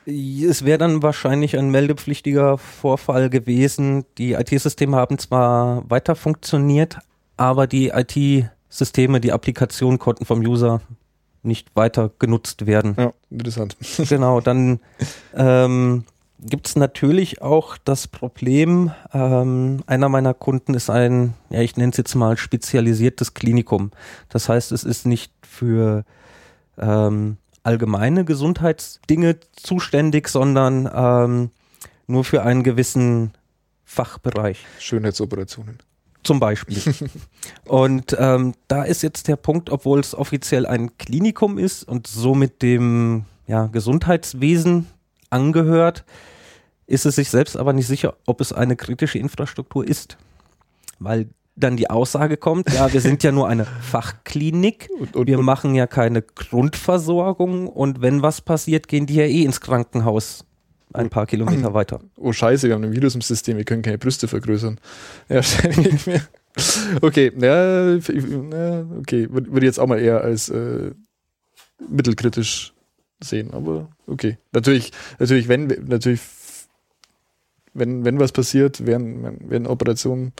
Es 0.05 0.65
wäre 0.65 0.77
dann 0.77 1.01
wahrscheinlich 1.01 1.57
ein 1.57 1.69
meldepflichtiger 1.69 2.57
Vorfall 2.57 3.29
gewesen. 3.29 4.05
Die 4.17 4.33
IT-Systeme 4.33 4.97
haben 4.97 5.17
zwar 5.17 5.89
weiter 5.89 6.15
funktioniert, 6.15 6.99
aber 7.37 7.67
die 7.67 7.89
IT-Systeme, 7.89 9.21
die 9.21 9.31
Applikation 9.31 9.99
konnten 9.99 10.25
vom 10.25 10.41
User 10.41 10.81
nicht 11.43 11.75
weiter 11.75 12.11
genutzt 12.19 12.65
werden. 12.65 12.95
Ja, 12.97 13.13
interessant. 13.29 13.77
Genau, 14.09 14.41
dann 14.41 14.79
ähm, 15.35 16.05
gibt 16.39 16.67
es 16.67 16.75
natürlich 16.75 17.41
auch 17.41 17.77
das 17.77 18.07
Problem, 18.07 18.91
ähm, 19.13 19.83
einer 19.85 20.09
meiner 20.09 20.33
Kunden 20.33 20.73
ist 20.73 20.89
ein, 20.89 21.33
ja, 21.49 21.61
ich 21.61 21.77
nenne 21.77 21.91
es 21.91 21.97
jetzt 21.97 22.15
mal 22.15 22.37
spezialisiertes 22.37 23.33
Klinikum. 23.33 23.91
Das 24.29 24.49
heißt, 24.49 24.71
es 24.71 24.83
ist 24.83 25.05
nicht 25.05 25.31
für 25.41 26.05
ähm, 26.77 27.37
allgemeine 27.63 28.25
Gesundheitsdinge 28.25 29.37
zuständig, 29.55 30.27
sondern 30.27 30.89
ähm, 30.93 31.51
nur 32.07 32.23
für 32.23 32.43
einen 32.43 32.63
gewissen 32.63 33.31
Fachbereich. 33.85 34.59
Schönheitsoperationen. 34.79 35.79
Zum 36.23 36.39
Beispiel. 36.39 36.81
und 37.65 38.15
ähm, 38.17 38.53
da 38.67 38.83
ist 38.83 39.03
jetzt 39.03 39.27
der 39.27 39.35
Punkt, 39.35 39.69
obwohl 39.69 39.99
es 39.99 40.15
offiziell 40.15 40.65
ein 40.65 40.97
Klinikum 40.97 41.57
ist 41.57 41.83
und 41.83 42.07
somit 42.07 42.61
dem 42.61 43.25
ja, 43.47 43.67
Gesundheitswesen 43.67 44.87
angehört, 45.29 46.05
ist 46.85 47.05
es 47.05 47.15
sich 47.15 47.29
selbst 47.29 47.57
aber 47.57 47.73
nicht 47.73 47.87
sicher, 47.87 48.15
ob 48.25 48.41
es 48.41 48.53
eine 48.53 48.75
kritische 48.75 49.19
Infrastruktur 49.19 49.87
ist. 49.87 50.17
Weil 50.99 51.27
dann 51.55 51.77
die 51.77 51.89
Aussage 51.89 52.37
kommt, 52.37 52.71
ja, 52.73 52.91
wir 52.91 52.99
sind 53.01 53.21
ja 53.23 53.31
nur 53.31 53.47
eine 53.47 53.65
Fachklinik, 53.65 54.89
Und- 54.99 55.15
und- 55.15 55.27
wir 55.27 55.39
und- 55.39 55.45
machen 55.45 55.75
ja 55.75 55.85
keine 55.87 56.21
Grundversorgung 56.23 57.67
und 57.67 58.01
wenn 58.01 58.21
was 58.21 58.41
passiert, 58.41 58.87
gehen 58.87 59.05
die 59.05 59.15
ja 59.15 59.25
eh 59.25 59.43
ins 59.43 59.61
Krankenhaus 59.61 60.45
ein 60.93 61.09
paar 61.09 61.25
Kilometer 61.25 61.73
weiter. 61.73 61.99
Oh 62.17 62.31
scheiße, 62.33 62.67
wir 62.67 62.75
haben 62.75 62.83
ein 62.83 62.91
Virus 62.93 63.15
im 63.15 63.21
System, 63.21 63.57
wir 63.57 63.63
können 63.65 63.81
keine 63.81 63.97
Brüste 63.97 64.27
vergrößern. 64.27 64.79
Ja, 65.29 65.39
ich 65.79 66.07
mir. 66.07 66.21
Okay, 67.01 67.31
ja, 67.35 67.95
okay, 68.99 69.27
würde 69.31 69.57
ich 69.57 69.63
jetzt 69.63 69.79
auch 69.79 69.87
mal 69.87 69.99
eher 69.99 70.21
als 70.21 70.49
äh, 70.49 70.91
mittelkritisch 71.89 72.73
sehen, 73.23 73.51
aber 73.53 73.89
okay. 74.05 74.37
Natürlich, 74.51 74.91
natürlich, 75.17 75.47
wenn, 75.47 75.65
natürlich, 75.87 76.21
wenn, 77.73 78.05
wenn 78.05 78.19
was 78.19 78.31
passiert, 78.31 78.85
während, 78.85 79.49
während 79.49 79.67
Operationen, 79.67 80.31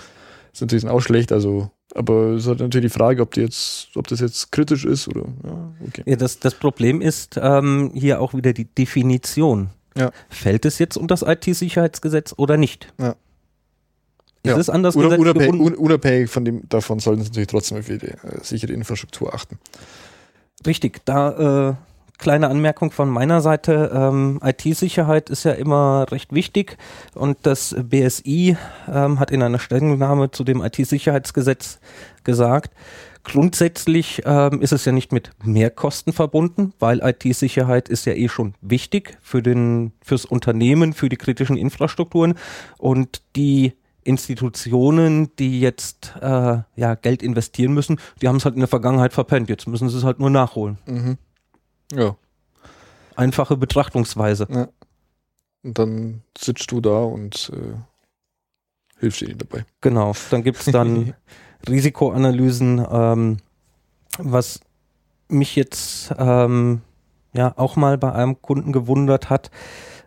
ist 0.53 0.61
natürlich 0.61 0.83
dann 0.83 0.91
auch 0.93 1.01
schlecht, 1.01 1.31
also, 1.31 1.69
aber 1.95 2.31
es 2.33 2.43
ist 2.43 2.47
halt 2.47 2.59
natürlich 2.59 2.91
die 2.91 2.97
Frage, 2.97 3.21
ob 3.21 3.33
die 3.33 3.41
jetzt, 3.41 3.89
ob 3.95 4.07
das 4.07 4.19
jetzt 4.19 4.51
kritisch 4.51 4.85
ist 4.85 5.07
oder, 5.07 5.25
ja, 5.43 5.73
okay. 5.87 6.03
Ja, 6.05 6.15
das, 6.15 6.39
das 6.39 6.53
Problem 6.55 7.01
ist 7.01 7.39
ähm, 7.41 7.91
hier 7.93 8.21
auch 8.21 8.33
wieder 8.33 8.53
die 8.53 8.65
Definition. 8.65 9.69
Ja. 9.97 10.11
Fällt 10.29 10.65
es 10.65 10.79
jetzt 10.79 10.97
unter 10.97 11.13
das 11.15 11.21
IT-Sicherheitsgesetz 11.23 12.33
oder 12.37 12.57
nicht? 12.57 12.91
Ja. 12.99 13.09
Ist 14.45 14.51
Ja. 14.51 14.57
es 14.57 14.69
an 14.69 14.83
das 14.83 14.95
Una- 14.95 15.05
Gesetz 15.09 15.19
unabhängig, 15.21 15.61
un, 15.61 15.73
unabhängig 15.75 16.29
von 16.29 16.43
dem, 16.45 16.67
davon 16.67 16.99
sollten 16.99 17.21
sie 17.21 17.29
natürlich 17.29 17.47
trotzdem 17.47 17.77
auf 17.79 17.85
die 17.85 17.93
äh, 17.93 18.17
sichere 18.41 18.73
Infrastruktur 18.73 19.33
achten. 19.33 19.57
Richtig, 20.65 21.01
da 21.05 21.69
äh, 21.69 21.75
kleine 22.23 22.47
Anmerkung 22.49 22.91
von 22.91 23.09
meiner 23.09 23.41
Seite. 23.41 23.91
Ähm, 23.93 24.39
IT-Sicherheit 24.41 25.29
ist 25.29 25.43
ja 25.43 25.51
immer 25.51 26.05
recht 26.09 26.33
wichtig 26.33 26.77
und 27.15 27.37
das 27.43 27.75
BSI 27.77 28.55
ähm, 28.89 29.19
hat 29.19 29.29
in 29.29 29.43
einer 29.43 29.59
Stellungnahme 29.59 30.31
zu 30.31 30.45
dem 30.45 30.63
IT-Sicherheitsgesetz 30.63 31.81
gesagt, 32.23 32.73
grundsätzlich 33.25 34.21
ähm, 34.25 34.61
ist 34.61 34.71
es 34.71 34.85
ja 34.85 34.93
nicht 34.93 35.11
mit 35.11 35.31
Mehrkosten 35.43 36.13
verbunden, 36.13 36.71
weil 36.79 37.01
IT-Sicherheit 37.03 37.89
ist 37.89 38.05
ja 38.05 38.13
eh 38.13 38.29
schon 38.29 38.53
wichtig 38.61 39.17
für 39.21 39.41
den, 39.41 39.91
fürs 40.01 40.23
Unternehmen, 40.23 40.93
für 40.93 41.09
die 41.09 41.17
kritischen 41.17 41.57
Infrastrukturen 41.57 42.35
und 42.77 43.21
die 43.35 43.73
Institutionen, 44.05 45.35
die 45.39 45.59
jetzt 45.59 46.13
äh, 46.21 46.59
ja, 46.77 46.95
Geld 46.95 47.21
investieren 47.21 47.73
müssen, 47.73 47.99
die 48.21 48.29
haben 48.29 48.37
es 48.37 48.45
halt 48.45 48.55
in 48.55 48.61
der 48.61 48.69
Vergangenheit 48.69 49.11
verpennt. 49.11 49.49
Jetzt 49.49 49.67
müssen 49.67 49.89
sie 49.89 49.97
es 49.97 50.05
halt 50.05 50.19
nur 50.19 50.29
nachholen. 50.29 50.77
Mhm. 50.85 51.17
Ja. 51.95 52.15
Einfache 53.15 53.57
Betrachtungsweise. 53.57 54.47
Ja. 54.49 54.67
Und 55.63 55.79
dann 55.79 56.21
sitzt 56.37 56.71
du 56.71 56.81
da 56.81 57.03
und 57.03 57.51
äh, 57.53 57.77
hilfst 58.99 59.21
ihnen 59.21 59.37
dabei. 59.37 59.65
Genau. 59.81 60.13
Dann 60.29 60.43
gibt 60.43 60.59
es 60.59 60.65
dann 60.65 61.13
Risikoanalysen, 61.67 62.85
ähm, 62.89 63.37
was 64.17 64.59
mich 65.29 65.55
jetzt 65.55 66.13
ähm, 66.17 66.81
ja 67.33 67.53
auch 67.57 67.75
mal 67.75 67.97
bei 67.97 68.11
einem 68.11 68.41
Kunden 68.41 68.71
gewundert 68.71 69.29
hat. 69.29 69.51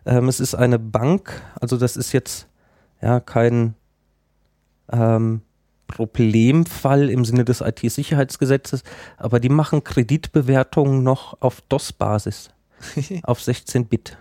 Ähm, 0.05 0.27
es 0.29 0.39
ist 0.39 0.55
eine 0.55 0.79
Bank, 0.79 1.41
also 1.59 1.77
das 1.77 1.97
ist 1.97 2.11
jetzt 2.11 2.47
ja 3.01 3.19
kein 3.19 3.75
ähm, 4.91 5.41
Problemfall 5.87 7.09
im 7.09 7.25
Sinne 7.25 7.45
des 7.45 7.61
IT-Sicherheitsgesetzes, 7.61 8.83
aber 9.17 9.39
die 9.39 9.49
machen 9.49 9.83
Kreditbewertungen 9.83 11.03
noch 11.03 11.41
auf 11.41 11.61
DOS-Basis, 11.69 12.49
auf 13.23 13.39
16-Bit. 13.39 14.17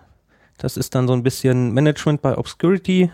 Das 0.59 0.77
ist 0.77 0.95
dann 0.95 1.07
so 1.07 1.13
ein 1.13 1.23
bisschen 1.23 1.73
Management 1.73 2.23
by 2.23 2.29
Obscurity. 2.29 3.11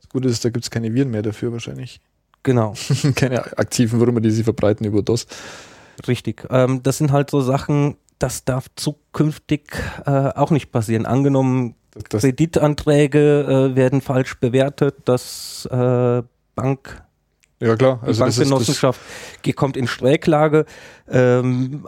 Das 0.00 0.08
Gute 0.10 0.28
ist, 0.28 0.44
da 0.44 0.50
gibt 0.50 0.64
es 0.64 0.70
keine 0.70 0.92
Viren 0.92 1.10
mehr 1.10 1.22
dafür 1.22 1.52
wahrscheinlich. 1.52 2.00
Genau. 2.42 2.74
keine 3.14 3.58
aktiven 3.58 4.00
Würmer, 4.00 4.20
die 4.20 4.30
sie 4.30 4.44
verbreiten 4.44 4.84
über 4.84 5.02
DOS. 5.02 5.26
Richtig. 6.06 6.46
Ähm, 6.50 6.82
das 6.82 6.98
sind 6.98 7.12
halt 7.12 7.30
so 7.30 7.40
Sachen, 7.40 7.96
das 8.18 8.44
darf 8.44 8.66
zukünftig 8.76 9.72
äh, 10.06 10.10
auch 10.10 10.50
nicht 10.50 10.72
passieren. 10.72 11.06
Angenommen, 11.06 11.76
Das, 12.10 12.22
Kreditanträge 12.22 13.70
äh, 13.72 13.76
werden 13.76 14.00
falsch 14.00 14.38
bewertet, 14.38 14.96
das 15.04 15.66
äh, 15.70 16.22
Bank, 16.54 17.02
ja 17.62 17.76
klar, 17.76 18.00
die 18.02 18.06
also 18.08 18.24
ist 18.24 18.38
das, 18.38 18.48
Bankgenossenschaft 18.48 19.00
ge- 19.42 19.52
kommt 19.54 19.76
in 19.76 19.86
Schräglage, 19.86 20.66
ähm, 21.08 21.86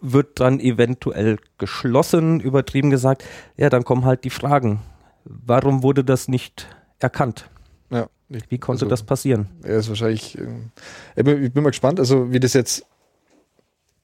wird 0.00 0.40
dann 0.40 0.60
eventuell 0.60 1.38
geschlossen, 1.58 2.40
übertrieben 2.40 2.90
gesagt. 2.90 3.24
Ja, 3.56 3.68
dann 3.70 3.84
kommen 3.84 4.04
halt 4.04 4.24
die 4.24 4.30
Fragen. 4.30 4.80
Warum 5.24 5.82
wurde 5.82 6.04
das 6.04 6.28
nicht 6.28 6.68
erkannt? 6.98 7.50
ja, 7.90 8.08
ich, 8.28 8.50
Wie 8.50 8.58
konnte 8.58 8.84
also, 8.84 8.90
das 8.90 9.02
passieren? 9.02 9.48
Er 9.62 9.78
ist 9.78 9.88
wahrscheinlich. 9.88 10.36
ähm, 10.38 10.70
ich 11.16 11.24
bin, 11.24 11.42
ich 11.44 11.52
bin 11.52 11.62
mal 11.62 11.70
gespannt, 11.70 11.98
also 12.00 12.32
wie 12.32 12.40
das 12.40 12.52
jetzt. 12.52 12.84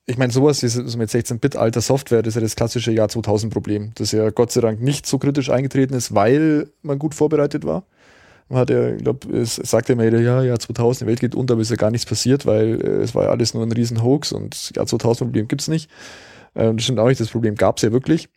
Ich 0.05 0.19
meine, 0.19 0.33
sowas 0.33 0.59
so 0.61 0.99
mit 0.99 1.11
16-Bit 1.11 1.55
alter 1.55 1.81
Software, 1.81 2.23
das 2.23 2.33
ist 2.33 2.35
ja 2.35 2.41
das 2.41 2.57
klassische 2.57 2.91
Jahr 2.91 3.07
2000-Problem, 3.09 3.93
das 3.95 4.11
ja 4.11 4.31
Gott 4.31 4.51
sei 4.51 4.61
Dank 4.61 4.81
nicht 4.81 5.07
so 5.07 5.19
kritisch 5.19 5.49
eingetreten 5.49 5.95
ist, 5.95 6.13
weil 6.13 6.71
man 6.83 6.99
gut 6.99 7.15
vorbereitet 7.15 7.65
war. 7.65 7.85
Hat 8.53 8.71
ja, 8.71 8.91
ich 8.91 9.03
glaube, 9.03 9.35
es 9.37 9.57
sagt 9.57 9.89
ja 9.89 9.95
immer 9.95 10.05
jeder, 10.05 10.21
ja, 10.21 10.43
Jahr 10.43 10.59
2000, 10.59 11.03
die 11.03 11.07
Welt 11.07 11.21
geht 11.21 11.35
unter, 11.35 11.55
aber 11.55 11.63
ist 11.63 11.71
ja 11.71 11.77
gar 11.77 11.91
nichts 11.91 12.07
passiert, 12.07 12.45
weil 12.47 12.81
äh, 12.83 12.89
es 13.03 13.15
war 13.15 13.25
ja 13.25 13.31
alles 13.31 13.55
nur 13.55 13.63
ein 13.65 13.73
riesen 13.73 14.03
Hoax 14.03 14.33
und 14.33 14.73
Jahr 14.77 14.85
2000-Problem 14.87 15.49
gibt 15.49 15.63
es 15.63 15.69
nicht. 15.69 15.91
Ähm, 16.55 16.77
das 16.77 16.85
stimmt 16.85 16.99
auch 16.99 17.09
nicht, 17.09 17.21
das 17.21 17.29
Problem 17.31 17.55
gab 17.55 17.77
es 17.79 17.83
ja 17.83 17.93
wirklich. 17.93 18.29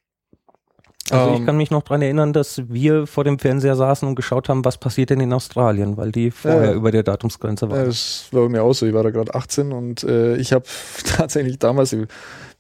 Also 1.11 1.34
ich 1.34 1.39
Ähm, 1.39 1.45
kann 1.45 1.57
mich 1.57 1.70
noch 1.70 1.84
dran 1.84 2.01
erinnern, 2.01 2.34
dass 2.34 2.63
wir 2.68 3.05
vor 3.05 3.24
dem 3.24 3.38
Fernseher 3.38 3.76
saßen 3.76 4.07
und 4.07 4.16
geschaut 4.16 4.49
haben, 4.49 4.66
was 4.66 4.80
passiert 4.80 5.11
denn 5.11 5.20
in 5.20 5.34
Australien, 5.34 5.97
weil 5.97 6.11
die 6.11 6.32
vorher 6.32 6.72
Ja. 6.72 6.74
über 6.74 6.89
der 6.91 7.03
Datumsgrenze 7.03 7.66
Ja, 7.68 7.72
waren. 7.72 7.86
das 7.86 8.28
war 8.32 8.41
bei 8.43 8.49
mir 8.49 8.63
auch 8.63 8.74
so. 8.74 8.88
Ich 8.88 8.93
war 8.93 9.03
da 9.03 9.11
gerade 9.11 9.36
18 9.36 9.72
und 9.72 10.03
äh, 10.03 10.36
ich 10.38 10.51
habe 10.51 10.66
tatsächlich 11.16 11.59
damals, 11.59 11.91
wir 11.91 12.07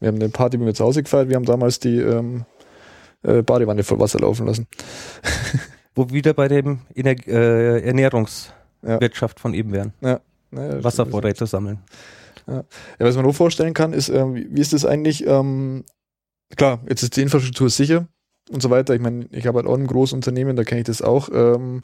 haben 0.03 0.15
eine 0.17 0.29
Party 0.29 0.57
bei 0.57 0.65
mir 0.65 0.73
zu 0.75 0.83
Hause 0.83 1.01
gefeiert, 1.01 1.29
wir 1.29 1.37
haben 1.37 1.45
damals 1.45 1.79
die 1.79 1.97
ähm, 1.99 2.45
äh, 3.23 3.41
Badewanne 3.41 3.83
voll 3.83 3.99
Wasser 3.99 4.19
laufen 4.19 4.45
lassen. 4.45 4.67
Wo 5.95 6.09
wir 6.09 6.13
wieder 6.13 6.33
bei 6.33 6.47
dem 6.47 6.79
Ener 6.93 7.15
äh, 7.27 7.79
Ja. 7.79 7.85
Ernährungswirtschaft 7.87 9.39
von 9.39 9.53
eben 9.53 9.71
wären. 9.71 9.93
Ja, 10.01 10.19
naja, 10.51 10.83
Wasservorräte 10.83 11.47
sammeln. 11.47 11.79
Ja, 12.47 12.63
was 12.99 13.15
man 13.15 13.23
nur 13.23 13.33
vorstellen 13.33 13.73
kann, 13.73 13.93
ist, 13.93 14.11
wie, 14.11 14.47
wie 14.51 14.61
ist 14.61 14.73
das 14.73 14.85
eigentlich? 14.85 15.25
Ähm, 15.25 15.83
klar, 16.55 16.79
jetzt 16.87 17.01
ist 17.01 17.15
die 17.15 17.21
Infrastruktur 17.21 17.69
sicher 17.69 18.07
und 18.51 18.61
so 18.61 18.69
weiter. 18.69 18.93
Ich 18.93 19.01
meine, 19.01 19.25
ich 19.31 19.47
habe 19.47 19.57
halt 19.57 19.67
auch 19.67 19.75
ein 19.77 19.87
großes 19.87 20.13
Unternehmen, 20.13 20.55
da 20.55 20.63
kenne 20.63 20.81
ich 20.81 20.85
das 20.85 21.01
auch. 21.01 21.29
Ähm, 21.33 21.81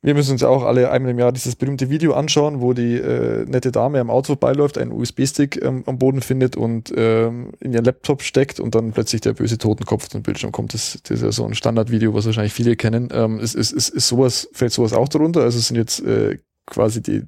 wir 0.00 0.14
müssen 0.14 0.32
uns 0.32 0.42
ja 0.42 0.48
auch 0.48 0.62
alle 0.62 0.90
einmal 0.92 1.10
im 1.10 1.18
Jahr 1.18 1.32
dieses 1.32 1.56
berühmte 1.56 1.90
Video 1.90 2.14
anschauen, 2.14 2.60
wo 2.60 2.72
die 2.72 2.94
äh, 2.94 3.44
nette 3.46 3.72
Dame 3.72 3.98
am 3.98 4.10
Auto 4.10 4.26
vorbeiläuft, 4.28 4.78
einen 4.78 4.92
USB-Stick 4.92 5.60
ähm, 5.60 5.82
am 5.86 5.98
Boden 5.98 6.20
findet 6.20 6.56
und 6.56 6.92
ähm, 6.96 7.50
in 7.58 7.72
ihren 7.72 7.84
Laptop 7.84 8.22
steckt 8.22 8.60
und 8.60 8.76
dann 8.76 8.92
plötzlich 8.92 9.22
der 9.22 9.32
böse 9.32 9.58
Totenkopf 9.58 10.08
den 10.08 10.22
Bildschirm 10.22 10.52
kommt. 10.52 10.72
Das, 10.72 11.00
das 11.02 11.18
ist 11.18 11.22
ja 11.22 11.32
so 11.32 11.44
ein 11.44 11.54
Standardvideo, 11.54 12.14
was 12.14 12.26
wahrscheinlich 12.26 12.52
viele 12.52 12.76
kennen. 12.76 13.08
Ähm, 13.10 13.40
ist, 13.40 13.56
ist, 13.56 13.72
ist, 13.72 13.88
ist 13.88 14.06
sowas, 14.06 14.48
fällt 14.52 14.72
sowas 14.72 14.92
auch 14.92 15.08
darunter? 15.08 15.40
Also 15.40 15.58
es 15.58 15.66
sind 15.66 15.76
jetzt 15.76 16.00
äh, 16.04 16.38
quasi 16.64 17.02
die, 17.02 17.24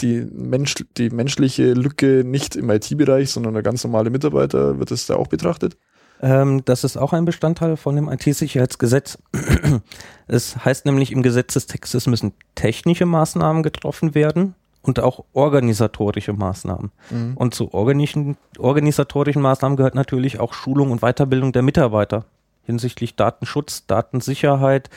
die, 0.00 0.24
Mensch, 0.32 0.76
die 0.96 1.10
menschliche 1.10 1.72
Lücke 1.72 2.22
nicht 2.24 2.54
im 2.54 2.70
IT-Bereich, 2.70 3.30
sondern 3.30 3.54
der 3.54 3.64
ganz 3.64 3.82
normale 3.82 4.10
Mitarbeiter, 4.10 4.78
wird 4.78 4.92
das 4.92 5.06
da 5.06 5.16
auch 5.16 5.26
betrachtet? 5.26 5.76
Ähm, 6.22 6.64
das 6.64 6.84
ist 6.84 6.96
auch 6.96 7.12
ein 7.12 7.24
Bestandteil 7.24 7.76
von 7.76 7.96
dem 7.96 8.08
IT-Sicherheitsgesetz. 8.08 9.18
es 10.28 10.64
heißt 10.64 10.86
nämlich 10.86 11.10
im 11.12 11.22
Gesetzestext, 11.22 11.94
es 11.94 12.06
müssen 12.06 12.32
technische 12.54 13.06
Maßnahmen 13.06 13.62
getroffen 13.62 14.14
werden 14.14 14.54
und 14.82 15.00
auch 15.00 15.24
organisatorische 15.32 16.32
Maßnahmen. 16.32 16.92
Mhm. 17.10 17.36
Und 17.36 17.54
zu 17.54 17.72
organisatorischen 17.72 19.42
Maßnahmen 19.42 19.76
gehört 19.76 19.96
natürlich 19.96 20.38
auch 20.38 20.54
Schulung 20.54 20.92
und 20.92 21.00
Weiterbildung 21.00 21.52
der 21.52 21.62
Mitarbeiter 21.62 22.24
hinsichtlich 22.64 23.16
Datenschutz, 23.16 23.86
Datensicherheit, 23.86 24.88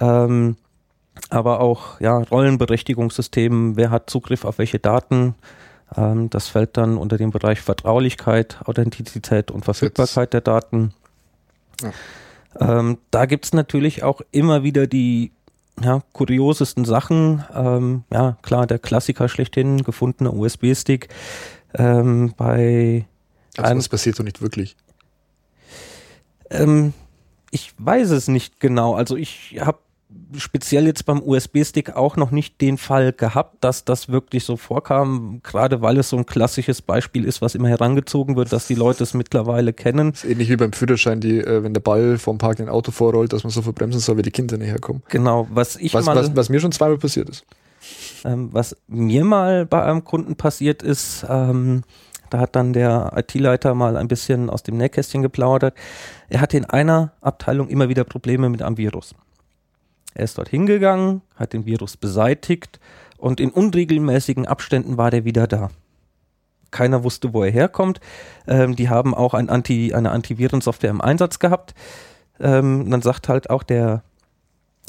ähm, 0.00 0.56
aber 1.28 1.60
auch 1.60 2.00
ja, 2.00 2.18
Rollenberechtigungssystemen, 2.18 3.76
wer 3.76 3.90
hat 3.90 4.08
Zugriff 4.08 4.44
auf 4.44 4.58
welche 4.58 4.78
Daten. 4.78 5.34
Ähm, 5.96 6.30
das 6.30 6.48
fällt 6.48 6.76
dann 6.76 6.96
unter 6.96 7.18
den 7.18 7.30
Bereich 7.30 7.60
Vertraulichkeit, 7.60 8.60
Authentizität 8.64 9.50
und 9.50 9.64
Verfügbarkeit 9.64 10.32
der 10.32 10.40
Daten. 10.40 10.94
Ähm, 12.58 12.98
da 13.10 13.26
gibt's 13.26 13.52
natürlich 13.52 14.02
auch 14.02 14.20
immer 14.30 14.62
wieder 14.62 14.86
die 14.86 15.32
ja, 15.80 16.02
kuriosesten 16.12 16.84
Sachen. 16.84 17.44
Ähm, 17.54 18.04
ja, 18.12 18.36
klar, 18.42 18.66
der 18.66 18.78
Klassiker 18.78 19.28
schlechthin, 19.28 19.82
gefundener 19.82 20.34
USB-Stick. 20.34 21.08
Ähm, 21.74 22.34
bei 22.36 23.06
Also 23.56 23.74
das 23.74 23.88
passiert 23.88 24.18
doch 24.18 24.24
nicht 24.24 24.42
wirklich. 24.42 24.76
ähm, 26.50 26.92
ich 27.50 27.74
weiß 27.78 28.10
es 28.10 28.28
nicht 28.28 28.60
genau. 28.60 28.94
Also 28.94 29.16
ich 29.16 29.58
habe 29.60 29.78
speziell 30.36 30.86
jetzt 30.86 31.04
beim 31.04 31.20
USB-Stick 31.22 31.94
auch 31.94 32.16
noch 32.16 32.30
nicht 32.30 32.60
den 32.60 32.78
Fall 32.78 33.12
gehabt, 33.12 33.62
dass 33.62 33.84
das 33.84 34.08
wirklich 34.08 34.44
so 34.44 34.56
vorkam, 34.56 35.40
gerade 35.42 35.82
weil 35.82 35.98
es 35.98 36.08
so 36.08 36.16
ein 36.16 36.26
klassisches 36.26 36.82
Beispiel 36.82 37.24
ist, 37.24 37.42
was 37.42 37.54
immer 37.54 37.68
herangezogen 37.68 38.36
wird, 38.36 38.52
dass 38.52 38.66
die 38.66 38.74
Leute 38.74 39.02
es 39.02 39.14
mittlerweile 39.14 39.72
kennen. 39.72 40.12
Das 40.12 40.24
ist 40.24 40.30
ähnlich 40.30 40.48
wie 40.48 40.56
beim 40.56 40.72
Führerschein, 40.72 41.20
die, 41.20 41.38
äh, 41.38 41.62
wenn 41.62 41.74
der 41.74 41.80
Ball 41.80 42.18
vom 42.18 42.38
Park 42.38 42.58
in 42.58 42.66
ein 42.66 42.72
Auto 42.72 42.92
vorrollt, 42.92 43.32
dass 43.32 43.44
man 43.44 43.50
so 43.50 43.62
verbremsen 43.62 44.00
soll, 44.00 44.16
wie 44.16 44.22
die 44.22 44.30
Kinder 44.30 44.56
näher 44.56 44.78
kommen. 44.78 45.02
Genau, 45.08 45.46
was 45.50 45.76
ich 45.76 45.92
Was, 45.94 46.04
mal, 46.06 46.16
was, 46.16 46.34
was 46.34 46.48
mir 46.48 46.60
schon 46.60 46.72
zweimal 46.72 46.98
passiert 46.98 47.28
ist. 47.28 47.44
ähm, 48.24 48.48
was 48.52 48.76
mir 48.88 49.24
mal 49.24 49.66
bei 49.66 49.82
einem 49.82 50.04
Kunden 50.04 50.36
passiert 50.36 50.82
ist, 50.82 51.26
ähm, 51.28 51.82
da 52.30 52.38
hat 52.38 52.56
dann 52.56 52.72
der 52.72 53.12
IT-Leiter 53.16 53.74
mal 53.74 53.98
ein 53.98 54.08
bisschen 54.08 54.48
aus 54.48 54.62
dem 54.62 54.78
Nähkästchen 54.78 55.20
geplaudert. 55.20 55.74
Er 56.30 56.40
hatte 56.40 56.56
in 56.56 56.64
einer 56.64 57.12
Abteilung 57.20 57.68
immer 57.68 57.90
wieder 57.90 58.04
Probleme 58.04 58.48
mit 58.48 58.62
einem 58.62 58.78
Virus. 58.78 59.14
Er 60.14 60.24
ist 60.24 60.38
dort 60.38 60.48
hingegangen, 60.48 61.22
hat 61.36 61.52
den 61.52 61.66
Virus 61.66 61.96
beseitigt 61.96 62.80
und 63.18 63.40
in 63.40 63.50
unregelmäßigen 63.50 64.46
Abständen 64.46 64.96
war 64.96 65.10
der 65.10 65.24
wieder 65.24 65.46
da. 65.46 65.70
Keiner 66.70 67.04
wusste, 67.04 67.32
wo 67.34 67.44
er 67.44 67.50
herkommt. 67.50 68.00
Ähm, 68.46 68.76
die 68.76 68.88
haben 68.88 69.14
auch 69.14 69.34
ein 69.34 69.48
Anti, 69.48 69.94
eine 69.94 70.10
Antivirensoftware 70.10 70.90
im 70.90 71.00
Einsatz 71.00 71.38
gehabt. 71.38 71.74
Ähm, 72.40 72.90
dann 72.90 73.02
sagt 73.02 73.28
halt 73.28 73.50
auch 73.50 73.62
der 73.62 74.02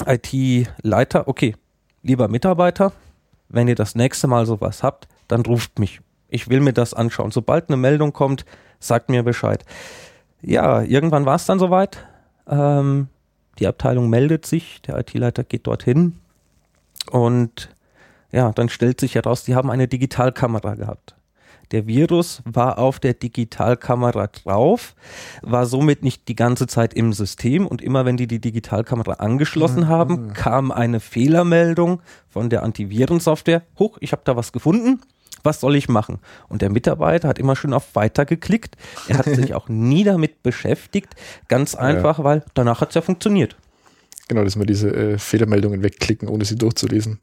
IT-Leiter, 0.05 1.27
okay, 1.27 1.55
lieber 2.01 2.27
Mitarbeiter, 2.27 2.93
wenn 3.49 3.67
ihr 3.67 3.75
das 3.75 3.95
nächste 3.95 4.27
Mal 4.27 4.45
sowas 4.45 4.81
habt, 4.81 5.07
dann 5.27 5.41
ruft 5.41 5.77
mich. 5.77 6.01
Ich 6.29 6.49
will 6.49 6.61
mir 6.61 6.73
das 6.73 6.93
anschauen. 6.93 7.31
Sobald 7.31 7.69
eine 7.69 7.77
Meldung 7.77 8.13
kommt, 8.13 8.45
sagt 8.79 9.09
mir 9.09 9.23
Bescheid. 9.23 9.63
Ja, 10.41 10.81
irgendwann 10.81 11.25
war 11.25 11.35
es 11.35 11.45
dann 11.45 11.59
soweit. 11.59 12.05
Ähm, 12.47 13.07
die 13.59 13.67
Abteilung 13.67 14.09
meldet 14.09 14.45
sich, 14.45 14.81
der 14.81 14.97
IT-Leiter 14.99 15.43
geht 15.43 15.67
dorthin 15.67 16.19
und 17.11 17.69
ja, 18.31 18.51
dann 18.51 18.69
stellt 18.69 18.99
sich 18.99 19.15
heraus, 19.15 19.43
die 19.43 19.55
haben 19.55 19.69
eine 19.69 19.87
Digitalkamera 19.87 20.75
gehabt. 20.75 21.15
Der 21.71 21.87
Virus 21.87 22.41
war 22.45 22.77
auf 22.77 22.99
der 22.99 23.13
Digitalkamera 23.13 24.27
drauf, 24.27 24.95
war 25.41 25.65
somit 25.65 26.03
nicht 26.03 26.27
die 26.27 26.35
ganze 26.35 26.67
Zeit 26.67 26.93
im 26.93 27.13
System 27.13 27.65
und 27.65 27.81
immer 27.81 28.05
wenn 28.05 28.17
die 28.17 28.27
die 28.27 28.39
Digitalkamera 28.39 29.13
angeschlossen 29.13 29.87
haben, 29.87 30.33
kam 30.33 30.71
eine 30.71 30.99
Fehlermeldung 30.99 32.01
von 32.29 32.49
der 32.49 32.63
Antivirensoftware. 32.63 33.63
Huch, 33.79 33.97
ich 34.01 34.11
habe 34.11 34.21
da 34.25 34.35
was 34.35 34.51
gefunden. 34.51 35.01
Was 35.43 35.59
soll 35.59 35.75
ich 35.75 35.89
machen? 35.89 36.19
Und 36.49 36.61
der 36.61 36.69
Mitarbeiter 36.69 37.27
hat 37.27 37.37
immer 37.39 37.55
schön 37.55 37.73
auf 37.73 37.95
Weiter 37.95 38.25
geklickt. 38.25 38.75
Er 39.07 39.17
hat 39.17 39.25
sich 39.25 39.53
auch 39.55 39.69
nie 39.69 40.03
damit 40.03 40.41
beschäftigt. 40.43 41.15
Ganz 41.49 41.75
einfach, 41.75 42.23
weil 42.23 42.43
danach 42.53 42.81
hat 42.81 42.89
es 42.89 42.95
ja 42.95 43.01
funktioniert. 43.01 43.57
Genau, 44.29 44.43
dass 44.43 44.57
wir 44.57 44.65
diese 44.65 44.89
äh, 44.89 45.17
Fehlermeldungen 45.17 45.83
wegklicken, 45.83 46.29
ohne 46.29 46.45
sie 46.45 46.55
durchzulesen. 46.55 47.19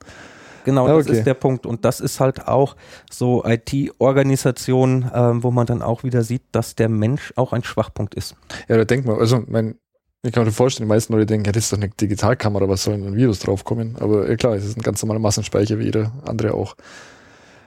Genau, 0.65 0.87
Ah, 0.87 0.99
das 0.99 1.07
okay. 1.07 1.19
ist 1.19 1.25
der 1.25 1.35
Punkt. 1.35 1.65
Und 1.65 1.85
das 1.85 2.01
ist 2.01 2.21
halt 2.21 2.47
auch 2.47 2.77
so 3.11 3.43
IT-Organisation, 3.45 5.11
ähm, 5.15 5.43
wo 5.43 5.51
man 5.51 5.67
dann 5.67 5.83
auch 5.83 6.05
wieder 6.05 6.23
sieht, 6.23 6.43
dass 6.53 6.75
der 6.75 6.89
Mensch 6.89 7.33
auch 7.37 7.53
ein 7.53 7.65
Schwachpunkt 7.65 8.15
ist. 8.15 8.37
Ja, 8.69 8.77
da 8.77 8.85
denkt 8.85 9.07
man, 9.07 9.19
also 9.19 9.43
mein, 9.47 9.77
ich 10.23 10.33
kann 10.33 10.45
mir 10.45 10.53
vorstellen, 10.53 10.87
die 10.87 10.93
meisten 10.95 11.15
Leute 11.15 11.27
denken, 11.27 11.47
ja, 11.47 11.53
das 11.53 11.65
ist 11.65 11.73
doch 11.73 11.79
eine 11.79 11.89
Digitalkamera, 11.89 12.69
was 12.69 12.85
soll 12.85 12.99
denn 12.99 13.07
ein 13.07 13.17
Virus 13.17 13.39
draufkommen? 13.39 13.97
Aber 14.01 14.29
ja 14.29 14.37
klar, 14.37 14.55
es 14.55 14.65
ist 14.65 14.77
ein 14.77 14.83
ganz 14.83 15.03
normaler 15.03 15.21
Massenspeicher, 15.21 15.79
wie 15.79 15.85
jeder 15.85 16.13
andere 16.27 16.55
auch. 16.55 16.77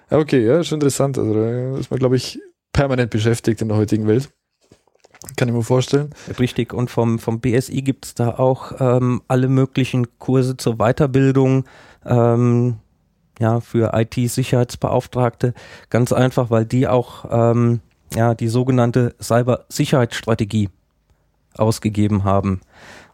Ja, 0.09 0.17
okay, 0.17 0.45
ja, 0.45 0.63
schon 0.63 0.77
interessant. 0.77 1.17
Also 1.17 1.33
da 1.33 1.77
ist 1.77 1.91
man, 1.91 1.99
glaube 1.99 2.15
ich, 2.15 2.39
permanent 2.71 3.09
beschäftigt 3.11 3.61
in 3.61 3.69
der 3.69 3.77
heutigen 3.77 4.07
Welt. 4.07 4.29
Kann 5.37 5.47
ich 5.47 5.53
mir 5.53 5.63
vorstellen. 5.63 6.09
Richtig. 6.37 6.73
Und 6.73 6.91
vom, 6.91 7.17
vom 7.17 7.39
BSI 7.39 7.81
gibt 7.81 8.05
es 8.05 8.13
da 8.13 8.31
auch 8.31 8.73
ähm, 8.79 9.21
alle 9.27 9.47
möglichen 9.47 10.19
Kurse 10.19 10.57
zur 10.57 10.77
Weiterbildung. 10.77 11.65
Ähm, 12.05 12.77
ja, 13.39 13.61
für 13.61 13.91
IT-Sicherheitsbeauftragte. 13.93 15.53
Ganz 15.89 16.11
einfach, 16.11 16.49
weil 16.49 16.65
die 16.65 16.87
auch 16.87 17.25
ähm, 17.31 17.79
ja, 18.13 18.35
die 18.35 18.47
sogenannte 18.47 19.15
Cyber-Sicherheitsstrategie 19.21 20.69
ausgegeben 21.55 22.23
haben. 22.23 22.61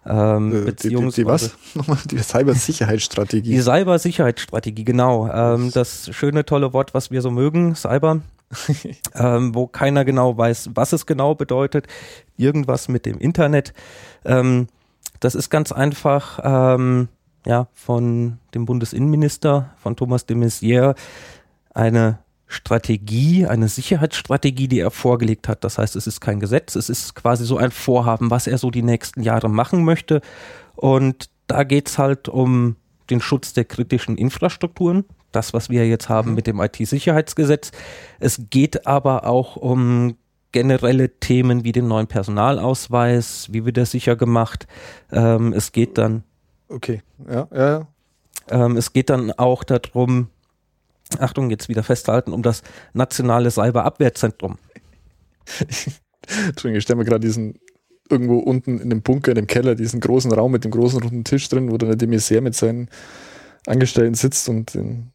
Ähm, 0.05 0.51
Äh, 0.51 0.51
die, 0.51 0.59
die, 0.59 0.65
beziehungsweise 0.65 1.21
die 1.21 1.27
was? 1.27 1.57
Nochmal, 1.75 1.97
die 2.09 2.17
Cyber-Sicherheitsstrategie. 2.17 3.49
Die 3.55 3.61
Cyber-Sicherheitsstrategie, 3.61 4.83
genau. 4.85 5.29
Ähm, 5.29 5.71
das 5.71 6.09
schöne, 6.15 6.45
tolle 6.45 6.73
Wort, 6.73 6.93
was 6.93 7.11
wir 7.11 7.21
so 7.21 7.31
mögen, 7.31 7.75
Cyber, 7.75 8.21
ähm, 9.15 9.53
wo 9.53 9.67
keiner 9.67 10.05
genau 10.05 10.37
weiß, 10.37 10.71
was 10.73 10.93
es 10.93 11.05
genau 11.05 11.35
bedeutet. 11.35 11.87
Irgendwas 12.37 12.87
mit 12.87 13.05
dem 13.05 13.19
Internet. 13.19 13.73
Ähm, 14.25 14.67
das 15.19 15.35
ist 15.35 15.49
ganz 15.49 15.71
einfach 15.71 16.39
ähm, 16.43 17.09
ja, 17.45 17.67
von 17.73 18.39
dem 18.53 18.65
Bundesinnenminister, 18.65 19.71
von 19.77 19.95
Thomas 19.95 20.25
de 20.25 20.37
Maizière, 20.37 20.95
eine 21.73 22.19
Strategie, 22.49 23.45
eine 23.45 23.67
Sicherheitsstrategie, 23.69 24.67
die 24.67 24.79
er 24.79 24.91
vorgelegt 24.91 25.47
hat. 25.47 25.63
Das 25.63 25.77
heißt, 25.77 25.95
es 25.95 26.07
ist 26.07 26.19
kein 26.19 26.39
Gesetz, 26.39 26.75
es 26.75 26.89
ist 26.89 27.15
quasi 27.15 27.45
so 27.45 27.57
ein 27.57 27.71
Vorhaben, 27.71 28.29
was 28.31 28.47
er 28.47 28.57
so 28.57 28.71
die 28.71 28.81
nächsten 28.81 29.21
Jahre 29.21 29.49
machen 29.49 29.85
möchte. 29.85 30.21
Und 30.75 31.29
da 31.47 31.63
geht's 31.63 31.97
halt 31.97 32.27
um 32.27 32.75
den 33.09 33.21
Schutz 33.21 33.53
der 33.53 33.65
kritischen 33.65 34.17
Infrastrukturen, 34.17 35.05
das, 35.31 35.53
was 35.53 35.69
wir 35.69 35.87
jetzt 35.87 36.09
haben 36.09 36.33
mit 36.33 36.47
dem 36.47 36.59
IT-Sicherheitsgesetz. 36.59 37.71
Es 38.19 38.41
geht 38.49 38.85
aber 38.85 39.25
auch 39.25 39.55
um 39.55 40.17
generelle 40.51 41.19
Themen 41.19 41.63
wie 41.63 41.71
den 41.71 41.87
neuen 41.87 42.07
Personalausweis, 42.07 43.47
wie 43.51 43.65
wird 43.65 43.77
er 43.77 43.85
sicher 43.85 44.15
gemacht. 44.15 44.67
Ähm, 45.11 45.53
es 45.53 45.71
geht 45.71 45.97
dann 45.97 46.23
Okay, 46.69 47.01
ja, 47.27 47.47
ja, 47.51 47.69
ja. 47.69 47.87
ähm, 48.49 48.77
es 48.77 48.93
geht 48.93 49.09
dann 49.09 49.31
auch 49.31 49.63
darum, 49.63 50.29
Achtung, 51.17 51.49
jetzt 51.49 51.69
wieder 51.69 51.83
festhalten, 51.83 52.33
um 52.33 52.43
das 52.43 52.61
nationale 52.93 53.49
Cyberabwehrzentrum. 53.49 54.57
Entschuldigung, 56.47 56.77
ich 56.77 56.83
stelle 56.83 56.97
mir 56.97 57.05
gerade 57.05 57.25
diesen 57.25 57.59
irgendwo 58.09 58.39
unten 58.39 58.79
in 58.79 58.89
dem 58.89 59.01
Bunker, 59.01 59.31
in 59.31 59.35
dem 59.35 59.47
Keller, 59.47 59.75
diesen 59.75 59.99
großen 59.99 60.31
Raum 60.31 60.51
mit 60.51 60.63
dem 60.63 60.71
großen 60.71 61.01
runden 61.01 61.23
Tisch 61.23 61.47
drin, 61.49 61.71
wo 61.71 61.77
dann 61.77 61.89
der 61.89 61.95
de 61.95 62.07
Maizière 62.07 62.41
mit 62.41 62.55
seinen 62.55 62.89
Angestellten 63.67 64.15
sitzt 64.15 64.49
und 64.49 64.73
den, 64.73 65.11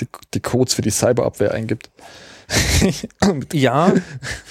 die, 0.00 0.06
die 0.34 0.40
Codes 0.40 0.74
für 0.74 0.82
die 0.82 0.90
Cyberabwehr 0.90 1.52
eingibt. 1.52 1.90
Ja, 3.52 3.94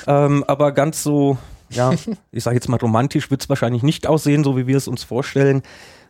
ähm, 0.08 0.44
aber 0.48 0.72
ganz 0.72 1.04
so, 1.04 1.38
ja, 1.70 1.94
ich 2.32 2.44
sage 2.44 2.56
jetzt 2.56 2.68
mal 2.68 2.78
romantisch 2.78 3.30
wird 3.30 3.42
es 3.42 3.50
wahrscheinlich 3.50 3.84
nicht 3.84 4.08
aussehen, 4.08 4.44
so 4.44 4.58
wie 4.58 4.66
wir 4.66 4.78
es 4.78 4.88
uns 4.88 5.04
vorstellen. 5.04 5.62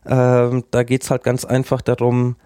Ähm, 0.05 0.63
da 0.71 0.83
geht 0.83 1.03
es 1.03 1.11
halt 1.11 1.23
ganz 1.23 1.43
einfach 1.43 1.81
darum, 1.81 2.37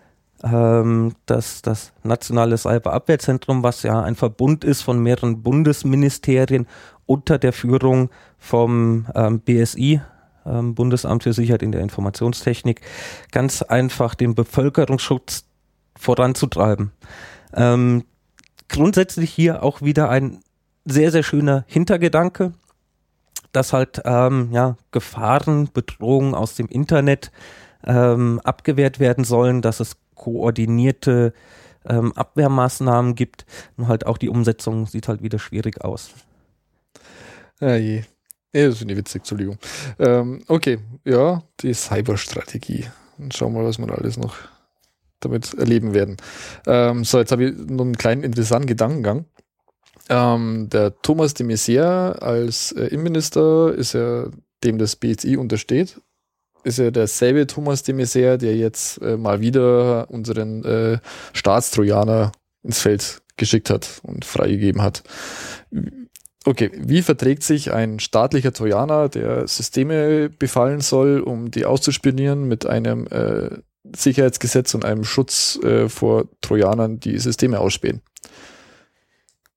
ähm, 0.44 1.14
dass 1.26 1.62
das 1.62 1.94
Nationale 2.04 2.58
Cyberabwehrzentrum, 2.58 3.64
was 3.64 3.84
ja 3.84 4.02
ein 4.02 4.16
Verbund 4.16 4.64
ist 4.64 4.82
von 4.82 5.00
mehreren 5.00 5.42
Bundesministerien 5.42 6.68
unter 7.06 7.38
der 7.38 7.54
Führung 7.54 8.10
vom 8.38 9.08
ähm, 9.16 9.40
BSI, 9.40 10.02
ähm, 10.46 10.76
Bundesamt 10.76 11.24
für 11.24 11.34
Sicherheit 11.34 11.64
in 11.64 11.72
der 11.72 11.82
Informationstechnik, 11.82 12.82
ganz 13.32 13.62
einfach 13.62 14.16
den 14.16 14.36
Bevölkerungsschutz 14.36 15.46
voranzutreiben. 15.98 16.92
Ähm, 17.54 18.04
grundsätzlich 18.70 19.32
hier 19.32 19.64
auch 19.64 19.82
wieder 19.82 20.10
ein 20.10 20.42
sehr, 20.84 21.12
sehr 21.12 21.24
schöner 21.24 21.64
Hintergedanke, 21.68 22.54
dass 23.52 23.74
halt 23.74 24.02
ähm, 24.06 24.50
ja, 24.52 24.76
Gefahren, 24.92 25.70
Bedrohungen 25.74 26.36
aus 26.36 26.56
dem 26.56 26.68
Internet 26.68 27.32
ähm, 27.86 28.42
abgewehrt 28.44 29.00
werden 29.00 29.24
sollen, 29.24 29.62
dass 29.62 29.80
es 29.80 29.96
koordinierte 30.16 31.34
ähm, 31.86 32.12
Abwehrmaßnahmen 32.14 33.16
gibt. 33.16 33.46
Nur 33.78 33.88
halt 33.88 34.06
auch 34.06 34.18
die 34.18 34.30
Umsetzung 34.30 34.88
sieht 34.88 35.08
halt 35.08 35.22
wieder 35.22 35.40
schwierig 35.40 35.84
aus. 35.84 36.12
Ja, 37.60 37.76
je. 37.76 38.04
Ja, 38.54 38.70
das 38.70 38.78
finde 38.78 38.94
ich 38.94 39.00
witzig, 39.00 39.22
Entschuldigung. 39.22 39.58
Ähm, 40.00 40.42
okay, 40.48 40.80
ja, 41.04 41.44
die 41.60 41.74
Cyberstrategie. 41.74 42.86
Und 43.18 43.34
schauen 43.34 43.54
wir 43.54 43.62
mal, 43.62 43.68
was 43.68 43.80
wir 43.80 43.90
alles 43.92 44.18
noch 44.18 44.36
damit 45.20 45.54
erleben 45.56 45.94
werden. 45.94 46.18
Ähm, 46.66 47.04
so, 47.04 47.20
jetzt 47.20 47.32
habe 47.32 47.46
ich 47.46 47.58
noch 47.58 47.84
einen 47.84 47.98
kleinen 47.98 48.24
interessanten 48.24 48.68
Gedankengang. 48.68 49.26
Ähm, 50.10 50.70
der 50.70 51.02
Thomas 51.02 51.34
de 51.34 51.46
Maizière 51.46 52.20
als 52.20 52.72
äh, 52.72 52.86
Innenminister 52.88 53.74
ist 53.74 53.94
ja 53.94 54.28
dem 54.64 54.78
das 54.78 54.96
BSI 54.96 55.38
untersteht. 55.38 56.00
Ist 56.66 56.80
ja 56.80 56.90
derselbe 56.90 57.46
Thomas 57.46 57.84
de 57.84 57.94
Maizière, 57.94 58.38
der 58.38 58.56
jetzt 58.56 59.00
äh, 59.04 59.18
mal 59.18 59.40
wieder 59.40 60.10
unseren 60.10 60.66
äh, 60.66 60.98
Staatstrojaner 61.34 62.32
ins 62.64 62.80
Feld 62.80 63.22
geschickt 63.38 63.70
hat 63.70 64.00
und 64.02 64.26
freigegeben 64.26 64.82
hat. 64.82 65.04
Okay, 66.44 66.72
wie 66.76 67.04
verträgt 67.04 67.44
sich 67.44 67.72
ein 67.72 68.00
staatlicher 68.00 68.52
Trojaner, 68.52 69.10
der 69.10 69.48
Systeme 69.48 70.30
befallen 70.30 70.82
soll, 70.82 71.20
um 71.20 71.52
die 71.52 71.66
auszuspionieren, 71.66 72.48
mit 72.48 72.66
einem 72.66 73.06
äh, 73.12 73.60
Sicherheitsgesetz 73.96 74.74
und 74.74 74.86
einem 74.86 75.04
Schutz 75.04 75.60
äh, 75.62 75.88
vor 75.88 76.30
Trojanern, 76.42 77.00
die 77.00 77.20
Systeme 77.20 77.60
ausspähen? 77.60 78.02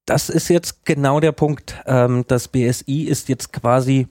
Das 0.04 0.28
ist 0.28 0.48
jetzt 0.48 0.84
genau 0.84 1.20
der 1.20 1.32
Punkt. 1.32 1.74
Ähm, 1.86 2.26
das 2.28 2.48
BSI 2.48 3.04
ist 3.04 3.30
jetzt 3.30 3.50
quasi, 3.50 4.08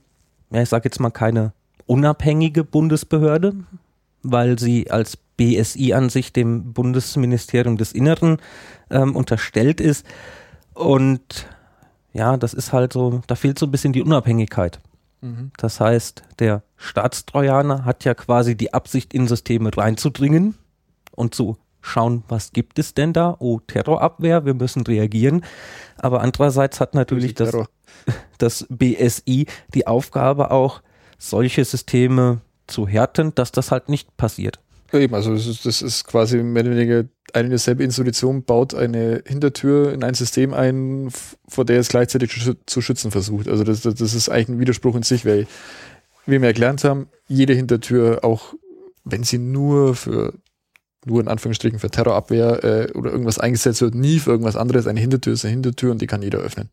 ja, 0.50 0.64
ich 0.64 0.70
sage 0.70 0.86
jetzt 0.86 1.00
mal 1.00 1.12
keine 1.12 1.54
unabhängige 1.88 2.64
Bundesbehörde, 2.64 3.56
weil 4.24 4.60
sie 4.60 4.92
als 4.92 5.18
BSI 5.38 5.94
an 5.94 6.10
sich 6.10 6.34
dem 6.34 6.74
Bundesministerium 6.74 7.78
des 7.78 7.94
Inneren 7.94 8.38
ähm, 8.90 9.16
unterstellt 9.16 9.82
ist. 9.82 10.06
Und 10.74 11.48
ja, 12.14 12.38
das 12.38 12.54
ist 12.54 12.74
halt 12.74 12.94
so, 12.94 13.22
da 13.28 13.36
fehlt 13.36 13.60
so 13.60 13.66
ein 13.66 13.72
bisschen 13.72 13.94
die 13.94 14.02
Unabhängigkeit. 14.02 14.80
Mhm. 15.22 15.52
Das 15.58 15.80
heißt, 15.80 16.24
der 16.40 16.64
Staatstrojaner 16.76 17.86
hat 17.86 18.04
ja 18.06 18.14
quasi 18.14 18.56
die 18.56 18.74
Absicht, 18.74 19.14
in 19.14 19.28
Systeme 19.28 19.76
reinzudringen 19.76 20.56
und 21.16 21.36
zu 21.36 21.58
schauen, 21.82 22.24
was 22.28 22.52
gibt 22.52 22.80
es 22.80 22.94
denn 22.94 23.14
da? 23.14 23.36
Oh, 23.40 23.60
Terrorabwehr, 23.60 24.46
wir 24.46 24.54
müssen 24.54 24.84
reagieren. 24.84 25.44
Aber 25.98 26.22
andererseits 26.22 26.80
hat 26.80 26.94
natürlich 26.96 27.34
das, 27.34 27.56
das 28.38 28.68
BSI 28.70 29.48
die 29.74 29.88
Aufgabe 29.88 30.52
auch, 30.52 30.82
solche 31.18 31.66
Systeme 31.66 32.42
zu 32.68 32.88
härten, 32.88 33.34
dass 33.36 33.52
das 33.52 33.72
halt 33.72 33.90
nicht 33.90 34.16
passiert. 34.18 34.60
Ja, 34.92 35.00
eben, 35.00 35.16
also 35.16 35.34
das 35.34 35.82
ist, 35.82 36.04
quasi 36.06 36.42
mehr 36.42 36.64
oder 36.64 36.72
weniger 36.72 37.04
eine 37.34 37.50
dieselbe 37.50 37.84
Institution 37.84 38.44
baut 38.44 38.74
eine 38.74 39.22
Hintertür 39.26 39.92
in 39.92 40.04
ein 40.04 40.14
System 40.14 40.54
ein, 40.54 41.10
vor 41.48 41.66
der 41.66 41.80
es 41.80 41.90
gleichzeitig 41.90 42.32
zu 42.66 42.82
schützen 42.82 43.12
versucht. 43.12 43.50
Also 43.50 43.66
das, 43.66 43.82
das 43.82 44.00
ist 44.02 44.30
eigentlich 44.30 44.50
ein 44.50 44.60
Widerspruch 44.60 44.96
in 44.96 45.04
sich, 45.04 45.26
weil 45.26 45.46
wie 46.26 46.42
wir 46.42 46.48
erklärt 46.48 46.84
haben, 46.84 47.08
jede 47.28 47.54
Hintertür, 47.54 48.24
auch 48.24 48.54
wenn 49.04 49.24
sie 49.24 49.38
nur 49.38 49.96
für 49.96 50.34
nur 51.06 51.22
in 51.22 51.28
Anführungsstrichen 51.28 51.80
für 51.80 51.90
Terrorabwehr 51.90 52.64
äh, 52.64 52.92
oder 52.94 53.12
irgendwas 53.12 53.40
eingesetzt 53.40 53.82
wird, 53.82 53.96
nie 53.96 54.20
für 54.20 54.32
irgendwas 54.32 54.58
anderes. 54.58 54.88
Eine 54.88 55.00
Hintertür 55.00 55.34
ist 55.34 55.46
eine 55.46 55.54
Hintertür 55.54 55.92
und 55.92 56.02
die 56.02 56.08
kann 56.08 56.22
jeder 56.22 56.40
öffnen. 56.40 56.70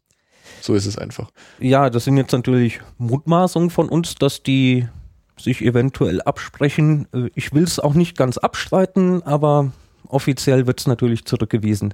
So 0.65 0.75
ist 0.75 0.87
es 0.87 0.97
einfach. 0.97 1.31
Ja, 1.59 1.91
das 1.91 2.05
sind 2.05 2.17
jetzt 2.17 2.33
natürlich 2.33 2.81
Mutmaßungen 2.97 3.69
von 3.69 3.91
uns, 3.91 4.15
dass 4.15 4.43
die 4.43 4.89
sich 5.39 5.61
eventuell 5.61 6.23
absprechen. 6.23 7.07
Äh, 7.13 7.29
ich 7.35 7.53
will 7.53 7.65
es 7.65 7.79
auch 7.79 7.93
nicht 7.93 8.17
ganz 8.17 8.39
abstreiten, 8.39 9.23
aber 9.25 9.73
offiziell 10.09 10.67
wird 10.67 10.81
es 10.81 10.87
natürlich 10.87 11.27
zurückgewiesen. 11.27 11.93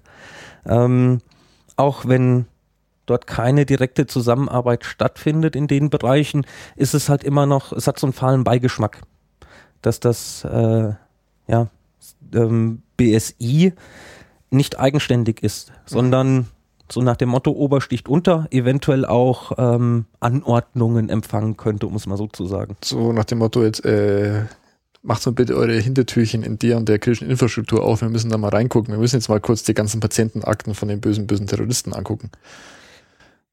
Ähm, 0.64 1.18
auch 1.74 2.06
wenn 2.06 2.46
dort 3.06 3.26
keine 3.26 3.66
direkte 3.66 4.06
Zusammenarbeit 4.06 4.84
stattfindet 4.84 5.56
in 5.56 5.66
den 5.66 5.90
Bereichen, 5.90 6.46
ist 6.76 6.94
es 6.94 7.08
halt 7.08 7.24
immer 7.24 7.46
noch, 7.46 7.72
es 7.72 7.88
hat 7.88 7.98
so 7.98 8.06
einen 8.06 8.12
fahlen 8.12 8.44
Beigeschmack, 8.44 9.00
dass 9.82 9.98
das 9.98 10.44
äh, 10.44 10.92
ja, 11.48 11.66
ähm, 12.32 12.82
BSI 12.96 13.72
nicht 14.50 14.78
eigenständig 14.78 15.42
ist, 15.42 15.72
sondern 15.86 16.46
so 16.92 17.02
nach 17.02 17.16
dem 17.16 17.28
Motto 17.28 17.50
Obersticht 17.52 18.08
unter, 18.08 18.46
eventuell 18.50 19.04
auch 19.04 19.52
ähm, 19.58 20.06
Anordnungen 20.20 21.08
empfangen 21.08 21.56
könnte, 21.56 21.86
um 21.86 21.94
es 21.96 22.06
mal 22.06 22.16
so 22.16 22.26
zu 22.26 22.46
sagen. 22.46 22.76
So 22.84 23.12
nach 23.12 23.24
dem 23.24 23.38
Motto 23.38 23.62
jetzt, 23.62 23.84
äh, 23.84 24.42
macht 25.02 25.22
so 25.22 25.32
bitte 25.32 25.56
eure 25.56 25.78
Hintertürchen 25.78 26.42
in 26.42 26.58
der 26.58 26.76
und 26.76 26.88
der 26.88 26.98
kritischen 26.98 27.30
Infrastruktur 27.30 27.82
auf, 27.82 28.02
wir 28.02 28.08
müssen 28.08 28.30
da 28.30 28.38
mal 28.38 28.48
reingucken, 28.48 28.92
wir 28.92 28.98
müssen 28.98 29.16
jetzt 29.16 29.28
mal 29.28 29.40
kurz 29.40 29.62
die 29.62 29.74
ganzen 29.74 30.00
Patientenakten 30.00 30.74
von 30.74 30.88
den 30.88 31.00
bösen, 31.00 31.26
bösen 31.26 31.46
Terroristen 31.46 31.94
angucken. 31.94 32.30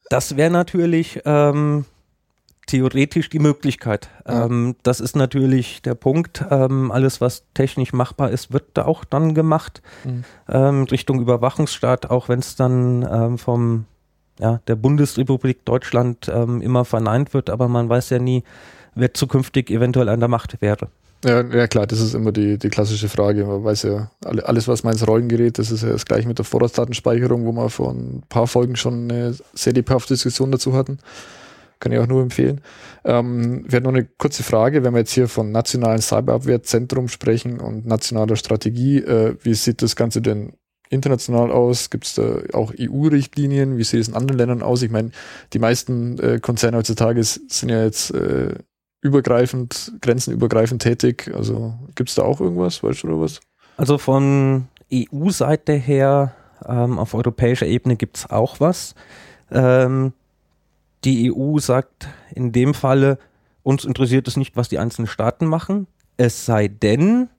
Das 0.09 0.37
wäre 0.37 0.51
natürlich 0.51 1.21
ähm, 1.25 1.85
theoretisch 2.67 3.29
die 3.29 3.39
Möglichkeit. 3.39 4.09
Ja. 4.27 4.45
Ähm, 4.45 4.75
das 4.83 4.99
ist 4.99 5.15
natürlich 5.15 5.81
der 5.81 5.95
Punkt. 5.95 6.45
Ähm, 6.49 6.91
alles, 6.91 7.19
was 7.19 7.43
technisch 7.53 7.93
machbar 7.93 8.29
ist, 8.29 8.53
wird 8.53 8.65
da 8.75 8.85
auch 8.85 9.03
dann 9.03 9.33
gemacht. 9.33 9.81
Mhm. 10.03 10.23
Ähm, 10.47 10.83
Richtung 10.83 11.19
Überwachungsstaat, 11.19 12.09
auch 12.11 12.29
wenn 12.29 12.39
es 12.39 12.55
dann 12.55 13.07
ähm, 13.09 13.37
vom 13.37 13.85
ja, 14.39 14.61
der 14.67 14.75
Bundesrepublik 14.75 15.65
Deutschland 15.65 16.29
ähm, 16.31 16.61
immer 16.61 16.85
verneint 16.85 17.33
wird, 17.33 17.49
aber 17.49 17.67
man 17.67 17.89
weiß 17.89 18.11
ja 18.11 18.19
nie, 18.19 18.43
wer 18.93 19.13
zukünftig 19.13 19.71
eventuell 19.71 20.09
an 20.09 20.19
der 20.19 20.29
Macht 20.29 20.61
wäre. 20.61 20.89
Ja, 21.25 21.41
ja 21.43 21.67
klar, 21.67 21.87
das 21.87 21.99
ist 21.99 22.13
immer 22.13 22.31
die, 22.31 22.59
die 22.59 22.69
klassische 22.69 23.09
Frage. 23.09 23.45
Man 23.45 23.63
weiß 23.63 23.83
ja, 23.83 24.11
alles, 24.23 24.67
was 24.67 24.83
man 24.83 24.93
ins 24.93 25.07
Rollen 25.07 25.27
gerät, 25.27 25.57
das 25.57 25.71
ist 25.71 25.81
ja 25.81 25.89
das 25.89 26.05
gleiche 26.05 26.27
mit 26.27 26.37
der 26.37 26.45
Vorratsdatenspeicherung, 26.45 27.45
wo 27.45 27.51
wir 27.51 27.69
vor 27.69 27.91
ein 27.91 28.21
paar 28.29 28.45
Folgen 28.45 28.75
schon 28.75 29.09
eine 29.09 29.35
sehr 29.53 29.73
lebhafte 29.73 30.13
Diskussion 30.13 30.51
dazu 30.51 30.73
hatten. 30.73 30.99
Kann 31.79 31.91
ich 31.91 31.99
auch 31.99 32.07
nur 32.07 32.21
empfehlen. 32.21 32.61
Ähm, 33.05 33.65
wir 33.67 33.77
haben 33.77 33.83
noch 33.83 33.93
eine 33.93 34.05
kurze 34.05 34.43
Frage, 34.43 34.83
wenn 34.83 34.93
wir 34.93 34.99
jetzt 34.99 35.13
hier 35.13 35.27
von 35.27 35.51
nationalen 35.51 36.01
Cyberabwehrzentrum 36.01 37.07
sprechen 37.07 37.59
und 37.59 37.85
nationaler 37.85 38.35
Strategie, 38.35 38.97
äh, 38.97 39.35
wie 39.41 39.53
sieht 39.53 39.81
das 39.81 39.95
Ganze 39.95 40.21
denn 40.21 40.53
international 40.89 41.51
aus? 41.51 41.89
Gibt 41.89 42.05
es 42.05 42.15
da 42.15 42.39
auch 42.53 42.73
EU-Richtlinien? 42.79 43.77
Wie 43.77 43.83
sieht 43.83 44.01
es 44.01 44.07
in 44.07 44.15
anderen 44.15 44.37
Ländern 44.37 44.63
aus? 44.63 44.81
Ich 44.81 44.91
meine, 44.91 45.11
die 45.53 45.59
meisten 45.59 46.17
äh, 46.19 46.39
Konzerne 46.39 46.77
heutzutage 46.77 47.23
sind 47.23 47.69
ja 47.69 47.83
jetzt 47.83 48.11
äh, 48.13 48.55
übergreifend, 49.01 49.93
grenzenübergreifend 50.01 50.81
tätig. 50.81 51.31
Also 51.33 51.75
gibt 51.95 52.09
es 52.09 52.15
da 52.15 52.23
auch 52.23 52.41
irgendwas, 52.41 52.83
weißt 52.83 53.03
du 53.03 53.07
oder 53.07 53.21
was? 53.21 53.39
Also 53.75 53.97
von 53.97 54.67
EU-Seite 54.91 55.73
her, 55.73 56.33
ähm, 56.67 56.97
auf 56.97 57.13
europäischer 57.13 57.67
Ebene 57.67 57.95
gibt 57.95 58.17
es 58.17 58.29
auch 58.29 58.59
was. 58.59 58.95
Ähm, 59.51 60.13
die 61.03 61.31
EU 61.33 61.59
sagt 61.59 62.07
in 62.33 62.51
dem 62.51 62.73
Falle, 62.73 63.17
uns 63.63 63.85
interessiert 63.85 64.27
es 64.27 64.37
nicht, 64.37 64.55
was 64.55 64.69
die 64.69 64.79
einzelnen 64.79 65.07
Staaten 65.07 65.45
machen, 65.45 65.87
es 66.17 66.45
sei 66.45 66.67
denn, 66.67 67.29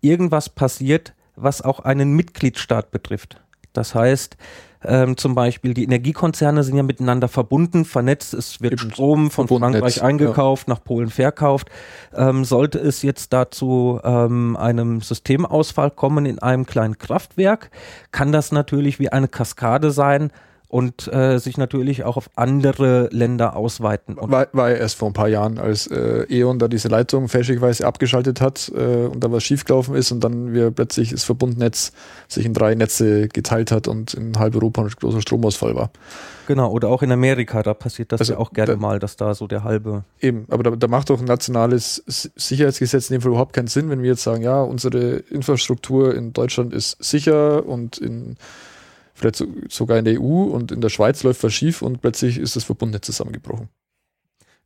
irgendwas 0.00 0.48
passiert, 0.48 1.14
was 1.36 1.62
auch 1.62 1.80
einen 1.80 2.14
Mitgliedstaat 2.14 2.90
betrifft. 2.90 3.40
Das 3.72 3.94
heißt, 3.94 4.36
ähm, 4.84 5.16
zum 5.16 5.34
Beispiel 5.34 5.74
die 5.74 5.84
Energiekonzerne 5.84 6.62
sind 6.62 6.76
ja 6.76 6.82
miteinander 6.82 7.28
verbunden, 7.28 7.84
vernetzt, 7.84 8.34
es 8.34 8.60
wird 8.60 8.74
Eben 8.74 8.90
Strom 8.90 9.30
von 9.30 9.48
Frankreich 9.48 10.02
eingekauft, 10.02 10.68
ja. 10.68 10.74
nach 10.74 10.84
Polen 10.84 11.10
verkauft. 11.10 11.70
Ähm, 12.14 12.44
sollte 12.44 12.78
es 12.78 13.02
jetzt 13.02 13.32
dazu 13.32 14.00
ähm, 14.04 14.56
einem 14.56 15.00
Systemausfall 15.00 15.90
kommen 15.90 16.26
in 16.26 16.38
einem 16.38 16.66
kleinen 16.66 16.98
Kraftwerk, 16.98 17.70
kann 18.12 18.30
das 18.30 18.52
natürlich 18.52 18.98
wie 18.98 19.08
eine 19.08 19.28
Kaskade 19.28 19.90
sein, 19.90 20.30
und 20.74 21.06
äh, 21.12 21.38
sich 21.38 21.56
natürlich 21.56 22.02
auch 22.02 22.16
auf 22.16 22.28
andere 22.34 23.08
Länder 23.12 23.54
ausweiten. 23.54 24.16
war, 24.18 24.48
war 24.50 24.70
ja 24.70 24.76
erst 24.76 24.96
vor 24.96 25.08
ein 25.08 25.12
paar 25.12 25.28
Jahren, 25.28 25.60
als 25.60 25.86
äh, 25.86 26.26
E.ON 26.28 26.58
da 26.58 26.66
diese 26.66 26.88
Leitung 26.88 27.28
fälschlicherweise 27.28 27.86
abgeschaltet 27.86 28.40
hat 28.40 28.72
äh, 28.74 29.06
und 29.06 29.22
da 29.22 29.30
was 29.30 29.44
schiefgelaufen 29.44 29.94
ist 29.94 30.10
und 30.10 30.24
dann 30.24 30.52
wir 30.52 30.72
plötzlich 30.72 31.10
das 31.10 31.22
Verbundnetz 31.22 31.92
sich 32.26 32.44
in 32.44 32.54
drei 32.54 32.74
Netze 32.74 33.28
geteilt 33.28 33.70
hat 33.70 33.86
und 33.86 34.14
in 34.14 34.36
halb 34.36 34.56
Europa 34.56 34.82
ein 34.82 34.88
großer 34.88 35.20
Stromausfall 35.20 35.76
war. 35.76 35.90
Genau, 36.48 36.72
oder 36.72 36.88
auch 36.88 37.02
in 37.02 37.12
Amerika, 37.12 37.62
da 37.62 37.72
passiert 37.72 38.10
das 38.10 38.22
also, 38.22 38.32
ja 38.32 38.38
auch 38.40 38.52
gerne 38.52 38.72
da, 38.72 38.76
mal, 38.76 38.98
dass 38.98 39.14
da 39.14 39.32
so 39.36 39.46
der 39.46 39.62
halbe. 39.62 40.02
Eben, 40.20 40.44
aber 40.50 40.64
da, 40.64 40.70
da 40.72 40.88
macht 40.88 41.08
doch 41.08 41.20
ein 41.20 41.24
nationales 41.24 42.02
Sicherheitsgesetz 42.34 43.10
in 43.10 43.14
dem 43.14 43.20
Fall 43.20 43.30
überhaupt 43.30 43.52
keinen 43.52 43.68
Sinn, 43.68 43.90
wenn 43.90 44.02
wir 44.02 44.10
jetzt 44.10 44.24
sagen, 44.24 44.42
ja, 44.42 44.60
unsere 44.60 45.18
Infrastruktur 45.30 46.16
in 46.16 46.32
Deutschland 46.32 46.74
ist 46.74 46.96
sicher 47.00 47.64
und 47.64 47.98
in 47.98 48.38
vielleicht 49.14 49.36
so, 49.36 49.46
sogar 49.68 49.98
in 49.98 50.04
der 50.04 50.20
EU 50.20 50.44
und 50.44 50.72
in 50.72 50.80
der 50.80 50.88
Schweiz 50.88 51.22
läuft 51.22 51.42
was 51.44 51.54
schief 51.54 51.82
und 51.82 52.02
plötzlich 52.02 52.38
ist 52.38 52.56
das 52.56 52.64
Verbundnetz 52.64 53.06
zusammengebrochen. 53.06 53.68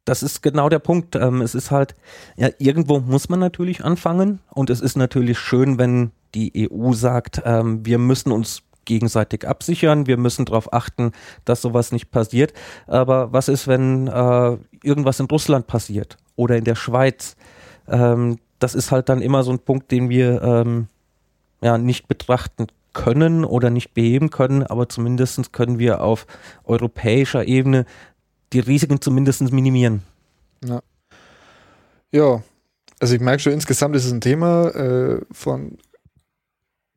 Das 0.05 0.23
ist 0.23 0.43
genau 0.43 0.71
der 0.71 0.79
Punkt. 0.79 1.17
Ähm, 1.17 1.43
es 1.43 1.55
ist 1.55 1.71
halt, 1.71 1.95
ja, 2.37 2.49
irgendwo 2.59 2.99
muss 2.99 3.29
man 3.29 3.41
natürlich 3.41 3.85
anfangen 3.85 4.41
und 4.51 4.71
es 4.71 4.81
ist 4.81 4.97
natürlich 4.97 5.39
schön, 5.39 5.79
wenn 5.79 6.13
die 6.35 6.71
EU 6.71 6.93
sagt, 6.93 7.43
ähm, 7.45 7.85
wir 7.85 7.99
müssen 7.99 8.33
uns 8.33 8.63
gegenseitig 8.87 9.47
absichern, 9.47 10.07
wir 10.07 10.17
müssen 10.17 10.47
darauf 10.47 10.73
achten, 10.73 11.13
dass 11.45 11.61
sowas 11.61 11.93
nicht 11.93 12.11
passiert. 12.11 12.55
Aber 12.87 13.35
was 13.35 13.49
ist, 13.49 13.69
wenn 13.69 14.09
äh, 14.09 14.57
irgendwas 14.83 15.21
in 15.21 15.27
Russland 15.27 15.67
passiert 15.67 16.17
oder 16.37 16.57
in 16.57 16.65
der 16.65 16.75
Schweiz? 16.75 17.37
Ähm, 17.87 18.39
das 18.59 18.75
ist 18.75 18.91
halt 18.91 19.11
dann 19.11 19.21
immer 19.21 19.43
so 19.43 19.51
ein 19.51 19.59
Punkt, 19.59 19.91
den 19.93 20.09
wir 20.09 20.79
ja 21.61 21.79
nicht 21.79 22.09
betrachten 22.09 22.67
können 22.99 23.45
oder 23.45 23.71
nicht 23.71 23.95
beheben 23.95 24.31
können, 24.31 24.65
aber 24.65 24.89
zumindest 24.89 25.53
können 25.53 25.79
wir 25.79 26.01
auf 26.01 26.27
europäischer 26.65 27.47
Ebene 27.47 27.87
die 28.53 28.59
Risiken 28.59 29.01
zumindest 29.01 29.41
minimieren. 29.53 30.03
Ja. 30.65 30.83
ja, 32.11 32.43
also 32.99 33.15
ich 33.15 33.21
merke 33.21 33.41
schon, 33.41 33.53
insgesamt 33.53 33.95
ist 33.95 34.05
es 34.05 34.13
ein 34.13 34.21
Thema 34.21 34.71
äh, 34.71 35.21
von 35.31 35.79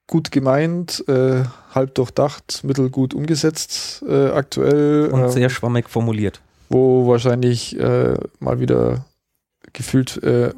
gut 0.08 0.32
gemeint, 0.32 1.08
äh, 1.08 1.44
halb 1.76 1.94
durchdacht, 1.94 2.64
mittelgut 2.64 3.14
umgesetzt 3.14 4.04
äh, 4.08 4.30
aktuell. 4.30 5.10
Und 5.12 5.30
sehr 5.30 5.44
ähm, 5.44 5.50
schwammig 5.50 5.88
formuliert. 5.88 6.42
Wo 6.70 7.08
wahrscheinlich 7.08 7.80
äh, 7.80 8.16
mal 8.40 8.60
wieder 8.60 9.06
gefühlt 9.72 10.22
äh, 10.24 10.52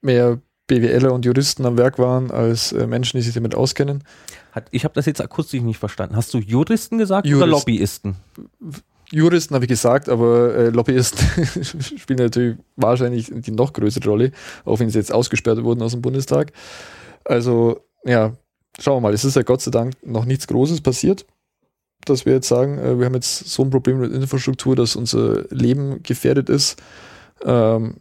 mehr 0.00 0.40
BWLer 0.68 1.12
und 1.12 1.24
Juristen 1.24 1.66
am 1.66 1.76
Werk 1.76 1.98
waren 1.98 2.30
als 2.30 2.72
äh, 2.72 2.86
Menschen, 2.86 3.16
die 3.18 3.22
sich 3.22 3.34
damit 3.34 3.54
auskennen. 3.54 4.04
Hat, 4.52 4.68
ich 4.70 4.84
habe 4.84 4.94
das 4.94 5.06
jetzt 5.06 5.20
akustisch 5.20 5.62
nicht 5.62 5.78
verstanden. 5.78 6.14
Hast 6.14 6.32
du 6.32 6.38
Juristen 6.38 6.98
gesagt 6.98 7.26
Jurist. 7.26 7.42
oder 7.42 7.50
Lobbyisten? 7.50 8.16
Juristen 9.10 9.54
habe 9.54 9.64
ich 9.64 9.70
gesagt, 9.70 10.08
aber 10.08 10.54
äh, 10.54 10.68
Lobbyisten 10.68 11.26
spielen 11.98 12.18
natürlich 12.18 12.58
wahrscheinlich 12.76 13.32
die 13.34 13.50
noch 13.50 13.72
größere 13.72 14.08
Rolle, 14.08 14.32
auch 14.64 14.78
wenn 14.78 14.90
sie 14.90 14.98
jetzt 14.98 15.12
ausgesperrt 15.12 15.62
wurden 15.64 15.82
aus 15.82 15.92
dem 15.92 16.02
Bundestag. 16.02 16.52
Also, 17.24 17.80
ja, 18.04 18.34
schauen 18.78 18.96
wir 18.96 19.08
mal. 19.08 19.14
Es 19.14 19.24
ist 19.24 19.36
ja 19.36 19.42
Gott 19.42 19.62
sei 19.62 19.70
Dank 19.70 19.94
noch 20.04 20.26
nichts 20.26 20.46
Großes 20.46 20.82
passiert, 20.82 21.26
dass 22.04 22.26
wir 22.26 22.34
jetzt 22.34 22.48
sagen, 22.48 22.78
äh, 22.78 22.98
wir 22.98 23.06
haben 23.06 23.14
jetzt 23.14 23.48
so 23.48 23.62
ein 23.62 23.70
Problem 23.70 24.00
mit 24.00 24.12
Infrastruktur, 24.12 24.76
dass 24.76 24.96
unser 24.96 25.44
Leben 25.48 26.02
gefährdet 26.02 26.50
ist. 26.50 26.80
Ähm, 27.42 27.96